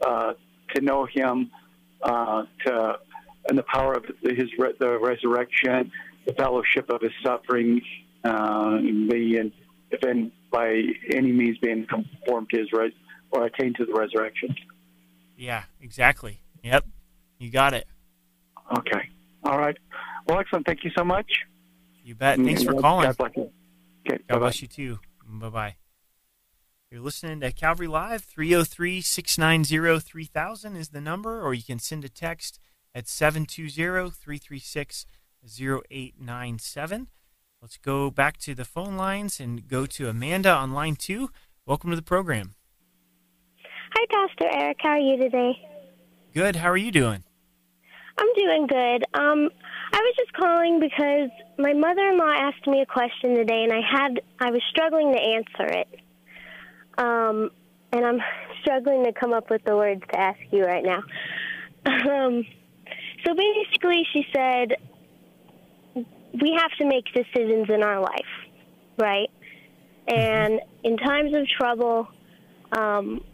uh, 0.05 0.35
to 0.75 0.81
know 0.81 1.07
Him, 1.07 1.51
uh, 2.03 2.45
to 2.67 2.99
and 3.49 3.59
the 3.59 3.65
power 3.65 3.95
of 3.95 4.05
His 4.23 4.49
re- 4.59 4.75
the 4.79 4.99
resurrection, 4.99 5.91
the 6.27 6.33
fellowship 6.35 6.89
of 6.89 7.01
His 7.03 7.13
suffering, 7.25 7.81
uh, 8.23 8.79
being 8.79 9.53
if 9.91 10.03
in, 10.05 10.33
by 10.51 10.83
any 11.13 11.33
means 11.33 11.59
being 11.59 11.87
conformed 11.87 12.51
to 12.51 12.59
His 12.59 12.73
res- 12.73 12.93
or 13.31 13.47
attained 13.47 13.77
to 13.77 13.87
the 13.87 13.93
resurrection. 13.93 14.55
Yeah, 15.37 15.65
exactly. 15.81 16.41
Yep, 16.63 16.87
you 17.39 17.51
got 17.51 17.75
it. 17.75 17.87
Okay. 18.79 19.09
All 19.45 19.59
right. 19.59 19.77
Well, 20.27 20.39
excellent. 20.39 20.67
Thank 20.67 20.85
you 20.85 20.91
so 20.97 21.05
much. 21.05 21.27
You 22.03 22.15
bet. 22.15 22.39
Thanks 22.39 22.63
for 22.63 22.77
uh, 22.77 22.81
calling. 22.81 23.07
God 23.07 23.17
bless 23.17 23.37
you. 23.37 23.43
Okay. 24.07 24.19
God 24.19 24.21
bye-bye. 24.29 24.39
bless 24.39 24.63
you 24.63 24.69
too. 24.69 24.99
Bye 25.27 25.49
bye. 25.49 25.77
You're 26.91 27.03
listening 27.03 27.41
to 27.41 27.51
Calvary 27.53 27.89
Live. 27.89 28.23
303 28.23 29.01
690 29.01 30.01
3000 30.01 30.77
is 30.77 30.91
the 30.91 31.01
number, 31.01 31.43
or 31.43 31.53
you 31.53 31.63
can 31.63 31.79
send 31.79 32.05
a 32.05 32.09
text 32.09 32.61
at 32.95 33.09
720 33.09 34.11
336 34.11 35.07
0897. 35.45 37.09
Let's 37.65 37.79
go 37.79 38.11
back 38.11 38.37
to 38.41 38.55
the 38.55 38.67
phone 38.67 38.99
lines 38.99 39.41
and 39.41 39.67
go 39.67 39.87
to 39.87 40.11
Amanda 40.11 40.51
on 40.51 40.75
line 40.75 40.97
two. 40.97 41.31
Welcome 41.65 41.89
to 41.89 41.97
the 41.97 42.03
program. 42.03 42.57
Hi, 43.95 44.05
Pastor 44.11 44.51
Eric. 44.53 44.77
How 44.81 44.91
are 44.91 44.99
you 44.99 45.17
today? 45.17 45.53
Good. 46.35 46.57
How 46.57 46.69
are 46.69 46.77
you 46.77 46.93
doing? 46.93 47.25
I'm 48.19 48.29
doing 48.37 48.67
good. 48.67 49.05
Um, 49.15 49.49
I 49.95 49.99
was 49.99 50.15
just 50.15 50.35
calling 50.35 50.79
because 50.79 51.31
my 51.57 51.73
mother-in-law 51.73 52.35
asked 52.37 52.67
me 52.67 52.83
a 52.83 52.87
question 52.87 53.35
today, 53.35 53.65
and 53.65 53.73
I 53.73 53.81
had 53.81 54.21
I 54.41 54.51
was 54.51 54.61
struggling 54.69 55.15
to 55.15 55.19
answer 55.19 55.73
it. 55.73 55.89
Um, 56.99 57.49
and 57.93 58.05
I'm 58.05 58.21
struggling 58.61 59.05
to 59.05 59.13
come 59.15 59.33
up 59.33 59.49
with 59.49 59.65
the 59.65 59.75
words 59.75 60.03
to 60.13 60.21
ask 60.21 60.39
you 60.51 60.65
right 60.67 60.85
now. 60.85 61.03
Um, 61.87 62.45
so 63.27 63.35
basically, 63.35 64.07
she 64.13 64.27
said 64.35 64.77
we 66.41 66.57
have 66.59 66.71
to 66.79 66.87
make 66.87 67.05
decisions 67.15 67.69
in 67.69 67.83
our 67.83 68.01
life, 68.01 68.35
right? 68.99 69.31
And 70.07 70.61
in 70.83 70.97
times 70.97 71.33
of 71.35 71.47
trouble, 71.49 72.09
um, 72.77 73.25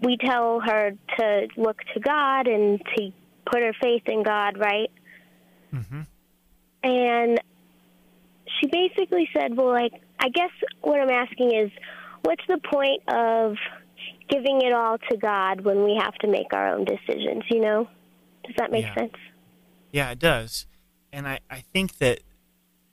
we 0.00 0.16
tell 0.16 0.60
her 0.60 0.92
to 1.18 1.48
look 1.56 1.78
to 1.94 2.00
God 2.00 2.46
and 2.46 2.80
to 2.96 3.12
put 3.50 3.62
her 3.62 3.72
faith 3.82 4.02
in 4.06 4.22
God, 4.22 4.58
right? 4.58 4.90
Mm-hmm. 5.72 6.02
And 6.82 7.40
she 8.60 8.68
basically 8.68 9.28
said, 9.36 9.56
Well, 9.56 9.70
like, 9.70 9.92
I 10.20 10.28
guess 10.28 10.50
what 10.82 11.00
I'm 11.00 11.10
asking 11.10 11.54
is, 11.54 11.70
what's 12.22 12.44
the 12.48 12.58
point 12.58 13.02
of 13.08 13.56
giving 14.30 14.60
it 14.62 14.72
all 14.72 14.98
to 15.10 15.16
God 15.16 15.62
when 15.62 15.84
we 15.84 15.98
have 16.00 16.14
to 16.16 16.28
make 16.28 16.52
our 16.52 16.74
own 16.74 16.84
decisions, 16.84 17.44
you 17.50 17.60
know? 17.60 17.88
Does 18.44 18.54
that 18.58 18.70
make 18.70 18.84
Yeah. 18.84 18.94
sense? 18.94 19.14
Yeah, 19.92 20.10
it 20.10 20.18
does. 20.18 20.66
And 21.16 21.26
I, 21.26 21.40
I 21.48 21.60
think 21.60 21.96
that 21.96 22.20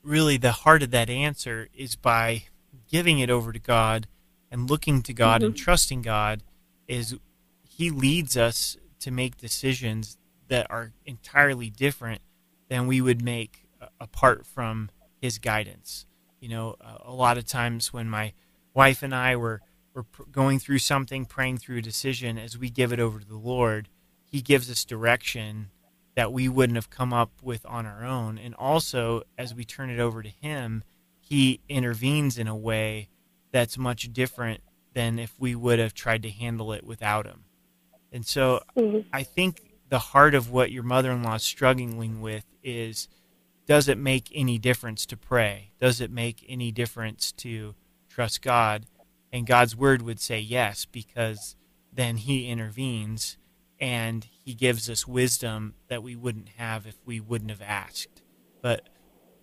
really 0.02 0.38
the 0.38 0.54
heart 0.54 0.82
of 0.82 0.92
that 0.92 1.10
answer 1.10 1.68
is 1.76 1.98
by 1.98 2.44
giving 2.90 3.20
it 3.20 3.30
over 3.30 3.52
to 3.52 3.60
God 3.60 4.08
and 4.50 4.70
looking 4.70 5.02
to 5.02 5.14
God 5.14 5.44
and 5.44 5.54
trusting 5.58 6.04
God 6.04 6.42
is 6.88 7.18
he 7.68 7.90
leads 7.90 8.38
us 8.38 8.78
to 9.02 9.12
make 9.12 9.36
decisions 9.36 10.18
that 10.48 10.66
are 10.70 10.94
entirely 11.06 11.70
different 11.70 12.22
than 12.70 12.88
we 12.88 13.02
would 13.02 13.22
make 13.22 13.66
uh, 13.82 13.88
apart 14.00 14.46
from 14.46 14.90
his 15.20 15.38
guidance. 15.38 16.06
You 16.40 16.48
know, 16.48 16.78
a, 16.80 17.10
a 17.10 17.14
lot 17.14 17.38
of 17.38 17.46
times 17.46 17.92
when 17.92 18.10
my 18.10 18.32
wife 18.74 19.04
and 19.04 19.14
I 19.14 19.36
were 19.36 19.60
were 19.94 20.06
going 20.32 20.60
through 20.60 20.80
something, 20.80 21.26
praying 21.26 21.58
through 21.58 21.80
a 21.80 21.82
decision, 21.82 22.38
as 22.38 22.58
we 22.58 22.70
give 22.70 22.94
it 22.94 23.02
over 23.02 23.20
to 23.20 23.28
the 23.28 23.36
Lord, 23.36 23.90
he 24.24 24.42
gives 24.42 24.72
us 24.72 24.86
direction 24.86 25.72
that 26.16 26.32
we 26.32 26.48
wouldn't 26.48 26.76
have 26.76 26.90
come 26.90 27.12
up 27.14 27.32
with 27.42 27.66
on 27.66 27.86
our 27.86 28.06
own. 28.06 28.38
And 28.38 28.54
also, 28.56 29.24
as 29.38 29.54
we 29.54 29.64
turn 29.66 29.90
it 29.90 30.00
over 30.00 30.22
to 30.22 30.30
Him, 30.30 30.84
He 31.20 31.60
intervenes 31.68 32.38
in 32.38 32.48
a 32.48 32.56
way 32.56 33.10
that's 33.52 33.78
much 33.78 34.12
different 34.14 34.62
than 34.94 35.18
if 35.18 35.34
we 35.40 35.56
would 35.56 35.80
have 35.80 35.94
tried 35.94 36.22
to 36.24 36.30
handle 36.30 36.72
it 36.74 36.84
without 36.84 37.26
Him. 37.26 37.46
And 38.12 38.26
so, 38.26 38.62
Mhm. 38.76 39.06
I 39.12 39.24
think 39.24 39.74
the 39.90 40.00
heart 40.00 40.36
of 40.36 40.50
what 40.52 40.72
your 40.72 40.84
mother 40.84 41.12
in 41.12 41.24
law 41.24 41.36
is 41.36 41.44
struggling 41.44 42.22
with 42.22 42.46
is 42.64 43.08
does 43.66 43.88
it 43.88 43.98
make 43.98 44.30
any 44.34 44.58
difference 44.60 45.06
to 45.06 45.16
pray? 45.16 45.72
Does 45.80 46.02
it 46.02 46.12
make 46.12 46.46
any 46.50 46.72
difference 46.72 47.32
to 47.34 47.76
trust 48.10 48.42
God? 48.42 48.86
And 49.32 49.48
God's 49.48 49.76
word 49.76 50.02
would 50.02 50.20
say 50.20 50.40
yes, 50.40 50.86
because 50.86 51.56
then 51.92 52.18
He 52.18 52.48
intervenes 52.48 53.38
and 53.84 54.26
He 54.46 54.54
gives 54.54 54.90
us 54.90 55.06
wisdom 55.06 55.74
that 55.90 56.02
we 56.02 56.16
wouldn't 56.16 56.48
have 56.56 56.88
if 56.88 56.96
we 57.06 57.20
wouldn't 57.20 57.52
have 57.52 57.62
asked. 57.62 58.22
But 58.62 58.88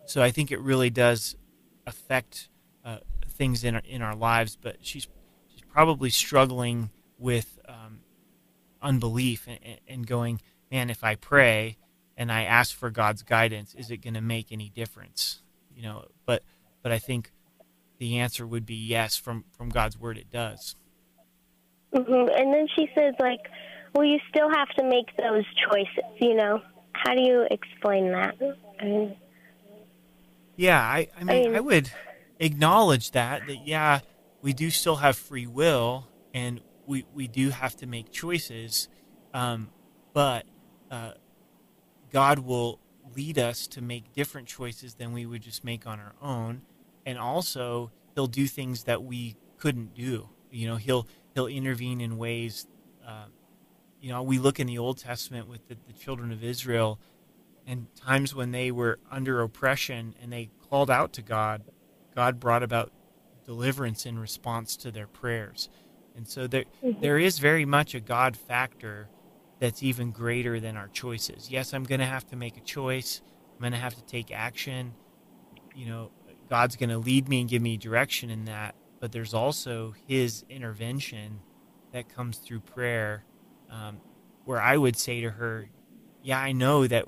so 0.07 0.23
I 0.23 0.31
think 0.31 0.51
it 0.51 0.59
really 0.61 0.89
does 0.89 1.37
affect 1.87 2.49
uh, 2.83 3.01
things 3.29 3.65
in 3.65 3.75
our, 3.75 3.83
in 3.85 4.01
our 4.01 4.17
lives. 4.17 4.57
But 4.57 4.79
she's 4.81 5.07
she's 5.47 5.61
probably 5.69 6.09
struggling 6.09 6.89
with 7.19 7.59
um, 7.69 8.01
unbelief 8.81 9.47
and, 9.47 9.79
and 9.87 10.07
going, 10.07 10.41
man, 10.73 10.89
if 10.89 11.05
I 11.05 11.17
pray 11.17 11.77
and 12.17 12.33
I 12.33 12.45
ask 12.45 12.75
for 12.75 12.89
God's 12.89 13.23
guidance, 13.23 13.75
is 13.75 13.91
it 13.91 13.99
going 13.99 14.15
to 14.15 14.23
make 14.23 14.53
any 14.53 14.71
difference? 14.71 15.43
You 15.77 15.83
know, 15.83 16.07
but 16.25 16.43
but 16.83 16.93
I 16.93 16.99
think 16.99 17.31
the 17.99 18.17
answer 18.17 18.47
would 18.47 18.65
be 18.65 18.75
yes. 18.75 19.19
From 19.19 19.45
from 19.55 19.69
God's 19.69 19.99
word, 19.99 20.17
it 20.17 20.31
does. 20.31 20.77
hmm 21.95 22.01
And 22.11 22.55
then 22.55 22.69
she 22.75 22.89
says, 22.95 23.13
like, 23.21 23.41
well, 23.95 24.05
you 24.05 24.19
still 24.29 24.49
have 24.51 24.69
to 24.79 24.85
make 24.85 25.17
those 25.17 25.45
choices. 25.69 26.05
You 26.21 26.35
know, 26.35 26.63
how 26.93 27.15
do 27.15 27.21
you 27.23 27.47
explain 27.51 28.13
that? 28.13 28.37
I 28.81 28.85
mean, 28.85 29.17
Yeah, 30.57 30.81
I, 30.81 31.09
I 31.19 31.25
mean, 31.25 31.45
mean- 31.45 31.57
I 31.57 31.61
would 31.61 31.91
acknowledge 32.39 33.11
that, 33.13 33.47
that, 33.47 33.67
yeah, 33.67 34.01
we 34.43 34.53
do 34.53 34.71
still 34.71 34.97
have 34.97 35.17
free 35.17 35.47
will 35.47 36.09
and 36.33 36.61
we, 36.87 37.05
we 37.15 37.29
do 37.29 37.51
have 37.51 37.77
to 37.77 37.87
make 37.87 38.11
choices. 38.11 38.89
Um, 39.35 39.71
but 40.13 40.45
uh, 40.91 41.13
God 42.13 42.41
will 42.41 42.81
lead 43.15 43.39
us 43.39 43.67
to 43.69 43.81
make 43.83 44.13
different 44.13 44.49
choices 44.49 44.95
than 44.95 45.13
we 45.13 45.27
would 45.27 45.43
just 45.43 45.65
make 45.65 45.87
on 45.87 46.01
our 46.01 46.15
own. 46.23 46.63
And 47.07 47.19
also, 47.19 47.91
He'll 48.15 48.27
do 48.27 48.47
things 48.47 48.85
that 48.85 49.03
we 49.05 49.37
couldn't 49.59 49.95
do. 49.95 50.29
You 50.51 50.69
know, 50.69 50.77
He'll, 50.77 51.07
He'll 51.35 51.47
intervene 51.47 52.01
in 52.01 52.19
ways, 52.19 52.67
uh, 53.07 53.27
you 54.01 54.11
know, 54.11 54.23
we 54.23 54.39
look 54.39 54.59
in 54.59 54.67
the 54.67 54.79
Old 54.79 54.99
Testament 54.99 55.49
with 55.49 55.69
the, 55.69 55.77
the 55.87 55.93
children 55.93 56.33
of 56.33 56.43
Israel 56.43 56.99
and 57.67 57.87
times 57.95 58.35
when 58.35 58.51
they 58.51 58.71
were 58.71 58.99
under 59.11 59.41
oppression 59.43 60.15
and 60.21 60.33
they 60.33 60.51
called 60.69 60.91
out 60.91 61.13
to 61.15 61.23
God, 61.23 61.63
God 62.15 62.41
brought 62.41 62.63
about 62.63 62.93
deliverance 63.45 64.07
in 64.07 64.19
response 64.19 64.77
to 64.79 64.91
their 64.91 65.07
prayers. 65.07 65.69
And 66.17 66.27
so 66.27 66.47
there 66.47 66.65
mm-hmm. 66.83 67.01
there 67.01 67.19
is 67.19 67.39
very 67.39 67.65
much 67.65 67.95
a 67.95 68.01
God 68.01 68.37
factor 68.37 69.09
that's 69.61 69.83
even 69.83 70.11
greater 70.11 70.59
than 70.59 70.77
our 70.77 70.89
choices. 70.89 71.51
Yes, 71.51 71.73
I'm 71.73 71.85
going 71.85 72.01
to 72.01 72.07
have 72.07 72.27
to 72.29 72.37
make 72.37 72.57
a 72.57 72.61
choice. 72.61 73.23
I'm 73.55 73.61
going 73.61 73.73
to 73.73 73.79
have 73.79 73.95
to 73.95 74.03
take 74.03 74.33
action. 74.33 74.95
You 75.75 75.87
know, 75.87 76.11
God's 76.49 76.77
going 76.77 76.91
to 76.91 76.99
lead 76.99 77.29
me 77.29 77.41
and 77.41 77.49
give 77.49 77.63
me 77.63 77.77
direction 77.77 78.31
in 78.31 78.47
that, 78.47 78.75
but 78.99 79.13
there's 79.13 79.35
also 79.35 79.95
his 80.09 80.45
intervention 80.49 81.41
that 81.93 82.09
comes 82.09 82.39
through 82.39 82.61
prayer 82.61 83.25
um, 83.71 84.01
where 84.45 84.61
I 84.61 84.77
would 84.77 84.97
say 84.97 85.21
to 85.21 85.31
her, 85.31 85.69
yeah, 86.23 86.41
I 86.41 86.53
know 86.53 86.87
that 86.87 87.07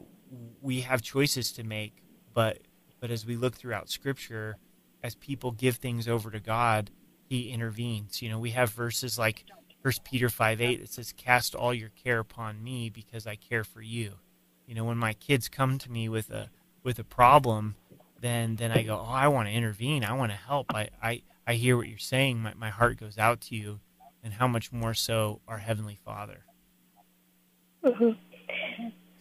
we 0.60 0.82
have 0.82 1.02
choices 1.02 1.52
to 1.52 1.64
make, 1.64 2.02
but 2.32 2.58
but 3.00 3.10
as 3.10 3.26
we 3.26 3.36
look 3.36 3.56
throughout 3.56 3.90
Scripture, 3.90 4.56
as 5.02 5.16
people 5.16 5.50
give 5.50 5.76
things 5.76 6.06
over 6.06 6.30
to 6.30 6.40
God, 6.40 6.90
He 7.28 7.50
intervenes. 7.50 8.22
You 8.22 8.30
know, 8.30 8.38
we 8.38 8.50
have 8.50 8.70
verses 8.70 9.18
like 9.18 9.44
First 9.82 10.04
Peter 10.04 10.28
five 10.28 10.60
eight 10.60 10.80
that 10.80 10.92
says, 10.92 11.12
"Cast 11.12 11.54
all 11.54 11.74
your 11.74 11.90
care 11.90 12.20
upon 12.20 12.62
me, 12.62 12.88
because 12.88 13.26
I 13.26 13.34
care 13.34 13.64
for 13.64 13.82
you." 13.82 14.20
You 14.66 14.74
know, 14.74 14.84
when 14.84 14.98
my 14.98 15.12
kids 15.14 15.48
come 15.48 15.78
to 15.78 15.90
me 15.90 16.08
with 16.08 16.30
a 16.30 16.48
with 16.84 16.98
a 16.98 17.04
problem, 17.04 17.74
then 18.20 18.56
then 18.56 18.70
I 18.70 18.82
go, 18.84 18.96
"Oh, 18.96 19.12
I 19.12 19.28
want 19.28 19.48
to 19.48 19.54
intervene. 19.54 20.04
I 20.04 20.12
want 20.12 20.30
to 20.30 20.38
help. 20.38 20.72
I 20.72 20.88
I 21.02 21.22
I 21.46 21.54
hear 21.54 21.76
what 21.76 21.88
you're 21.88 21.98
saying. 21.98 22.38
My 22.38 22.54
my 22.54 22.70
heart 22.70 22.98
goes 22.98 23.18
out 23.18 23.40
to 23.42 23.56
you." 23.56 23.80
And 24.24 24.34
how 24.34 24.46
much 24.46 24.70
more 24.70 24.94
so 24.94 25.40
our 25.48 25.58
heavenly 25.58 25.98
Father? 26.04 26.44
Hmm 27.84 28.10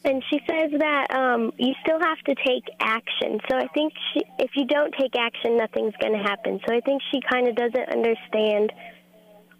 And 0.04 0.24
she 0.30 0.40
says 0.50 0.72
that 0.80 1.08
um, 1.14 1.52
you 1.58 1.74
still 1.84 2.00
have 2.00 2.18
to 2.26 2.36
take 2.36 2.64
action. 2.80 3.40
So 3.50 3.58
I 3.58 3.68
think 3.74 3.94
she, 4.14 4.22
if 4.40 4.52
you 4.56 4.66
don't 4.66 4.94
take 5.00 5.16
action, 5.18 5.58
nothing's 5.58 5.94
going 6.02 6.14
to 6.14 6.24
happen. 6.24 6.60
So 6.68 6.76
I 6.76 6.82
think 6.82 7.02
she 7.12 7.20
kind 7.32 7.48
of 7.48 7.56
doesn't 7.56 7.90
understand, 7.90 8.74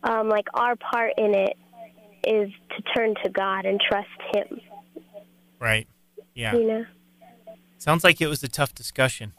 um, 0.04 0.30
like 0.30 0.48
our 0.54 0.76
part 0.76 1.14
in 1.18 1.36
it 1.36 1.58
is 2.26 2.50
to 2.76 2.82
turn 2.96 3.16
to 3.24 3.30
God 3.30 3.66
and 3.66 3.80
trust 3.80 4.08
Him. 4.34 4.60
Right. 5.60 5.88
Yeah. 6.34 6.56
You 6.56 6.68
know. 6.68 6.86
Sounds 7.78 8.04
like 8.04 8.22
it 8.22 8.28
was 8.28 8.44
a 8.44 8.48
tough 8.48 8.74
discussion. 8.76 9.34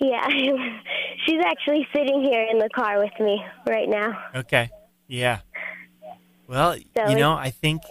Yeah, 0.00 0.26
she's 1.26 1.40
actually 1.44 1.86
sitting 1.94 2.22
here 2.22 2.46
in 2.50 2.58
the 2.58 2.68
car 2.74 2.98
with 2.98 3.12
me 3.20 3.42
right 3.68 3.88
now. 3.88 4.18
Okay. 4.34 4.70
Yeah. 5.06 5.40
Well, 6.50 6.74
So 6.96 7.08
you 7.08 7.16
know, 7.16 7.34
I 7.34 7.50
think 7.50 7.82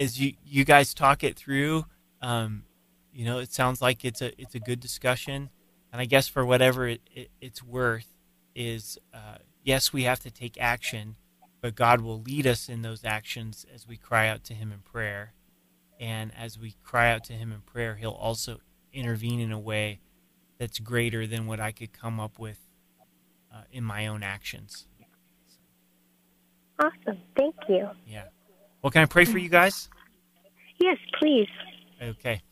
as 0.00 0.18
you 0.18 0.32
you 0.46 0.64
guys 0.64 0.94
talk 0.94 1.22
it 1.22 1.36
through, 1.36 1.84
um, 2.22 2.64
you 3.12 3.26
know, 3.26 3.38
it 3.38 3.52
sounds 3.52 3.82
like 3.82 4.02
it's 4.02 4.22
a 4.22 4.32
it's 4.40 4.54
a 4.54 4.58
good 4.58 4.80
discussion, 4.80 5.50
and 5.92 6.00
I 6.00 6.06
guess 6.06 6.26
for 6.26 6.46
whatever 6.46 6.88
it, 6.88 7.02
it, 7.14 7.30
it's 7.42 7.62
worth, 7.62 8.06
is 8.54 8.98
uh, 9.12 9.36
yes, 9.62 9.92
we 9.92 10.04
have 10.04 10.20
to 10.20 10.30
take 10.30 10.58
action, 10.58 11.16
but 11.60 11.74
God 11.74 12.00
will 12.00 12.22
lead 12.22 12.46
us 12.46 12.70
in 12.70 12.80
those 12.80 13.04
actions 13.04 13.66
as 13.74 13.86
we 13.86 13.98
cry 13.98 14.26
out 14.26 14.42
to 14.44 14.54
Him 14.54 14.72
in 14.72 14.78
prayer, 14.78 15.34
and 16.00 16.32
as 16.34 16.58
we 16.58 16.76
cry 16.82 17.12
out 17.12 17.24
to 17.24 17.34
Him 17.34 17.52
in 17.52 17.60
prayer, 17.60 17.96
He'll 17.96 18.10
also 18.12 18.60
intervene 18.94 19.38
in 19.38 19.52
a 19.52 19.60
way 19.60 20.00
that's 20.56 20.78
greater 20.78 21.26
than 21.26 21.46
what 21.46 21.60
I 21.60 21.72
could 21.72 21.92
come 21.92 22.18
up 22.18 22.38
with 22.38 22.70
uh, 23.54 23.64
in 23.70 23.84
my 23.84 24.06
own 24.06 24.22
actions. 24.22 24.86
Awesome. 26.78 27.20
Thank 27.36 27.54
you. 27.68 27.88
Yeah. 28.06 28.24
Well, 28.82 28.90
can 28.90 29.02
I 29.02 29.06
pray 29.06 29.24
for 29.24 29.38
you 29.38 29.48
guys? 29.48 29.88
Yes, 30.80 30.98
please. 31.18 31.48
Okay. 32.02 32.42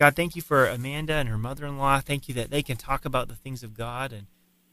God, 0.00 0.16
thank 0.16 0.34
you 0.34 0.42
for 0.42 0.66
Amanda 0.66 1.14
and 1.14 1.28
her 1.28 1.38
mother 1.38 1.66
in 1.66 1.78
law. 1.78 2.00
Thank 2.00 2.28
you 2.28 2.34
that 2.34 2.50
they 2.50 2.62
can 2.62 2.76
talk 2.76 3.04
about 3.04 3.28
the 3.28 3.36
things 3.36 3.62
of 3.62 3.74
God. 3.74 4.12
And 4.12 4.26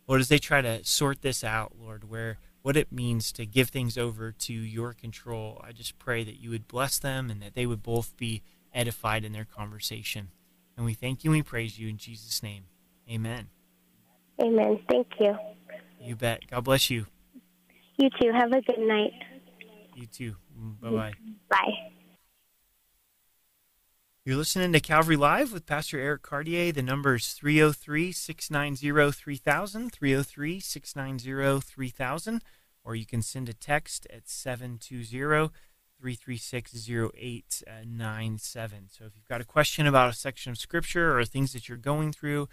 Lord, 0.07 0.21
as 0.21 0.29
they 0.29 0.39
try 0.39 0.61
to 0.61 0.83
sort 0.83 1.21
this 1.21 1.43
out, 1.43 1.73
Lord, 1.79 2.09
where 2.09 2.39
what 2.61 2.77
it 2.77 2.91
means 2.91 3.31
to 3.33 3.45
give 3.45 3.69
things 3.69 3.97
over 3.97 4.31
to 4.31 4.53
your 4.53 4.93
control, 4.93 5.61
I 5.63 5.71
just 5.71 5.99
pray 5.99 6.23
that 6.23 6.39
you 6.39 6.49
would 6.51 6.67
bless 6.67 6.97
them 6.97 7.29
and 7.29 7.41
that 7.41 7.53
they 7.53 7.65
would 7.65 7.83
both 7.83 8.15
be 8.17 8.41
edified 8.73 9.25
in 9.25 9.33
their 9.33 9.45
conversation. 9.45 10.29
And 10.77 10.85
we 10.85 10.93
thank 10.93 11.23
you 11.23 11.31
and 11.31 11.39
we 11.39 11.43
praise 11.43 11.77
you 11.77 11.89
in 11.89 11.97
Jesus' 11.97 12.41
name. 12.41 12.63
Amen. 13.09 13.49
Amen. 14.41 14.79
Thank 14.89 15.07
you. 15.19 15.35
You 15.99 16.15
bet. 16.15 16.41
God 16.49 16.63
bless 16.63 16.89
you. 16.89 17.05
You 18.01 18.09
too. 18.19 18.31
Have 18.33 18.51
a 18.51 18.61
good 18.61 18.79
night. 18.79 19.13
You 19.93 20.07
too. 20.07 20.35
Mm, 20.59 20.77
mm, 20.77 20.81
bye 20.81 20.89
bye. 20.89 21.13
Bye. 21.51 21.73
You're 24.25 24.37
listening 24.37 24.73
to 24.73 24.79
Calvary 24.79 25.15
Live 25.15 25.53
with 25.53 25.67
Pastor 25.67 25.99
Eric 25.99 26.23
Cartier. 26.23 26.71
The 26.71 26.81
number 26.81 27.13
is 27.13 27.33
303 27.33 28.11
690 28.11 29.11
3000, 29.11 29.91
303 29.91 30.59
690 30.59 31.61
3000, 31.61 32.41
or 32.83 32.95
you 32.95 33.05
can 33.05 33.21
send 33.21 33.47
a 33.49 33.53
text 33.53 34.07
at 34.11 34.27
720 34.27 35.51
336 35.99 36.89
0897. 36.89 38.89
So 38.89 39.05
if 39.05 39.15
you've 39.15 39.29
got 39.29 39.41
a 39.41 39.45
question 39.45 39.85
about 39.85 40.09
a 40.09 40.13
section 40.13 40.51
of 40.51 40.57
Scripture 40.57 41.15
or 41.15 41.23
things 41.23 41.53
that 41.53 41.69
you're 41.69 41.77
going 41.77 42.13
through, 42.13 42.49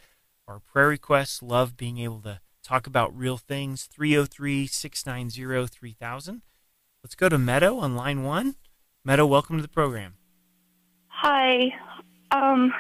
or 0.46 0.60
prayer 0.60 0.88
requests, 0.88 1.42
love 1.42 1.78
being 1.78 2.00
able 2.00 2.20
to 2.20 2.40
talk 2.62 2.86
about 2.86 3.16
real 3.16 3.36
things, 3.36 3.84
303 3.84 4.66
690 4.66 5.66
3000. 5.66 6.42
Let's 7.02 7.14
go 7.14 7.28
to 7.28 7.38
Meadow 7.38 7.78
on 7.78 7.96
line 7.96 8.22
one. 8.24 8.56
Meadow, 9.04 9.26
welcome 9.26 9.56
to 9.56 9.62
the 9.62 9.68
program. 9.68 10.14
Hi. 11.08 11.72
Um, 12.30 12.72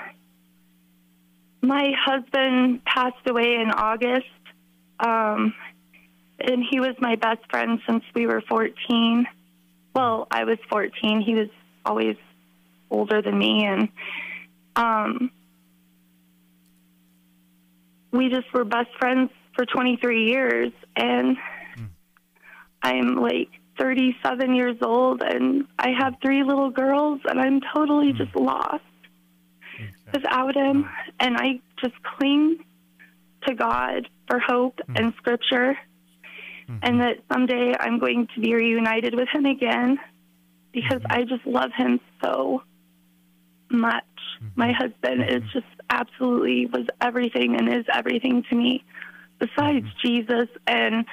my 1.62 1.92
husband 2.04 2.84
passed 2.84 3.26
away 3.26 3.54
in 3.54 3.70
August, 3.70 4.26
um, 5.00 5.54
and 6.38 6.62
he 6.68 6.80
was 6.80 6.94
my 7.00 7.16
best 7.16 7.40
friend 7.50 7.80
since 7.86 8.04
we 8.14 8.26
were 8.26 8.42
14. 8.48 9.26
Well, 9.94 10.26
I 10.30 10.44
was 10.44 10.58
14. 10.70 11.20
He 11.20 11.34
was 11.34 11.48
always 11.84 12.16
older 12.90 13.22
than 13.22 13.38
me, 13.38 13.64
and 13.64 13.88
um, 14.76 15.30
we 18.12 18.28
just 18.28 18.52
were 18.52 18.64
best 18.64 18.90
friends 18.98 19.30
for 19.58 19.66
23 19.66 20.30
years. 20.30 20.72
And 20.94 21.36
I'm 22.80 23.16
like 23.16 23.48
37 23.78 24.54
years 24.54 24.76
old, 24.82 25.20
and 25.20 25.64
I 25.78 25.90
have 25.98 26.14
three 26.22 26.44
little 26.44 26.70
girls, 26.70 27.20
and 27.24 27.40
I'm 27.40 27.60
totally 27.74 28.12
just 28.12 28.32
mm. 28.32 28.46
lost. 28.46 28.84
Without 30.12 30.56
him. 30.56 30.84
Mm. 30.84 30.90
And 31.20 31.36
I 31.36 31.60
just 31.80 31.94
cling 32.02 32.64
to 33.46 33.54
God 33.54 34.08
for 34.28 34.38
hope 34.38 34.78
mm. 34.88 34.98
and 34.98 35.12
scripture, 35.16 35.76
and 36.68 36.80
mm-hmm. 36.82 36.98
that 36.98 37.16
someday 37.32 37.74
I'm 37.78 37.98
going 37.98 38.28
to 38.34 38.40
be 38.40 38.54
reunited 38.54 39.14
with 39.14 39.28
him 39.32 39.46
again 39.46 39.98
because 40.72 41.00
mm-hmm. 41.02 41.12
I 41.12 41.24
just 41.24 41.46
love 41.46 41.70
him 41.76 42.00
so 42.22 42.62
much. 43.70 44.04
My 44.54 44.68
mm-hmm. 44.68 44.74
husband 44.74 45.30
is 45.30 45.42
just 45.52 45.66
absolutely 45.90 46.66
was 46.66 46.86
everything 47.00 47.56
and 47.56 47.68
is 47.72 47.86
everything 47.92 48.44
to 48.50 48.54
me 48.54 48.84
besides 49.38 49.86
mm-hmm. 49.86 50.06
Jesus. 50.06 50.48
And 50.66 51.04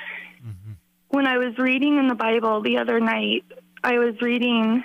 mm-hmm. 0.43 0.71
when 1.09 1.28
I 1.28 1.38
was 1.38 1.57
reading 1.57 1.97
in 1.97 2.07
the 2.07 2.15
Bible 2.15 2.61
the 2.61 2.78
other 2.78 2.99
night, 2.99 3.43
I 3.84 3.97
was 3.99 4.15
reading 4.21 4.84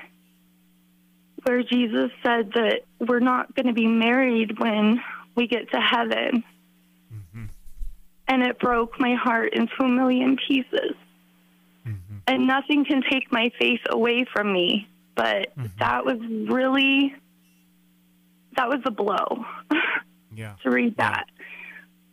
where 1.45 1.63
Jesus 1.63 2.11
said 2.23 2.53
that 2.55 2.83
we're 2.99 3.21
not 3.21 3.55
going 3.55 3.67
to 3.67 3.73
be 3.73 3.87
married 3.87 4.59
when 4.59 5.01
we 5.35 5.47
get 5.47 5.71
to 5.73 5.81
heaven. 5.81 6.45
Mm-hmm. 7.13 7.45
And 8.29 8.43
it 8.43 8.59
broke 8.59 9.01
my 9.01 9.15
heart 9.15 9.55
into 9.55 9.73
a 9.81 9.89
million 9.89 10.37
pieces. 10.47 10.95
and 12.27 12.47
nothing 12.47 12.85
can 12.85 13.03
take 13.11 13.33
my 13.33 13.51
faith 13.59 13.81
away 13.89 14.25
from 14.33 14.53
me. 14.53 14.87
But 15.17 15.57
Mm-hmm. 15.57 15.67
that 15.79 16.05
was 16.05 16.19
really 16.51 17.15
that 18.57 18.69
was 18.69 18.81
a 18.85 18.91
blow 18.91 19.45
Yeah. 20.35 20.55
to 20.63 20.71
read 20.71 20.97
that. 20.99 21.25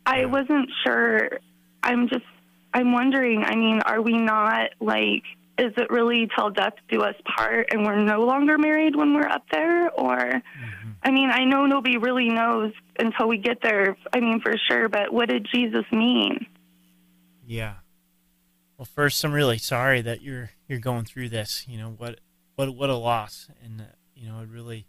I 0.08 0.24
wasn't 0.24 0.70
sure. 0.84 1.38
I'm 1.82 2.08
just 2.08 2.24
I'm 2.72 2.92
wondering. 2.92 3.44
I 3.44 3.54
mean, 3.56 3.80
are 3.80 4.00
we 4.00 4.16
not 4.18 4.70
like? 4.80 5.22
Is 5.58 5.72
it 5.76 5.90
really 5.90 6.28
till 6.36 6.50
death 6.50 6.74
do 6.88 7.02
us 7.02 7.16
part, 7.36 7.68
and 7.72 7.84
we're 7.84 8.02
no 8.02 8.24
longer 8.24 8.58
married 8.58 8.94
when 8.94 9.14
we're 9.14 9.26
up 9.26 9.44
there, 9.50 9.90
or? 9.90 10.16
Mm-hmm. 10.16 10.90
I 11.02 11.10
mean, 11.10 11.30
I 11.30 11.44
know 11.44 11.66
nobody 11.66 11.98
really 11.98 12.28
knows 12.28 12.72
until 12.98 13.28
we 13.28 13.38
get 13.38 13.60
there. 13.62 13.96
I 14.12 14.20
mean, 14.20 14.40
for 14.40 14.54
sure. 14.68 14.88
But 14.88 15.12
what 15.12 15.28
did 15.28 15.46
Jesus 15.52 15.84
mean? 15.92 16.46
Yeah. 17.46 17.74
Well, 18.76 18.86
first, 18.86 19.22
I'm 19.24 19.32
really 19.32 19.58
sorry 19.58 20.00
that 20.02 20.22
you're 20.22 20.50
you're 20.68 20.78
going 20.78 21.04
through 21.04 21.28
this. 21.30 21.66
You 21.68 21.78
know 21.78 21.90
what 21.90 22.20
what 22.54 22.74
what 22.74 22.88
a 22.88 22.96
loss, 22.96 23.48
and 23.62 23.80
uh, 23.80 23.84
you 24.14 24.28
know 24.28 24.40
it 24.40 24.48
really. 24.48 24.86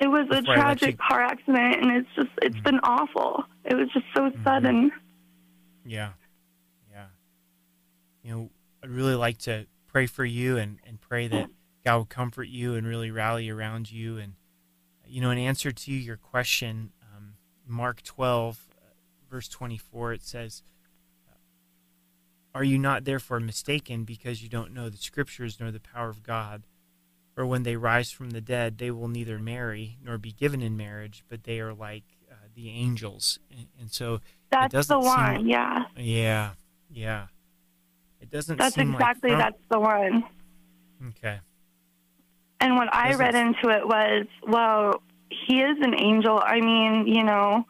It 0.00 0.06
was 0.08 0.26
a 0.30 0.40
Before 0.42 0.54
tragic 0.54 0.88
you- 0.90 0.94
Mm-hmm. 0.96 1.08
car 1.08 1.22
accident, 1.22 1.82
and 1.82 1.90
it's 1.96 2.08
just 2.14 2.28
it's 2.42 2.60
been 2.60 2.78
awful. 2.82 3.44
It 3.64 3.74
was 3.74 3.88
just 3.92 4.06
so 4.16 4.30
sudden. 4.44 4.92
Yeah. 5.84 6.10
Yeah. 6.90 7.06
You 8.22 8.30
know, 8.30 8.50
I'd 8.82 8.90
really 8.90 9.14
like 9.16 9.38
to 9.38 9.66
pray 9.86 10.06
for 10.06 10.24
you 10.24 10.56
and, 10.56 10.78
and 10.86 11.00
pray 11.00 11.26
that 11.28 11.48
God 11.84 11.96
will 11.96 12.04
comfort 12.04 12.48
you 12.48 12.74
and 12.74 12.86
really 12.86 13.10
rally 13.10 13.48
around 13.48 13.90
you. 13.90 14.18
And, 14.18 14.34
you 15.06 15.20
know, 15.20 15.30
in 15.30 15.38
answer 15.38 15.72
to 15.72 15.92
your 15.92 16.16
question, 16.16 16.92
um, 17.16 17.34
Mark 17.66 18.02
12, 18.02 18.68
uh, 18.70 18.80
verse 19.30 19.48
24, 19.48 20.12
it 20.12 20.22
says, 20.22 20.62
Are 22.54 22.64
you 22.64 22.78
not 22.78 23.04
therefore 23.04 23.40
mistaken 23.40 24.04
because 24.04 24.42
you 24.42 24.48
don't 24.48 24.72
know 24.72 24.88
the 24.88 24.96
scriptures 24.96 25.58
nor 25.60 25.70
the 25.70 25.80
power 25.80 26.08
of 26.08 26.22
God? 26.22 26.64
For 27.38 27.46
when 27.46 27.62
they 27.62 27.76
rise 27.76 28.10
from 28.10 28.30
the 28.30 28.40
dead, 28.40 28.78
they 28.78 28.90
will 28.90 29.06
neither 29.06 29.38
marry 29.38 29.96
nor 30.02 30.18
be 30.18 30.32
given 30.32 30.60
in 30.60 30.76
marriage, 30.76 31.22
but 31.28 31.44
they 31.44 31.60
are 31.60 31.72
like 31.72 32.02
uh, 32.28 32.34
the 32.56 32.68
angels. 32.68 33.38
And, 33.56 33.68
and 33.78 33.92
so 33.92 34.14
it 34.14 34.22
That's 34.50 34.72
doesn't 34.72 34.96
the 34.98 35.02
seem 35.04 35.16
one. 35.16 35.34
like- 35.36 35.46
yeah, 35.46 35.84
yeah, 35.96 36.50
yeah. 36.90 37.26
It 38.20 38.32
doesn't 38.32 38.56
that's 38.56 38.74
seem 38.74 38.92
exactly 38.92 39.30
like 39.30 39.38
that's 39.38 39.62
the 39.70 39.78
one. 39.78 40.24
Okay. 41.10 41.38
And 42.58 42.74
what 42.74 42.92
I 42.92 43.14
read 43.14 43.36
into 43.36 43.68
it 43.68 43.86
was, 43.86 44.26
well, 44.44 45.00
he 45.30 45.60
is 45.60 45.76
an 45.80 45.94
angel. 45.94 46.42
I 46.44 46.60
mean, 46.60 47.06
you 47.06 47.22
know, 47.22 47.64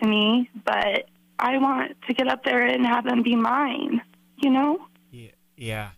to 0.00 0.06
me, 0.06 0.48
but 0.64 1.08
I 1.40 1.58
want 1.58 1.96
to 2.06 2.14
get 2.14 2.28
up 2.28 2.44
there 2.44 2.64
and 2.64 2.86
have 2.86 3.06
him 3.06 3.24
be 3.24 3.34
mine. 3.34 4.02
You 4.36 4.50
know? 4.50 4.86
Yeah, 5.10 5.30
yeah. 5.56 5.90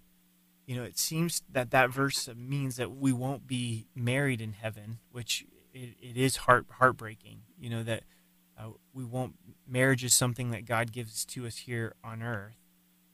You 0.66 0.76
know, 0.76 0.82
it 0.82 0.98
seems 0.98 1.42
that 1.50 1.70
that 1.70 1.90
verse 1.90 2.28
means 2.36 2.76
that 2.76 2.90
we 2.90 3.12
won't 3.12 3.46
be 3.46 3.86
married 3.94 4.40
in 4.40 4.52
heaven, 4.52 4.98
which 5.12 5.46
it, 5.72 5.94
it 6.00 6.16
is 6.16 6.36
heart 6.36 6.66
heartbreaking. 6.78 7.42
You 7.58 7.70
know 7.70 7.82
that 7.84 8.02
uh, 8.58 8.70
we 8.92 9.04
won't. 9.04 9.34
Marriage 9.66 10.04
is 10.04 10.12
something 10.12 10.50
that 10.50 10.64
God 10.64 10.92
gives 10.92 11.24
to 11.26 11.46
us 11.46 11.58
here 11.58 11.94
on 12.02 12.22
earth. 12.22 12.56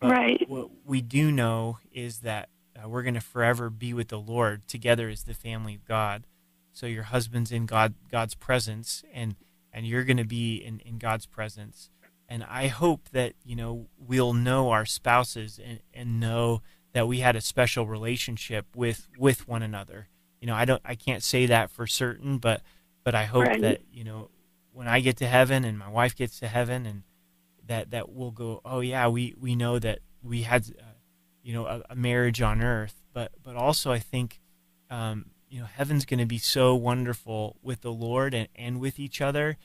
But 0.00 0.12
Right. 0.12 0.48
What 0.48 0.70
we 0.84 1.00
do 1.00 1.30
know 1.30 1.78
is 1.92 2.20
that 2.20 2.48
uh, 2.74 2.88
we're 2.88 3.02
going 3.02 3.14
to 3.14 3.20
forever 3.20 3.70
be 3.70 3.92
with 3.92 4.08
the 4.08 4.18
Lord 4.18 4.66
together 4.66 5.08
as 5.08 5.24
the 5.24 5.34
family 5.34 5.74
of 5.74 5.84
God. 5.84 6.26
So 6.72 6.86
your 6.86 7.04
husband's 7.04 7.52
in 7.52 7.66
God 7.66 7.94
God's 8.10 8.34
presence, 8.34 9.04
and 9.12 9.36
and 9.72 9.86
you're 9.86 10.04
going 10.04 10.16
to 10.16 10.24
be 10.24 10.56
in, 10.56 10.80
in 10.80 10.98
God's 10.98 11.26
presence. 11.26 11.90
And 12.28 12.44
I 12.44 12.68
hope 12.68 13.10
that 13.10 13.34
you 13.44 13.56
know 13.56 13.88
we'll 13.98 14.32
know 14.32 14.70
our 14.70 14.86
spouses 14.86 15.60
and, 15.62 15.80
and 15.92 16.18
know 16.18 16.62
that 16.92 17.08
we 17.08 17.18
had 17.20 17.36
a 17.36 17.40
special 17.40 17.86
relationship 17.86 18.66
with 18.74 19.08
with 19.18 19.48
one 19.48 19.62
another. 19.62 20.08
You 20.40 20.46
know, 20.46 20.54
I 20.54 20.64
don't 20.64 20.82
I 20.84 20.94
can't 20.94 21.22
say 21.22 21.46
that 21.46 21.70
for 21.70 21.86
certain, 21.86 22.38
but 22.38 22.62
but 23.04 23.14
I 23.14 23.24
hope 23.24 23.46
Right. 23.46 23.60
that 23.60 23.80
you 23.92 24.04
know 24.04 24.30
when 24.72 24.88
I 24.88 25.00
get 25.00 25.16
to 25.18 25.26
heaven 25.28 25.64
and 25.64 25.78
my 25.78 25.88
wife 25.88 26.16
gets 26.16 26.38
to 26.40 26.48
heaven 26.48 26.86
and 26.86 27.02
that 27.66 27.90
that 27.90 28.10
we'll 28.10 28.30
go 28.30 28.60
oh 28.64 28.80
yeah 28.80 29.06
we 29.08 29.34
we 29.40 29.54
know 29.54 29.78
that 29.78 30.00
we 30.22 30.42
had 30.42 30.62
uh, 30.78 30.82
you 31.42 31.52
know 31.52 31.66
a, 31.66 31.82
a 31.90 31.94
marriage 31.96 32.40
on 32.42 32.62
earth 32.62 33.02
but 33.12 33.32
but 33.42 33.54
also 33.56 33.92
I 33.92 33.98
think 33.98 34.40
um, 34.90 35.26
you 35.48 35.60
know 35.60 35.66
heaven's 35.66 36.04
going 36.04 36.20
to 36.20 36.26
be 36.26 36.38
so 36.38 36.74
wonderful 36.74 37.56
with 37.62 37.82
the 37.82 37.92
Lord 37.92 38.34
and, 38.34 38.48
and 38.56 38.80
with 38.80 38.98
each 38.98 39.20
other 39.20 39.56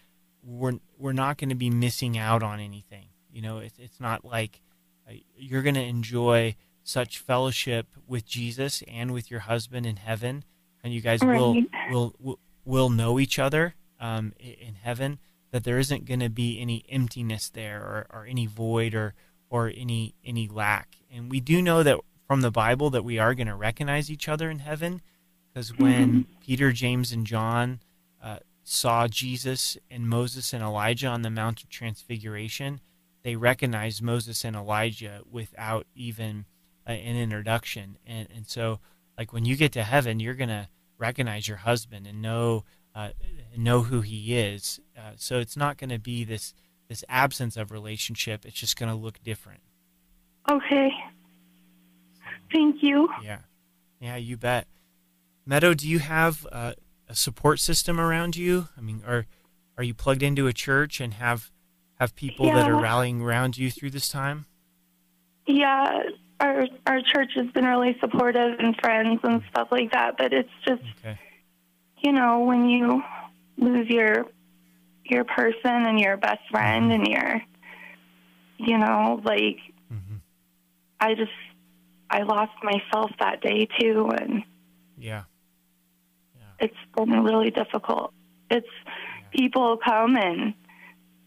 we're 0.44 0.74
we're 0.98 1.14
not 1.14 1.38
going 1.38 1.50
to 1.50 1.56
be 1.56 1.70
missing 1.70 2.18
out 2.18 2.44
on 2.44 2.60
anything 2.60 3.08
you 3.32 3.42
know 3.42 3.58
it's 3.58 3.80
it's 3.80 4.00
not 4.00 4.24
like 4.24 4.62
uh, 5.10 5.14
you're 5.36 5.64
going 5.64 5.76
to 5.76 5.84
enjoy 5.84 6.56
such 6.88 7.20
fellowship 7.20 7.86
with 8.08 8.26
Jesus 8.26 8.82
and 8.88 9.12
with 9.12 9.30
your 9.30 9.42
husband 9.42 9.86
in 9.86 9.98
heaven 9.98 10.46
and 10.82 10.94
you 10.94 11.02
guys 11.02 11.22
will 11.22 11.56
Right. 11.56 11.92
will 11.92 12.16
will 12.18 12.40
will 12.64 12.90
know 12.90 13.20
each 13.20 13.38
other 13.38 13.76
um, 14.00 14.32
in 14.40 14.76
heaven 14.82 15.20
that 15.52 15.66
there 15.66 15.80
isn't 15.80 16.06
going 16.06 16.22
to 16.22 16.30
be 16.30 16.60
any 16.62 16.86
emptiness 16.88 17.50
there 17.50 17.82
or, 17.82 18.08
or 18.10 18.26
any 18.26 18.46
void 18.46 18.96
or 18.96 19.14
or 19.50 19.70
any 19.76 20.16
any 20.24 20.48
lack 20.48 20.96
and 21.12 21.30
we 21.30 21.42
do 21.42 21.62
know 21.62 21.84
that 21.84 22.00
from 22.26 22.40
the 22.40 22.52
bible 22.52 22.90
that 22.90 23.04
we 23.04 23.20
are 23.20 23.34
going 23.36 23.48
to 23.48 23.56
recognize 23.56 24.10
each 24.10 24.30
other 24.30 24.50
in 24.50 24.60
heaven 24.60 25.02
because 25.54 25.78
when 25.78 26.26
peter 26.40 26.72
james 26.72 27.12
and 27.12 27.26
john 27.28 27.80
uh, 28.24 28.38
saw 28.64 29.08
jesus 29.10 29.78
and 29.92 30.08
moses 30.08 30.54
and 30.54 30.64
elijah 30.64 31.08
on 31.08 31.22
the 31.22 31.30
mount 31.30 31.64
of 31.64 31.70
transfiguration 31.70 32.80
they 33.24 33.36
recognized 33.36 34.02
moses 34.02 34.46
and 34.46 34.56
elijah 34.56 35.22
without 35.30 35.86
even 35.96 36.46
uh, 36.88 36.92
an 36.92 37.18
introduction 37.18 37.98
and 38.06 38.28
and 38.34 38.48
so 38.48 38.80
like 39.18 39.34
when 39.34 39.46
you 39.46 39.56
get 39.56 39.72
to 39.72 39.84
heaven 39.84 40.20
you're 40.20 40.36
going 40.36 40.50
to 40.50 40.68
recognize 40.98 41.48
your 41.48 41.58
husband 41.58 42.08
and 42.08 42.22
know 42.22 42.64
uh, 42.96 43.10
know 43.56 43.84
who 43.84 44.02
he 44.02 44.36
is. 44.36 44.80
Uh, 44.98 45.12
so 45.16 45.40
it's 45.40 45.56
not 45.56 45.78
going 45.78 45.90
to 45.92 46.00
be 46.00 46.24
this 46.24 46.54
this 46.90 47.04
absence 47.10 47.58
of 47.58 47.72
relationship. 47.72 48.46
It's 48.46 48.60
just 48.60 48.78
going 48.78 48.90
to 48.90 48.96
look 48.96 49.22
different. 49.24 49.62
Okay. 50.50 50.90
Thank 52.52 52.82
you. 52.82 53.10
Yeah, 53.22 53.40
yeah, 54.00 54.16
you 54.16 54.38
bet. 54.38 54.68
Meadow, 55.46 55.74
do 55.74 55.88
you 55.88 56.00
have 56.00 56.48
uh, 56.52 56.74
a 57.08 57.16
support 57.16 57.60
system 57.60 58.00
around 58.00 58.36
you? 58.36 58.70
I 58.78 58.82
mean, 58.82 59.04
are 59.06 59.26
are 59.78 59.84
you 59.84 59.94
plugged 59.94 60.24
into 60.24 60.48
a 60.48 60.54
church 60.54 61.00
and 61.00 61.14
have 61.16 61.52
have 62.00 62.16
people 62.16 62.48
that 62.48 62.70
are 62.70 62.82
rallying 62.82 63.22
around 63.22 63.58
you 63.58 63.70
through 63.70 63.92
this 63.92 64.10
time? 64.10 64.46
Yeah, 65.46 66.04
our 66.40 66.68
our 66.86 67.02
church 67.02 67.32
has 67.36 67.48
been 67.48 67.66
really 67.66 67.98
supportive 68.00 68.60
and 68.60 68.76
friends 68.78 69.20
and 69.24 69.42
stuff 69.50 69.70
like 69.72 69.92
that. 69.92 70.18
But 70.18 70.34
it's 70.34 70.50
just, 70.68 70.82
Okay. 71.04 71.18
you 72.04 72.12
know, 72.12 72.42
when 72.42 72.70
you 72.70 73.04
lose 73.58 73.88
your 73.90 74.26
your 75.04 75.24
person 75.24 75.86
and 75.86 76.00
your 76.00 76.18
best 76.18 76.42
friend 76.52 76.92
and 76.92 77.08
your, 77.08 77.42
you 78.58 78.78
know, 78.78 79.22
like 79.24 79.58
hmm 79.90 80.18
I 81.00 81.14
just 81.16 81.32
I 82.10 82.24
lost 82.24 82.54
myself 82.64 83.12
that 83.20 83.42
day 83.42 83.68
too, 83.80 84.10
and 84.20 84.44
Yeah. 84.98 85.24
it's 86.60 86.76
been 86.96 87.24
really 87.24 87.52
difficult. 87.52 88.14
It's 88.50 88.68
people 89.32 89.78
come 89.78 90.16
and 90.18 90.54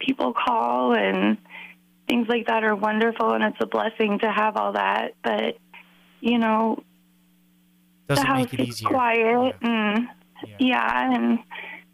people 0.01 0.33
call 0.33 0.95
and 0.95 1.37
things 2.11 2.27
like 2.29 2.47
that 2.49 2.65
are 2.65 2.75
wonderful, 2.75 3.33
and 3.35 3.45
it's 3.45 3.57
a 3.61 3.67
blessing 3.67 4.19
to 4.19 4.31
have 4.31 4.57
all 4.57 4.73
that. 4.73 5.13
But 5.23 5.57
you 6.21 6.39
know, 6.39 6.83
Doesn't 8.09 8.25
the 8.25 8.29
house 8.29 8.39
make 8.51 8.55
it 8.55 8.61
is 8.61 8.69
easier. 8.71 8.89
quiet 8.89 9.57
and 9.63 10.09
Yeah. 10.45 10.57
yeah, 10.59 11.15
and 11.15 11.39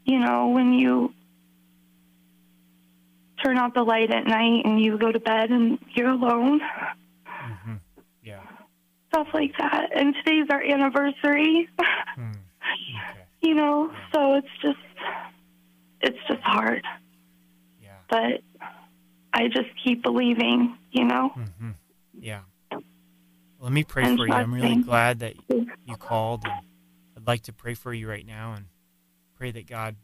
you 0.04 0.18
know 0.18 0.48
when 0.48 0.72
you 0.72 1.12
turn 3.44 3.58
out 3.58 3.74
the 3.74 3.82
light 3.82 4.10
at 4.10 4.26
night 4.26 4.64
and 4.64 4.80
you 4.82 4.96
go 4.98 5.12
to 5.12 5.20
bed 5.20 5.50
and 5.50 5.78
you're 5.94 6.08
alone, 6.10 6.60
hmm 7.26 7.74
Yeah. 8.22 8.40
stuff 9.12 9.28
like 9.34 9.52
that. 9.58 9.90
And 9.94 10.14
today's 10.14 10.46
our 10.50 10.62
anniversary. 10.62 11.68
Hmm. 12.14 12.32
Okay. 13.12 13.24
you 13.42 13.54
know, 13.54 13.92
so 14.14 14.34
it's 14.34 14.48
just 14.62 14.78
it's 16.00 16.18
just 16.28 16.40
hard. 16.42 16.82
Yeah. 17.82 17.90
But 18.08 18.40
I 19.36 19.48
just 19.48 19.68
keep 19.84 20.02
believing, 20.02 20.78
you 20.90 21.04
know. 21.04 21.28
hmm 21.28 21.70
Yeah. 22.18 22.40
Let 23.60 23.70
me 23.70 23.84
pray 23.84 24.04
And 24.04 24.16
for 24.16 24.26
you. 24.26 24.32
I'm 24.32 24.54
really 24.54 24.76
glad 24.76 25.18
that 25.18 25.34
you 25.84 25.96
called, 25.96 26.44
and 26.44 26.54
I'd 27.16 27.26
like 27.26 27.42
to 27.42 27.52
pray 27.52 27.74
for 27.74 27.92
you 27.92 28.08
right 28.08 28.26
now 28.26 28.54
and 28.54 28.66
pray 29.36 29.50
that 29.50 29.66
God 29.66 29.96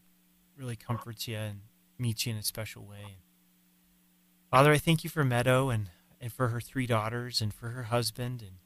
really 0.56 0.76
comforts 0.76 1.26
you 1.26 1.36
and 1.36 1.60
meets 1.98 2.26
you 2.26 2.32
in 2.32 2.38
a 2.38 2.42
special 2.42 2.84
way. 2.84 3.16
Father, 4.50 4.72
I 4.72 4.78
thank 4.78 5.02
you 5.02 5.08
for 5.08 5.24
Meadow 5.24 5.70
and, 5.70 5.88
and 6.20 6.30
for 6.30 6.48
her 6.48 6.60
three 6.60 6.86
daughters 6.86 7.40
and 7.40 7.54
for 7.54 7.70
her 7.70 7.84
husband. 7.84 8.42
And 8.42 8.56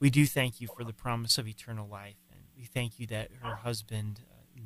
we 0.00 0.10
do 0.10 0.26
thank 0.26 0.60
you 0.60 0.66
for 0.66 0.82
the 0.82 0.92
promise 0.92 1.38
of 1.38 1.46
eternal 1.46 1.86
life. 1.86 2.16
And 2.32 2.40
we 2.56 2.64
thank 2.64 2.98
you 2.98 3.06
that 3.06 3.30
her 3.40 3.56
husband 3.56 4.20
uh, 4.56 4.60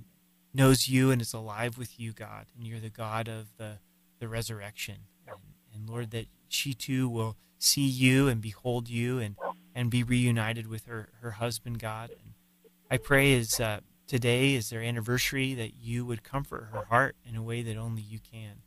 knows 0.55 0.89
you 0.89 1.11
and 1.11 1.21
is 1.21 1.35
alive 1.35 1.77
with 1.77 2.01
you, 2.01 2.13
God. 2.13 2.47
And 2.57 2.67
you're 2.67 2.81
the 2.81 2.89
God 2.89 3.29
of 3.29 3.55
the, 3.59 3.79
the 4.19 4.29
resurrection. 4.29 5.07
And, 5.27 5.37
and 5.75 5.89
Lord, 5.89 6.11
that 6.11 6.27
she 6.49 6.75
too 6.75 7.09
will 7.09 7.37
see 7.59 7.87
you 7.87 8.29
and 8.29 8.41
behold 8.41 8.89
you 8.89 9.19
and, 9.19 9.37
and 9.75 9.91
be 9.91 10.03
reunited 10.03 10.67
with 10.67 10.87
her, 10.87 11.11
her 11.21 11.33
husband, 11.33 11.79
God. 11.79 12.11
And 12.11 12.35
I 12.91 12.99
pray 12.99 13.33
is 13.33 13.59
uh, 13.61 13.81
today 14.07 14.55
is 14.55 14.71
their 14.71 14.83
anniversary 14.83 15.55
that 15.55 15.75
you 15.75 16.05
would 16.05 16.23
comfort 16.23 16.69
her 16.73 16.85
heart 16.87 17.17
in 17.25 17.37
a 17.37 17.43
way 17.43 17.63
that 17.63 17.77
only 17.77 18.03
you 18.03 18.19
can. 18.19 18.63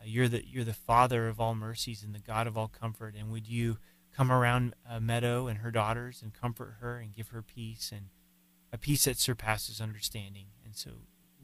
Uh, 0.00 0.04
you're 0.06 0.28
the 0.28 0.46
you're 0.46 0.64
the 0.64 0.74
Father 0.74 1.28
of 1.28 1.40
all 1.40 1.54
mercies 1.54 2.02
and 2.02 2.14
the 2.14 2.20
God 2.20 2.46
of 2.46 2.58
all 2.58 2.68
comfort, 2.68 3.14
and 3.18 3.30
would 3.30 3.48
you 3.48 3.78
come 4.14 4.30
around 4.30 4.74
uh, 4.88 5.00
Meadow 5.00 5.46
and 5.46 5.58
her 5.58 5.70
daughters 5.70 6.22
and 6.22 6.32
comfort 6.32 6.76
her 6.80 6.98
and 6.98 7.12
give 7.12 7.28
her 7.28 7.42
peace 7.42 7.90
and 7.92 8.06
a 8.72 8.78
peace 8.78 9.04
that 9.04 9.18
surpasses 9.18 9.80
understanding. 9.80 10.46
And 10.64 10.76
so, 10.76 10.90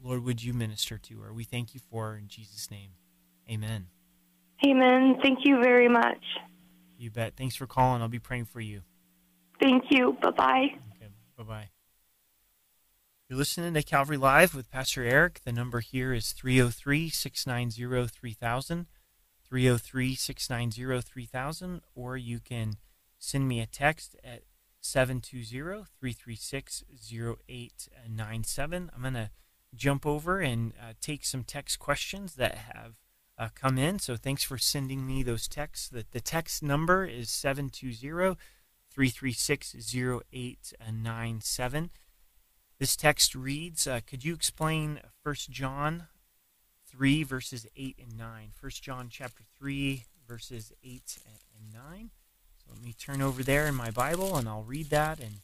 Lord, 0.01 0.23
would 0.23 0.43
you 0.43 0.53
minister 0.53 0.97
to 0.97 1.21
her? 1.21 1.33
We 1.33 1.43
thank 1.43 1.73
you 1.73 1.79
for 1.79 2.11
her 2.11 2.17
in 2.17 2.27
Jesus' 2.27 2.69
name. 2.69 2.91
Amen. 3.51 3.87
Amen. 4.65 5.17
Thank 5.21 5.39
you 5.43 5.61
very 5.61 5.89
much. 5.89 6.23
You 6.97 7.11
bet. 7.11 7.35
Thanks 7.35 7.55
for 7.55 7.67
calling. 7.67 8.01
I'll 8.01 8.07
be 8.07 8.19
praying 8.19 8.45
for 8.45 8.61
you. 8.61 8.81
Thank 9.59 9.85
you. 9.89 10.17
Bye 10.21 10.31
bye. 10.31 10.67
Okay. 10.95 11.11
Bye 11.37 11.43
bye. 11.43 11.69
You're 13.27 13.37
listening 13.37 13.73
to 13.73 13.83
Calvary 13.83 14.17
Live 14.17 14.53
with 14.53 14.69
Pastor 14.69 15.03
Eric. 15.03 15.41
The 15.43 15.51
number 15.51 15.79
here 15.79 16.13
is 16.13 16.31
303 16.31 17.09
690 17.09 18.07
3000. 18.07 18.87
303 19.45 20.15
690 20.15 21.01
3000. 21.01 21.81
Or 21.95 22.17
you 22.17 22.39
can 22.39 22.73
send 23.17 23.47
me 23.47 23.59
a 23.59 23.65
text 23.65 24.15
at 24.23 24.43
720 24.81 25.85
336 25.99 26.83
0897. 27.13 28.91
I'm 28.93 29.01
going 29.01 29.13
to 29.13 29.29
jump 29.75 30.05
over 30.05 30.39
and 30.39 30.73
uh, 30.79 30.93
take 30.99 31.23
some 31.23 31.43
text 31.43 31.79
questions 31.79 32.35
that 32.35 32.55
have 32.55 32.95
uh, 33.41 33.49
come 33.55 33.79
in. 33.79 33.97
So 33.97 34.15
thanks 34.15 34.43
for 34.43 34.59
sending 34.59 35.07
me 35.07 35.23
those 35.23 35.47
texts. 35.47 35.89
The, 35.89 36.05
the 36.11 36.21
text 36.21 36.61
number 36.61 37.05
is 37.05 37.31
720 37.31 38.37
336 38.91 39.75
0897. 40.31 41.89
This 42.77 42.95
text 42.95 43.33
reads 43.33 43.87
uh, 43.87 44.01
Could 44.05 44.23
you 44.23 44.35
explain 44.35 44.99
1 45.23 45.35
John 45.49 46.03
3, 46.87 47.23
verses 47.23 47.65
8 47.75 47.97
and 47.99 48.15
9? 48.15 48.51
1 48.59 48.71
John 48.79 49.07
chapter 49.09 49.43
3, 49.57 50.05
verses 50.27 50.71
8 50.83 51.17
and 51.57 51.73
9. 51.73 52.11
So 52.63 52.73
let 52.73 52.83
me 52.83 52.93
turn 52.93 53.23
over 53.23 53.41
there 53.41 53.65
in 53.65 53.73
my 53.73 53.89
Bible 53.89 54.37
and 54.37 54.47
I'll 54.47 54.61
read 54.61 54.91
that 54.91 55.19
and 55.19 55.37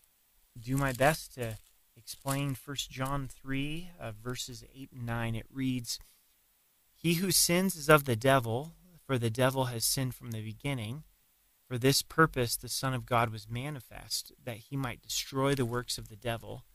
do 0.61 0.77
my 0.77 0.91
best 0.91 1.33
to 1.33 1.57
explain 1.95 2.55
1 2.63 2.77
John 2.91 3.27
3, 3.27 3.89
uh, 3.99 4.11
verses 4.23 4.63
8 4.75 4.91
and 4.93 5.07
9. 5.07 5.33
It 5.33 5.47
reads, 5.51 5.97
He 6.99 7.15
who 7.15 7.29
sins 7.29 7.75
is 7.75 7.89
of 7.89 8.05
the 8.05 8.15
devil, 8.15 8.73
for 9.05 9.19
the 9.19 9.29
devil 9.29 9.65
has 9.65 9.85
sinned 9.85 10.15
from 10.15 10.31
the 10.31 10.41
beginning. 10.41 11.03
For 11.67 11.77
this 11.77 12.01
purpose 12.01 12.57
the 12.57 12.67
Son 12.67 12.93
of 12.93 13.05
God 13.05 13.29
was 13.29 13.47
manifest, 13.49 14.31
that 14.43 14.57
he 14.57 14.75
might 14.75 15.03
destroy 15.03 15.53
the 15.53 15.65
works 15.65 15.99
of 15.99 16.09
the 16.09 16.15
devil. 16.15 16.65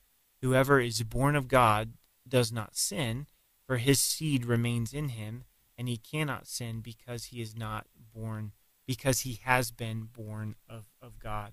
Whoever 0.40 0.80
is 0.80 1.02
born 1.02 1.34
of 1.34 1.48
God 1.48 1.94
does 2.28 2.52
not 2.52 2.76
sin, 2.76 3.26
for 3.66 3.78
his 3.78 3.98
seed 3.98 4.46
remains 4.46 4.94
in 4.94 5.10
him, 5.10 5.44
and 5.76 5.88
he 5.88 5.96
cannot 5.96 6.46
sin 6.46 6.80
because 6.80 7.26
he 7.26 7.40
is 7.40 7.56
not 7.56 7.86
born, 8.14 8.52
because 8.86 9.20
he 9.20 9.40
has 9.42 9.70
been 9.70 10.08
born 10.12 10.54
of, 10.68 10.84
of 11.00 11.18
God. 11.18 11.52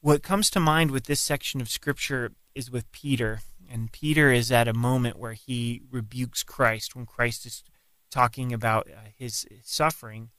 What 0.00 0.24
comes 0.24 0.50
to 0.50 0.60
mind 0.60 0.90
with 0.90 1.04
this 1.04 1.20
section 1.20 1.60
of 1.60 1.70
Scripture 1.70 2.32
is 2.56 2.70
with 2.70 2.90
Peter. 2.90 3.40
And 3.72 3.90
Peter 3.90 4.30
is 4.30 4.52
at 4.52 4.68
a 4.68 4.74
moment 4.74 5.18
where 5.18 5.32
he 5.32 5.80
rebukes 5.90 6.42
Christ 6.42 6.94
when 6.94 7.06
Christ 7.06 7.46
is 7.46 7.64
talking 8.10 8.52
about 8.52 8.86
uh, 8.88 9.08
his 9.16 9.46
suffering 9.62 10.30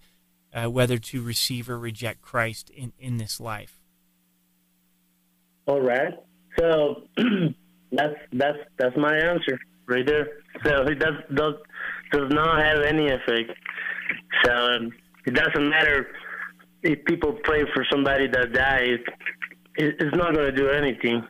uh, 0.55 0.71
whether 0.71 0.99
to 0.99 1.23
receive 1.23 1.69
or 1.69 1.79
reject 1.79 2.23
christ 2.23 2.71
in, 2.71 2.93
in 2.99 3.17
this 3.17 3.41
life 3.41 3.83
all 5.67 5.81
right. 5.81 6.15
So 6.59 7.03
that's 7.93 8.15
that's 8.33 8.59
that's 8.79 8.97
my 8.97 9.17
answer 9.17 9.59
right 9.87 10.07
there. 10.07 10.29
So 10.65 10.83
it 10.87 10.99
does 10.99 11.15
does 11.35 11.55
does 12.13 12.31
not 12.31 12.63
have 12.63 12.83
any 12.83 13.09
effect. 13.09 13.53
So 14.45 14.53
um, 14.53 14.93
it 15.27 15.35
doesn't 15.35 15.69
matter 15.69 16.09
if 16.83 17.05
people 17.05 17.39
pray 17.45 17.65
for 17.75 17.87
somebody 17.91 18.27
that 18.29 18.53
dies. 18.53 18.99
It, 19.77 19.97
it's 20.01 20.17
not 20.17 20.35
going 20.35 20.47
to 20.47 20.53
do 20.53 20.69
anything. 20.69 21.27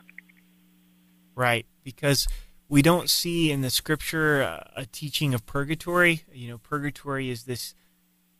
Right, 1.35 1.65
because 1.83 2.27
we 2.67 2.81
don't 2.81 3.09
see 3.09 3.51
in 3.51 3.61
the 3.61 3.69
scripture 3.69 4.41
a, 4.41 4.69
a 4.77 4.85
teaching 4.85 5.33
of 5.33 5.45
purgatory. 5.45 6.23
You 6.31 6.49
know, 6.49 6.57
purgatory 6.57 7.29
is 7.29 7.43
this 7.43 7.75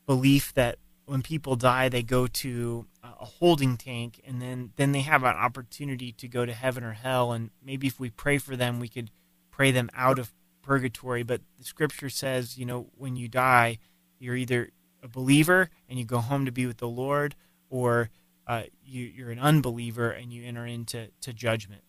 belief 0.06 0.52
that 0.54 0.78
when 1.06 1.22
people 1.22 1.56
die, 1.56 1.88
they 1.88 2.02
go 2.02 2.26
to 2.26 2.86
a 3.02 3.24
holding 3.24 3.76
tank, 3.76 4.20
and 4.26 4.40
then 4.40 4.72
then 4.76 4.92
they 4.92 5.02
have 5.02 5.22
an 5.22 5.36
opportunity 5.36 6.12
to 6.12 6.28
go 6.28 6.46
to 6.46 6.52
heaven 6.52 6.82
or 6.82 6.92
hell. 6.92 7.32
And 7.32 7.50
maybe 7.62 7.86
if 7.86 8.00
we 8.00 8.10
pray 8.10 8.38
for 8.38 8.56
them, 8.56 8.80
we 8.80 8.88
could 8.88 9.10
pray 9.50 9.70
them 9.70 9.90
out 9.94 10.18
of 10.18 10.32
purgatory. 10.62 11.22
But 11.22 11.42
the 11.58 11.64
Scripture 11.64 12.08
says, 12.08 12.56
you 12.56 12.64
know, 12.64 12.86
when 12.96 13.16
you 13.16 13.28
die, 13.28 13.78
you're 14.18 14.36
either 14.36 14.70
a 15.02 15.08
believer 15.08 15.68
and 15.88 15.98
you 15.98 16.04
go 16.06 16.18
home 16.18 16.46
to 16.46 16.52
be 16.52 16.66
with 16.66 16.78
the 16.78 16.88
Lord, 16.88 17.34
or 17.68 18.08
uh, 18.46 18.62
you, 18.84 19.04
you're 19.04 19.30
an 19.30 19.38
unbeliever 19.38 20.10
and 20.10 20.32
you 20.32 20.44
enter 20.44 20.64
into 20.66 21.08
to 21.20 21.32
judgment. 21.32 21.82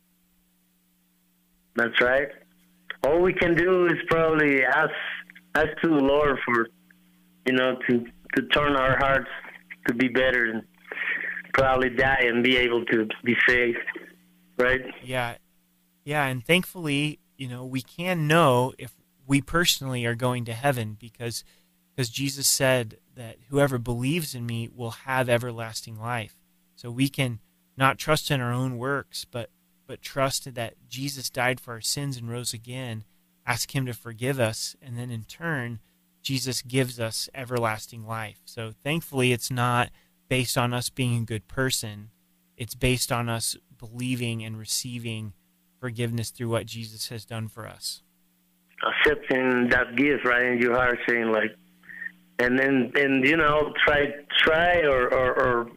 That's 1.76 2.00
right. 2.02 2.30
All 3.06 3.22
we 3.22 3.34
can 3.34 3.56
do 3.56 3.88
is 3.88 3.98
probably 4.08 4.64
ask 4.64 4.92
ask 5.56 5.70
to 5.82 5.88
the 5.88 5.96
Lord 5.96 6.38
for, 6.46 6.68
you 7.46 7.54
know, 7.54 7.78
to 7.88 8.06
to 8.36 8.42
turn 8.48 8.76
our 8.76 8.98
hearts 8.98 9.30
to 9.88 9.94
be 9.94 10.08
better 10.08 10.46
and 10.46 10.64
probably 11.54 11.90
die 11.90 12.24
and 12.24 12.44
be 12.44 12.58
able 12.58 12.84
to 12.86 13.08
be 13.24 13.36
saved, 13.48 13.78
right? 14.58 14.82
Yeah, 15.04 15.36
yeah, 16.04 16.26
and 16.26 16.46
thankfully, 16.46 17.20
you 17.38 17.48
know, 17.48 17.66
we 17.66 17.82
can 17.82 18.28
know 18.28 18.74
if 18.78 18.94
we 19.26 19.42
personally 19.42 20.06
are 20.06 20.16
going 20.16 20.46
to 20.46 20.54
heaven 20.54 20.98
because 21.00 21.44
because 21.96 22.10
Jesus 22.10 22.48
said 22.48 22.98
that 23.16 23.38
whoever 23.50 23.78
believes 23.78 24.36
in 24.36 24.46
me 24.46 24.70
will 24.74 24.92
have 24.92 25.30
everlasting 25.30 25.98
life. 25.98 26.36
So 26.76 26.92
we 26.92 27.08
can 27.08 27.40
not 27.78 27.98
trust 27.98 28.30
in 28.30 28.42
our 28.42 28.52
own 28.52 28.78
works, 28.78 29.26
but 29.26 29.50
but 29.88 30.02
trust 30.02 30.54
that 30.56 30.74
Jesus 30.90 31.30
died 31.30 31.60
for 31.60 31.74
our 31.74 31.82
sins 31.82 32.18
and 32.18 32.30
rose 32.30 32.54
again, 32.54 33.04
ask 33.46 33.76
him 33.76 33.86
to 33.86 33.94
forgive 33.94 34.40
us, 34.40 34.76
and 34.82 34.98
then 34.98 35.12
in 35.12 35.24
turn 35.24 35.80
Jesus 36.26 36.64
gives 36.64 37.00
us 37.00 37.30
everlasting 37.36 38.08
life. 38.08 38.42
So 38.46 38.74
thankfully 38.84 39.32
it's 39.32 39.52
not 39.52 39.92
based 40.28 40.58
on 40.58 40.74
us 40.74 40.90
being 40.90 41.22
a 41.22 41.26
good 41.26 41.48
person. 41.48 42.10
It's 42.58 42.74
based 42.74 43.12
on 43.12 43.30
us 43.30 43.56
believing 43.78 44.44
and 44.44 44.58
receiving 44.58 45.34
forgiveness 45.80 46.32
through 46.32 46.50
what 46.50 46.66
Jesus 46.66 47.10
has 47.10 47.26
done 47.26 47.48
for 47.48 47.68
us. 47.68 48.02
Accepting 48.84 49.70
that 49.70 49.96
gift, 49.96 50.26
right, 50.26 50.46
in 50.48 50.58
your 50.58 50.74
heart, 50.74 50.98
saying 51.08 51.32
like, 51.32 51.56
and 52.40 52.58
then 52.58 52.92
and 52.96 53.24
you 53.24 53.38
know 53.38 53.72
try 53.86 54.08
try 54.40 54.82
or 54.82 55.08
or 55.14 55.32
or, 55.40 55.72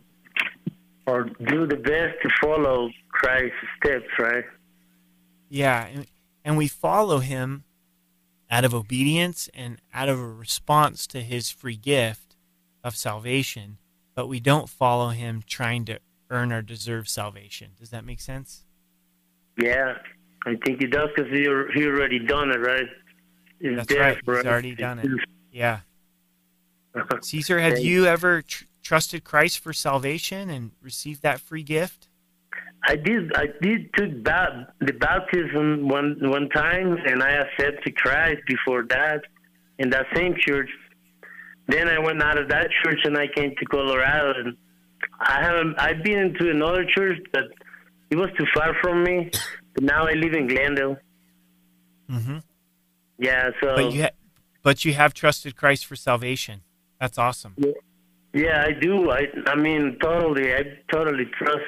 or 1.06 1.24
do 1.46 1.66
the 1.66 1.76
best 1.76 2.16
to 2.22 2.30
follow 2.40 2.88
Christ's 3.10 3.54
steps, 3.76 4.08
right? 4.18 4.44
Yeah, 5.50 5.86
and, 5.86 6.06
and 6.44 6.56
we 6.56 6.68
follow 6.68 7.18
him 7.18 7.64
out 8.50 8.64
of 8.64 8.74
obedience 8.74 9.48
and 9.54 9.80
out 9.92 10.08
of 10.08 10.18
a 10.18 10.26
response 10.26 11.06
to 11.08 11.20
his 11.20 11.50
free 11.50 11.76
gift 11.76 12.36
of 12.82 12.96
salvation, 12.96 13.78
but 14.14 14.26
we 14.26 14.40
don't 14.40 14.68
follow 14.68 15.10
him 15.10 15.42
trying 15.46 15.84
to 15.86 15.98
earn 16.30 16.52
or 16.52 16.62
deserve 16.62 17.08
salvation. 17.08 17.72
Does 17.78 17.90
that 17.90 18.04
make 18.04 18.20
sense? 18.20 18.64
Yeah, 19.60 19.98
I 20.46 20.54
think 20.64 20.80
it 20.82 20.90
does 20.90 21.08
because 21.14 21.30
he, 21.30 21.42
he 21.74 21.86
already 21.86 22.18
done 22.18 22.50
it, 22.50 22.58
right? 22.58 22.86
He's 23.60 23.76
That's 23.76 23.94
right. 23.94 24.18
He's 24.24 24.46
already 24.46 24.74
done 24.74 24.98
it. 25.00 25.08
Yeah. 25.50 25.80
Caesar, 27.22 27.58
have 27.58 27.78
you 27.78 28.04
ever 28.04 28.42
tr- 28.42 28.64
trusted 28.82 29.24
Christ 29.24 29.58
for 29.58 29.72
salvation 29.72 30.50
and 30.50 30.72
received 30.82 31.22
that 31.22 31.40
free 31.40 31.62
gift? 31.62 32.07
I 32.84 32.96
did. 32.96 33.34
I 33.34 33.46
did 33.60 33.92
took 33.94 34.22
ba- 34.22 34.72
the 34.80 34.92
baptism 34.92 35.88
one 35.88 36.16
one 36.20 36.48
time, 36.50 36.96
and 37.06 37.22
I 37.22 37.30
accepted 37.32 37.96
Christ 37.96 38.42
before 38.46 38.84
that 38.88 39.22
in 39.78 39.90
that 39.90 40.06
same 40.14 40.34
church. 40.38 40.70
Then 41.66 41.88
I 41.88 41.98
went 41.98 42.22
out 42.22 42.38
of 42.38 42.48
that 42.48 42.68
church 42.82 43.00
and 43.04 43.16
I 43.18 43.26
came 43.26 43.54
to 43.58 43.64
Colorado, 43.66 44.32
and 44.40 44.56
I 45.20 45.42
haven't. 45.42 45.78
I've 45.78 46.02
been 46.02 46.18
into 46.18 46.50
another 46.50 46.84
church, 46.84 47.18
but 47.32 47.44
it 48.10 48.16
was 48.16 48.30
too 48.38 48.46
far 48.54 48.74
from 48.80 49.02
me. 49.02 49.30
But 49.74 49.84
now 49.84 50.06
I 50.06 50.12
live 50.12 50.32
in 50.32 50.46
Glendale. 50.46 50.96
Mm-hmm. 52.10 52.38
Yeah. 53.18 53.50
So. 53.60 53.74
But 53.74 53.92
you, 53.92 54.02
ha- 54.02 54.16
but 54.62 54.84
you 54.84 54.94
have 54.94 55.14
trusted 55.14 55.56
Christ 55.56 55.84
for 55.84 55.96
salvation. 55.96 56.62
That's 57.00 57.18
awesome. 57.18 57.54
Yeah, 57.58 57.72
yeah 58.32 58.64
I 58.66 58.72
do. 58.72 59.10
I. 59.10 59.26
I 59.46 59.56
mean, 59.56 59.98
totally. 60.00 60.54
I 60.54 60.62
totally 60.92 61.26
trust. 61.36 61.64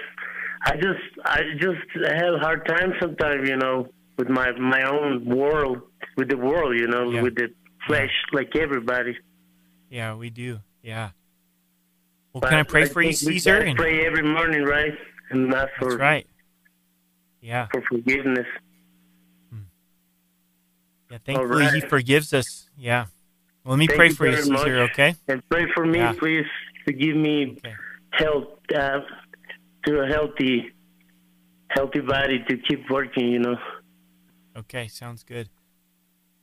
I 0.62 0.76
just. 0.76 1.00
I 1.24 1.40
just 1.56 1.78
have 1.94 2.34
a 2.34 2.38
hard 2.38 2.66
time 2.66 2.92
sometimes. 3.00 3.48
You 3.48 3.56
know, 3.56 3.88
with 4.18 4.28
my 4.28 4.52
my 4.52 4.82
own 4.82 5.24
world, 5.24 5.82
with 6.16 6.28
the 6.28 6.36
world. 6.36 6.78
You 6.78 6.86
know, 6.86 7.10
yeah. 7.10 7.22
with 7.22 7.34
the 7.36 7.48
flesh, 7.86 8.10
yeah. 8.32 8.36
like 8.38 8.56
everybody. 8.56 9.16
Yeah, 9.88 10.14
we 10.14 10.30
do. 10.30 10.60
Yeah. 10.82 11.10
Well, 12.32 12.42
but 12.42 12.50
can 12.50 12.58
I 12.58 12.62
pray 12.62 12.82
I 12.82 12.86
for 12.86 13.02
you, 13.02 13.12
Caesar? 13.12 13.58
And 13.58 13.76
pray 13.76 14.06
every 14.06 14.22
morning, 14.22 14.64
right? 14.64 14.96
And 15.30 15.52
that's 15.52 15.70
for 15.78 15.96
right. 15.96 16.26
Yeah. 17.40 17.66
For 17.72 17.82
forgiveness. 17.88 18.46
Hmm. 19.50 19.58
Yeah, 21.10 21.18
thankfully 21.24 21.64
right. 21.64 21.74
he 21.74 21.80
forgives 21.80 22.32
us. 22.32 22.68
Yeah. 22.76 23.06
Well, 23.64 23.72
let 23.72 23.78
me 23.78 23.86
Thank 23.86 23.98
pray 23.98 24.08
you 24.08 24.14
for 24.14 24.26
you, 24.26 24.36
Caesar. 24.36 24.52
Much. 24.52 24.68
Okay. 24.90 25.14
And 25.28 25.48
pray 25.48 25.66
for 25.74 25.84
me, 25.84 25.98
yeah. 25.98 26.12
please, 26.18 26.46
to 26.86 26.92
give 26.92 27.16
me 27.16 27.56
okay. 27.58 27.74
health, 28.10 28.48
uh, 28.74 29.00
to 29.86 30.00
a 30.00 30.06
healthy, 30.06 30.72
healthy 31.68 32.00
body 32.00 32.44
to 32.48 32.56
keep 32.56 32.90
working. 32.90 33.28
You 33.28 33.38
know. 33.40 33.56
Okay, 34.56 34.88
sounds 34.88 35.22
good. 35.22 35.48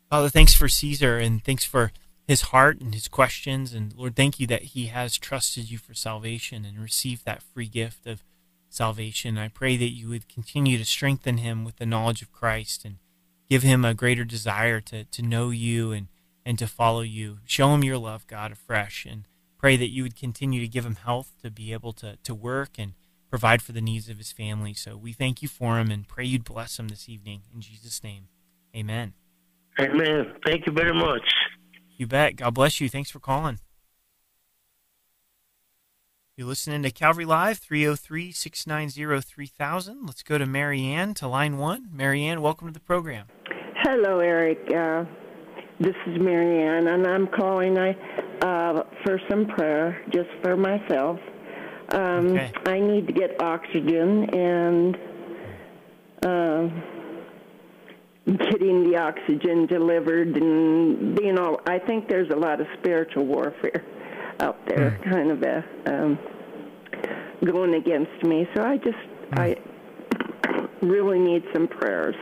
Father, 0.09 0.29
thanks 0.29 0.55
for 0.55 0.69
Caesar, 0.69 1.17
and 1.17 1.43
thanks 1.43 1.65
for 1.65 1.91
his 2.27 2.43
heart 2.43 2.79
and 2.79 2.93
his 2.93 3.07
questions. 3.07 3.73
And 3.73 3.93
Lord, 3.95 4.15
thank 4.15 4.39
you 4.39 4.47
that 4.47 4.63
he 4.63 4.87
has 4.87 5.17
trusted 5.17 5.69
you 5.69 5.77
for 5.77 5.93
salvation 5.93 6.65
and 6.65 6.79
received 6.79 7.25
that 7.25 7.43
free 7.43 7.67
gift 7.67 8.05
of 8.05 8.23
salvation. 8.69 9.37
I 9.37 9.47
pray 9.47 9.77
that 9.77 9.91
you 9.91 10.09
would 10.09 10.27
continue 10.27 10.77
to 10.77 10.85
strengthen 10.85 11.37
him 11.37 11.63
with 11.63 11.77
the 11.77 11.85
knowledge 11.85 12.21
of 12.21 12.31
Christ 12.31 12.85
and 12.85 12.97
give 13.49 13.63
him 13.63 13.85
a 13.85 13.93
greater 13.93 14.25
desire 14.25 14.81
to, 14.81 15.05
to 15.05 15.21
know 15.21 15.49
you 15.49 15.91
and, 15.91 16.07
and 16.45 16.59
to 16.59 16.67
follow 16.67 17.01
you. 17.01 17.39
Show 17.45 17.73
him 17.73 17.83
your 17.83 17.97
love, 17.97 18.27
God, 18.27 18.51
afresh. 18.51 19.05
And 19.05 19.23
pray 19.57 19.77
that 19.77 19.91
you 19.91 20.03
would 20.03 20.15
continue 20.15 20.59
to 20.61 20.67
give 20.67 20.85
him 20.85 20.95
health 20.95 21.33
to 21.43 21.49
be 21.49 21.73
able 21.73 21.93
to, 21.93 22.17
to 22.23 22.35
work 22.35 22.71
and 22.77 22.93
provide 23.29 23.61
for 23.61 23.71
the 23.71 23.81
needs 23.81 24.09
of 24.09 24.17
his 24.17 24.31
family. 24.31 24.73
So 24.73 24.97
we 24.97 25.13
thank 25.13 25.41
you 25.41 25.47
for 25.47 25.79
him 25.79 25.91
and 25.91 26.07
pray 26.07 26.25
you'd 26.25 26.43
bless 26.43 26.79
him 26.79 26.87
this 26.87 27.09
evening. 27.09 27.41
In 27.53 27.61
Jesus' 27.61 28.03
name, 28.03 28.27
amen. 28.75 29.13
Amen. 29.79 30.33
Thank 30.45 30.65
you 30.65 30.71
very 30.71 30.93
much. 30.93 31.21
You 31.97 32.07
bet. 32.07 32.35
God 32.35 32.53
bless 32.53 32.81
you. 32.81 32.89
Thanks 32.89 33.11
for 33.11 33.19
calling. 33.19 33.59
You're 36.35 36.47
listening 36.47 36.83
to 36.83 36.91
Calvary 36.91 37.25
Live, 37.25 37.57
303 37.57 38.31
690 38.31 39.21
3000. 39.21 40.05
Let's 40.05 40.21
go 40.21 40.37
to 40.37 40.45
Marianne 40.45 41.15
to 41.15 41.27
line 41.27 41.57
one. 41.57 41.89
Marianne, 41.91 42.41
welcome 42.41 42.67
to 42.67 42.73
the 42.73 42.79
program. 42.79 43.25
Hello, 43.83 44.19
Eric. 44.19 44.59
Uh, 44.71 45.05
this 45.79 45.95
is 46.05 46.21
Marianne, 46.21 46.87
and 46.87 47.07
I'm 47.07 47.27
calling 47.27 47.79
I, 47.79 47.91
uh, 48.41 48.83
for 49.03 49.19
some 49.29 49.47
prayer 49.47 49.99
just 50.13 50.29
for 50.43 50.55
myself. 50.55 51.19
Um, 51.89 52.27
okay. 52.31 52.51
I 52.65 52.79
need 52.79 53.07
to 53.07 53.13
get 53.13 53.41
oxygen, 53.41 54.29
and 54.33 54.97
uh, 56.25 56.69
getting 58.27 58.91
the 58.91 58.97
oxygen 58.97 59.65
delivered 59.67 60.35
and 60.35 61.17
you 61.19 61.31
know 61.31 61.57
i 61.65 61.79
think 61.79 62.09
there's 62.09 62.29
a 62.29 62.35
lot 62.35 62.59
of 62.59 62.67
spiritual 62.79 63.25
warfare 63.25 63.85
out 64.41 64.57
there 64.67 64.91
mm. 64.91 65.11
kind 65.11 65.31
of 65.31 65.41
a 65.43 65.63
um 65.85 66.19
going 67.45 67.75
against 67.75 68.21
me 68.23 68.45
so 68.53 68.63
i 68.63 68.75
just 68.77 68.97
mm. 69.31 69.39
i 69.39 69.55
really 70.85 71.19
need 71.19 71.41
some 71.53 71.67
prayers 71.69 72.15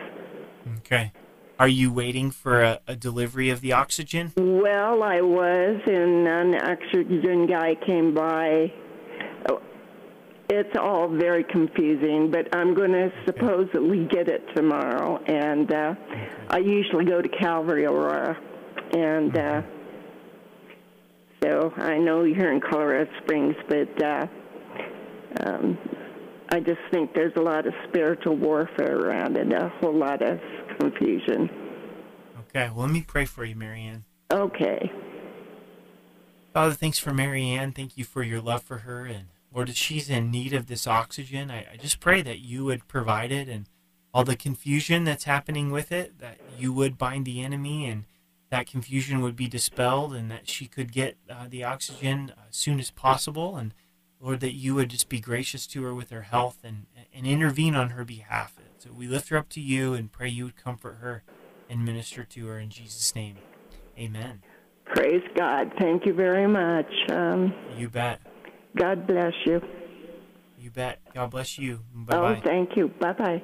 okay 0.78 1.12
are 1.58 1.68
you 1.68 1.92
waiting 1.92 2.30
for 2.30 2.62
a, 2.62 2.80
a, 2.86 2.96
delivery 2.96 3.50
of 3.50 3.62
the 3.62 3.72
oxygen 3.72 4.32
well 4.38 5.02
i 5.02 5.20
was 5.22 5.82
and 5.88 6.28
an 6.28 6.56
oxygen 6.56 7.48
guy 7.48 7.74
came 7.84 8.14
by 8.14 8.72
it's 10.50 10.78
all 10.78 11.08
very 11.08 11.44
confusing, 11.44 12.30
but 12.32 12.56
I'm 12.56 12.74
going 12.76 12.92
to 12.92 13.12
supposedly 13.26 14.06
get 14.06 14.28
it 14.28 14.44
tomorrow. 14.56 15.18
And 15.26 15.72
uh, 15.72 15.96
I 16.50 16.60
usually 16.60 17.06
go 17.06 17.22
to 17.22 17.30
Calvary 17.30 17.86
Aurora. 17.86 18.38
And 18.94 19.36
uh, 19.38 19.62
so 21.44 21.74
I 21.78 21.98
know 21.98 22.24
you're 22.24 22.54
in 22.54 22.62
Colorado 22.62 23.10
Springs, 23.24 23.56
but 23.68 24.04
uh, 24.04 24.28
um, 25.46 25.78
I 26.50 26.60
just 26.60 26.80
think 26.92 27.14
there's 27.14 27.36
a 27.38 27.42
lot 27.42 27.66
of 27.66 27.74
spiritual 27.90 28.36
warfare 28.36 28.98
around 28.98 29.38
it, 29.38 29.52
a 29.52 29.70
whole 29.80 29.98
lot 29.98 30.22
of 30.22 30.40
confusion. 30.80 31.50
Okay, 32.50 32.70
well, 32.70 32.86
let 32.86 32.92
me 32.92 33.02
pray 33.02 33.26
for 33.26 33.44
you, 33.44 33.56
Marianne. 33.56 34.06
Okay. 34.32 34.92
Father, 36.54 36.74
thanks 36.74 37.00
for 37.00 37.14
Marianne. 37.14 37.72
Thank 37.74 37.98
you 37.98 38.06
for 38.06 38.24
your 38.24 38.40
love 38.40 38.64
for 38.64 38.80
her 38.80 39.06
and 39.06 39.26
Lord, 39.56 39.70
if 39.70 39.78
she's 39.78 40.10
in 40.10 40.32
need 40.32 40.52
of 40.52 40.68
this 40.68 40.86
oxygen, 40.86 41.50
I, 41.50 41.66
I 41.72 41.78
just 41.78 42.02
pray 42.02 42.22
that 42.22 42.40
you 42.40 42.66
would 42.66 42.90
provide 42.90 43.32
it 43.32 43.48
and 43.48 43.70
all 44.14 44.26
the 44.26 44.36
confusion 44.36 45.06
that's 45.06 45.24
happening 45.24 45.72
with 45.72 45.94
it, 45.94 46.20
that 46.20 46.40
you 46.60 46.74
would 46.74 46.98
bind 46.98 47.26
the 47.26 47.42
enemy 47.42 47.86
and 47.86 48.04
that 48.50 48.68
confusion 48.68 49.22
would 49.22 49.38
be 49.38 49.48
dispelled 49.48 50.14
and 50.14 50.30
that 50.30 50.50
she 50.50 50.66
could 50.66 50.92
get 50.92 51.18
uh, 51.30 51.46
the 51.50 51.64
oxygen 51.64 52.34
as 52.50 52.56
soon 52.58 52.82
as 52.82 52.92
possible. 52.92 53.56
And 53.56 53.74
Lord, 54.20 54.42
that 54.42 54.54
you 54.54 54.76
would 54.76 54.90
just 54.90 55.08
be 55.08 55.22
gracious 55.22 55.66
to 55.68 55.84
her 55.84 55.96
with 55.96 56.10
her 56.10 56.24
health 56.24 56.58
and, 56.62 56.86
and 57.14 57.26
intervene 57.26 57.76
on 57.76 57.92
her 57.92 58.04
behalf. 58.04 58.58
So 58.78 58.92
we 58.92 59.08
lift 59.08 59.30
her 59.30 59.38
up 59.38 59.48
to 59.50 59.62
you 59.62 59.94
and 59.94 60.12
pray 60.12 60.28
you 60.28 60.44
would 60.44 60.58
comfort 60.58 60.98
her 61.00 61.24
and 61.70 61.86
minister 61.86 62.26
to 62.26 62.48
her 62.48 62.60
in 62.60 62.70
Jesus' 62.70 63.16
name. 63.16 63.38
Amen. 63.98 64.42
Praise 64.84 65.24
God. 65.34 65.72
Thank 65.80 66.06
you 66.06 66.14
very 66.14 66.48
much. 66.48 66.92
Um, 67.10 67.54
you 67.78 67.90
bet. 67.90 68.20
God 68.78 69.08
bless 69.08 69.34
you. 69.46 69.62
You 70.58 70.72
bet. 70.72 71.00
God 71.14 71.32
bless 71.32 71.58
you. 71.58 71.82
Bye 71.94 72.18
bye. 72.18 72.38
Oh, 72.38 72.42
thank 72.44 72.76
you. 72.76 72.90
Bye 73.00 73.14
bye. 73.14 73.42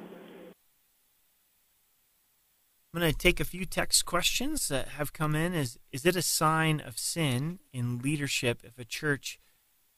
I'm 2.94 3.00
going 3.00 3.10
to 3.10 3.16
take 3.16 3.40
a 3.40 3.44
few 3.44 3.64
text 3.64 4.04
questions 4.04 4.68
that 4.68 4.88
have 4.88 5.14
come 5.14 5.34
in. 5.34 5.54
Is 5.54 5.78
is 5.92 6.04
it 6.04 6.14
a 6.14 6.22
sign 6.22 6.80
of 6.80 6.98
sin 6.98 7.58
in 7.72 7.98
leadership 7.98 8.60
if 8.64 8.78
a 8.78 8.84
church 8.84 9.38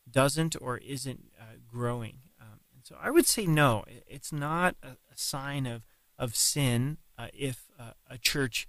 doesn't 0.08 0.54
or 0.60 0.78
isn't 0.78 1.32
uh, 1.40 1.56
growing? 1.66 2.18
Um, 2.40 2.60
and 2.72 2.84
so 2.84 2.96
I 3.00 3.10
would 3.10 3.26
say 3.26 3.46
no. 3.46 3.84
It's 4.06 4.32
not 4.32 4.76
a, 4.82 4.90
a 4.90 5.16
sign 5.16 5.66
of 5.66 5.82
of 6.16 6.36
sin 6.36 6.98
uh, 7.18 7.28
if 7.32 7.64
uh, 7.80 7.92
a 8.08 8.18
church 8.18 8.68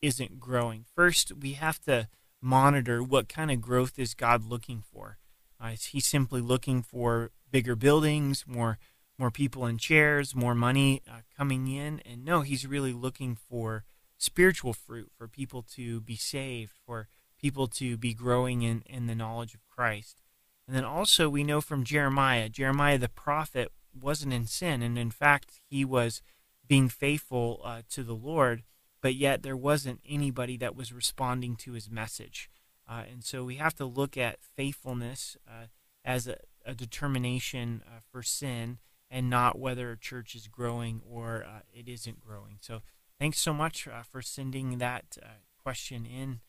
isn't 0.00 0.40
growing. 0.40 0.86
First, 0.94 1.32
we 1.34 1.52
have 1.52 1.78
to 1.82 2.08
monitor 2.40 3.02
what 3.02 3.28
kind 3.28 3.50
of 3.50 3.60
growth 3.60 3.98
is 3.98 4.14
God 4.14 4.44
looking 4.44 4.82
for. 4.90 5.18
Uh, 5.62 5.68
is 5.68 5.86
He 5.86 6.00
simply 6.00 6.40
looking 6.40 6.82
for 6.82 7.30
bigger 7.50 7.76
buildings, 7.76 8.44
more 8.46 8.78
more 9.18 9.30
people 9.30 9.64
in 9.64 9.78
chairs, 9.78 10.34
more 10.34 10.54
money 10.54 11.02
uh, 11.08 11.20
coming 11.36 11.68
in? 11.68 12.00
And 12.00 12.24
no, 12.24 12.42
He's 12.42 12.66
really 12.66 12.92
looking 12.92 13.34
for 13.34 13.84
spiritual 14.18 14.72
fruit, 14.72 15.10
for 15.16 15.28
people 15.28 15.62
to 15.74 16.00
be 16.00 16.16
saved, 16.16 16.72
for 16.86 17.08
people 17.38 17.66
to 17.66 17.96
be 17.96 18.14
growing 18.14 18.62
in, 18.62 18.82
in 18.86 19.06
the 19.06 19.14
knowledge 19.14 19.54
of 19.54 19.66
Christ. 19.68 20.22
And 20.66 20.76
then 20.76 20.84
also, 20.84 21.28
we 21.28 21.44
know 21.44 21.60
from 21.60 21.84
Jeremiah, 21.84 22.48
Jeremiah 22.48 22.98
the 22.98 23.08
prophet 23.08 23.70
wasn't 23.98 24.32
in 24.32 24.46
sin, 24.46 24.82
and 24.82 24.98
in 24.98 25.10
fact, 25.10 25.60
he 25.68 25.84
was 25.84 26.22
being 26.66 26.88
faithful 26.88 27.60
uh, 27.64 27.82
to 27.90 28.02
the 28.02 28.14
Lord, 28.14 28.62
but 29.00 29.14
yet 29.14 29.42
there 29.42 29.56
wasn't 29.56 30.00
anybody 30.06 30.56
that 30.56 30.74
was 30.74 30.92
responding 30.92 31.56
to 31.56 31.72
his 31.72 31.88
message. 31.88 32.50
Uh, 32.88 33.02
and 33.10 33.24
so 33.24 33.44
we 33.44 33.56
have 33.56 33.74
to 33.74 33.84
look 33.84 34.16
at 34.16 34.38
faithfulness 34.56 35.36
uh, 35.48 35.66
as 36.04 36.26
a, 36.28 36.38
a 36.64 36.74
determination 36.74 37.82
uh, 37.86 38.00
for 38.10 38.22
sin 38.22 38.78
and 39.10 39.28
not 39.30 39.58
whether 39.58 39.90
a 39.90 39.98
church 39.98 40.34
is 40.34 40.48
growing 40.48 41.00
or 41.08 41.44
uh, 41.44 41.60
it 41.72 41.88
isn't 41.88 42.20
growing. 42.20 42.58
So 42.60 42.82
thanks 43.18 43.38
so 43.38 43.52
much 43.52 43.88
uh, 43.88 44.02
for 44.02 44.22
sending 44.22 44.78
that 44.78 45.18
question 45.62 46.06
in 46.06 46.40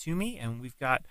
to 0.00 0.16
me. 0.16 0.38
And 0.38 0.60
we've 0.60 0.78
got 0.78 1.02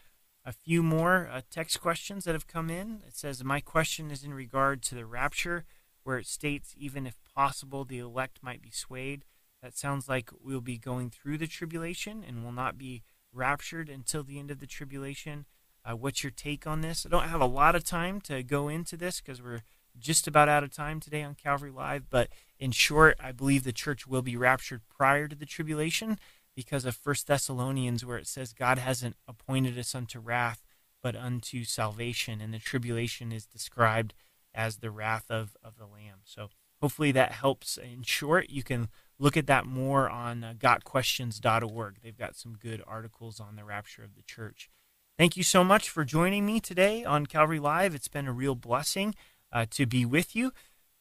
a 0.45 0.51
few 0.51 0.83
more 0.83 1.29
uh, 1.31 1.41
text 1.49 1.79
questions 1.79 2.25
that 2.25 2.33
have 2.33 2.47
come 2.47 2.69
in. 2.69 3.01
It 3.07 3.15
says, 3.15 3.43
My 3.43 3.59
question 3.59 4.11
is 4.11 4.23
in 4.23 4.33
regard 4.33 4.81
to 4.83 4.95
the 4.95 5.05
rapture, 5.05 5.65
where 6.03 6.17
it 6.17 6.27
states, 6.27 6.73
even 6.77 7.05
if 7.05 7.15
possible, 7.35 7.85
the 7.85 7.99
elect 7.99 8.39
might 8.41 8.61
be 8.61 8.71
swayed. 8.71 9.25
That 9.61 9.77
sounds 9.77 10.07
like 10.07 10.29
we'll 10.41 10.61
be 10.61 10.77
going 10.77 11.09
through 11.09 11.37
the 11.37 11.47
tribulation 11.47 12.23
and 12.25 12.43
will 12.43 12.51
not 12.51 12.77
be 12.77 13.03
raptured 13.33 13.89
until 13.89 14.23
the 14.23 14.39
end 14.39 14.51
of 14.51 14.59
the 14.59 14.67
tribulation. 14.67 15.45
Uh, 15.85 15.95
what's 15.95 16.23
your 16.23 16.31
take 16.31 16.67
on 16.67 16.81
this? 16.81 17.05
I 17.05 17.09
don't 17.09 17.29
have 17.29 17.41
a 17.41 17.45
lot 17.45 17.75
of 17.75 17.83
time 17.83 18.21
to 18.21 18.43
go 18.43 18.67
into 18.67 18.97
this 18.97 19.21
because 19.21 19.41
we're 19.41 19.61
just 19.97 20.27
about 20.27 20.49
out 20.49 20.63
of 20.63 20.71
time 20.71 20.99
today 20.99 21.23
on 21.23 21.35
Calvary 21.35 21.71
Live. 21.71 22.09
But 22.09 22.29
in 22.59 22.71
short, 22.71 23.17
I 23.19 23.31
believe 23.31 23.63
the 23.63 23.71
church 23.71 24.07
will 24.07 24.21
be 24.21 24.35
raptured 24.35 24.81
prior 24.87 25.27
to 25.27 25.35
the 25.35 25.45
tribulation 25.45 26.19
because 26.55 26.85
of 26.85 26.95
First 26.95 27.27
Thessalonians, 27.27 28.05
where 28.05 28.17
it 28.17 28.27
says 28.27 28.53
God 28.53 28.77
hasn't 28.77 29.15
appointed 29.27 29.77
us 29.77 29.95
unto 29.95 30.19
wrath, 30.19 30.61
but 31.01 31.15
unto 31.15 31.63
salvation, 31.63 32.41
and 32.41 32.53
the 32.53 32.59
tribulation 32.59 33.31
is 33.31 33.45
described 33.45 34.13
as 34.53 34.77
the 34.77 34.91
wrath 34.91 35.25
of, 35.29 35.55
of 35.63 35.77
the 35.77 35.85
Lamb. 35.85 36.19
So 36.23 36.49
hopefully 36.81 37.11
that 37.13 37.31
helps. 37.31 37.77
In 37.77 38.03
short, 38.03 38.49
you 38.49 38.63
can 38.63 38.89
look 39.19 39.37
at 39.37 39.47
that 39.47 39.65
more 39.65 40.09
on 40.09 40.43
uh, 40.43 40.53
gotquestions.org. 40.57 41.97
They've 42.01 42.17
got 42.17 42.35
some 42.35 42.53
good 42.53 42.81
articles 42.87 43.39
on 43.39 43.55
the 43.55 43.65
rapture 43.65 44.03
of 44.03 44.15
the 44.15 44.23
church. 44.23 44.69
Thank 45.17 45.35
you 45.35 45.43
so 45.43 45.63
much 45.63 45.89
for 45.89 46.05
joining 46.05 46.45
me 46.45 46.61
today 46.61 47.03
on 47.03 47.25
Calvary 47.25 47.59
Live. 47.59 47.93
It's 47.93 48.07
been 48.07 48.27
a 48.27 48.31
real 48.31 48.55
blessing 48.55 49.13
uh, 49.51 49.65
to 49.71 49.85
be 49.85 50.05
with 50.05 50.35
you. 50.35 50.53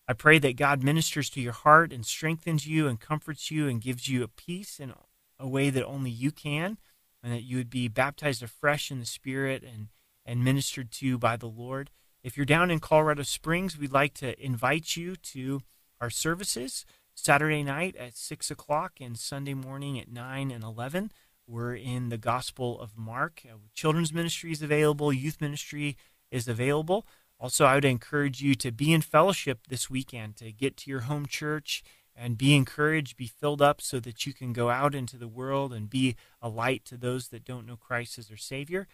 I 0.09 0.15
pray 0.15 0.39
that 0.41 0.57
God 0.57 0.83
ministers 0.83 1.31
to 1.31 1.41
your 1.41 1.53
heart 1.53 1.93
and 1.93 2.05
strengthens 2.05 2.67
you 2.67 2.89
and 2.89 2.99
comforts 2.99 3.51
you 3.51 3.69
and 3.69 3.81
gives 3.81 4.09
you 4.09 4.25
a 4.25 4.29
peace 4.29 4.81
in 4.81 4.93
a 5.39 5.47
way 5.47 5.71
that 5.71 5.85
only 5.85 6.11
you 6.11 6.33
can, 6.33 6.79
and 7.23 7.33
that 7.33 7.45
you 7.45 7.59
would 7.59 7.71
be 7.71 7.89
baptized 7.89 8.43
afresh 8.43 8.91
in 8.91 8.99
the 8.99 9.07
Spirit 9.07 9.63
and, 9.63 9.89
and 10.25 10.43
ministered 10.43 10.91
to 10.93 11.19
by 11.19 11.37
the 11.37 11.47
Lord. 11.47 11.91
If 12.25 12.37
you're 12.37 12.47
down 12.47 12.71
in 12.71 12.81
Colorado 12.81 13.23
Springs, 13.23 13.79
we'd 13.79 13.93
like 13.93 14.15
to 14.15 14.43
invite 14.45 14.97
you 14.97 15.15
to 15.15 15.61
our 16.01 16.11
services 16.11 16.85
Saturday 17.21 17.65
night 17.65 17.97
at 17.97 18.17
6 18.17 18.51
o'clock 18.51 18.93
and 19.01 19.19
Sunday 19.19 19.53
morning 19.53 19.99
at 19.99 20.09
9 20.09 20.53
and 20.53 20.63
11. 20.63 21.11
We're 21.49 21.75
in 21.75 22.11
the 22.11 22.17
Gospel 22.17 22.81
of 22.81 22.97
Mark. 22.97 23.43
Uh, 23.45 23.57
children's 23.75 24.13
ministry 24.13 24.53
is 24.53 24.63
available, 24.63 25.13
youth 25.13 25.41
ministry 25.41 25.97
is 26.31 26.47
available. 26.47 27.07
Also, 27.41 27.65
I 27.65 27.75
would 27.75 27.85
encourage 27.85 28.41
you 28.41 28.55
to 28.57 28.71
be 28.71 28.93
in 28.93 29.01
fellowship 29.01 29.67
this 29.69 29.91
weekend, 29.91 30.37
to 30.37 30.53
get 30.53 30.77
to 30.79 30.91
your 30.91 31.01
home 31.01 31.27
church 31.27 31.83
and 32.15 32.39
be 32.39 32.55
encouraged, 32.55 33.17
be 33.17 33.27
filled 33.27 33.63
up 33.63 33.81
so 33.81 33.99
that 33.99 34.25
you 34.25 34.33
can 34.33 34.53
go 34.53 34.71
out 34.71 34.95
into 34.95 35.17
the 35.17 35.29
world 35.29 35.73
and 35.73 35.91
be 35.91 36.15
a 36.41 36.49
light 36.49 36.85
to 36.85 36.97
those 36.97 37.29
that 37.29 37.45
don't 37.45 37.67
know 37.67 37.77
Christ 37.77 38.19
as 38.19 38.29
their 38.29 38.37
Savior. 38.37 38.87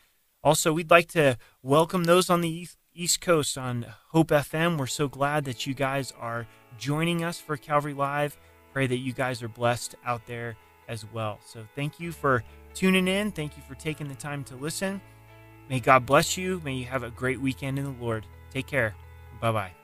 Also, 0.45 0.75
we'd 0.75 0.91
like 0.91 1.09
to 1.09 1.39
welcome 1.63 2.05
those 2.05 2.29
on 2.29 2.43
the 2.43 2.69
East 2.95 3.21
Coast 3.23 3.57
on 3.57 3.87
Hope 4.11 4.29
FM. 4.29 4.77
We're 4.77 4.87
so 4.87 5.09
glad 5.09 5.47
that 5.47 5.67
you 5.67 5.73
guys 5.73 6.13
are 6.21 6.47
joining 6.77 7.25
us 7.25 7.41
for 7.41 7.57
Calvary 7.57 7.95
Live. 7.95 8.37
Pray 8.75 8.87
that 8.87 8.99
you 8.99 9.15
guys 9.15 9.43
are 9.43 9.49
blessed 9.49 9.95
out 10.05 10.27
there 10.27 10.57
as 10.87 11.07
well. 11.15 11.39
So, 11.47 11.67
thank 11.75 11.99
you 11.99 12.13
for 12.13 12.45
tuning 12.75 13.09
in. 13.09 13.33
Thank 13.33 13.57
you 13.57 13.63
for 13.67 13.75
taking 13.75 14.07
the 14.07 14.15
time 14.15 14.45
to 14.45 14.57
listen. 14.57 15.01
May 15.71 15.81
God 15.81 16.05
bless 16.05 16.37
you. 16.37 16.61
May 16.63 16.75
you 16.75 16.85
have 16.85 17.05
a 17.05 17.11
great 17.11 17.41
weekend 17.41 17.79
in 17.79 17.85
the 17.87 18.05
Lord. 18.05 18.27
Take 18.51 18.67
care. 18.67 18.95
Bye 19.41 19.53
bye. 19.53 19.84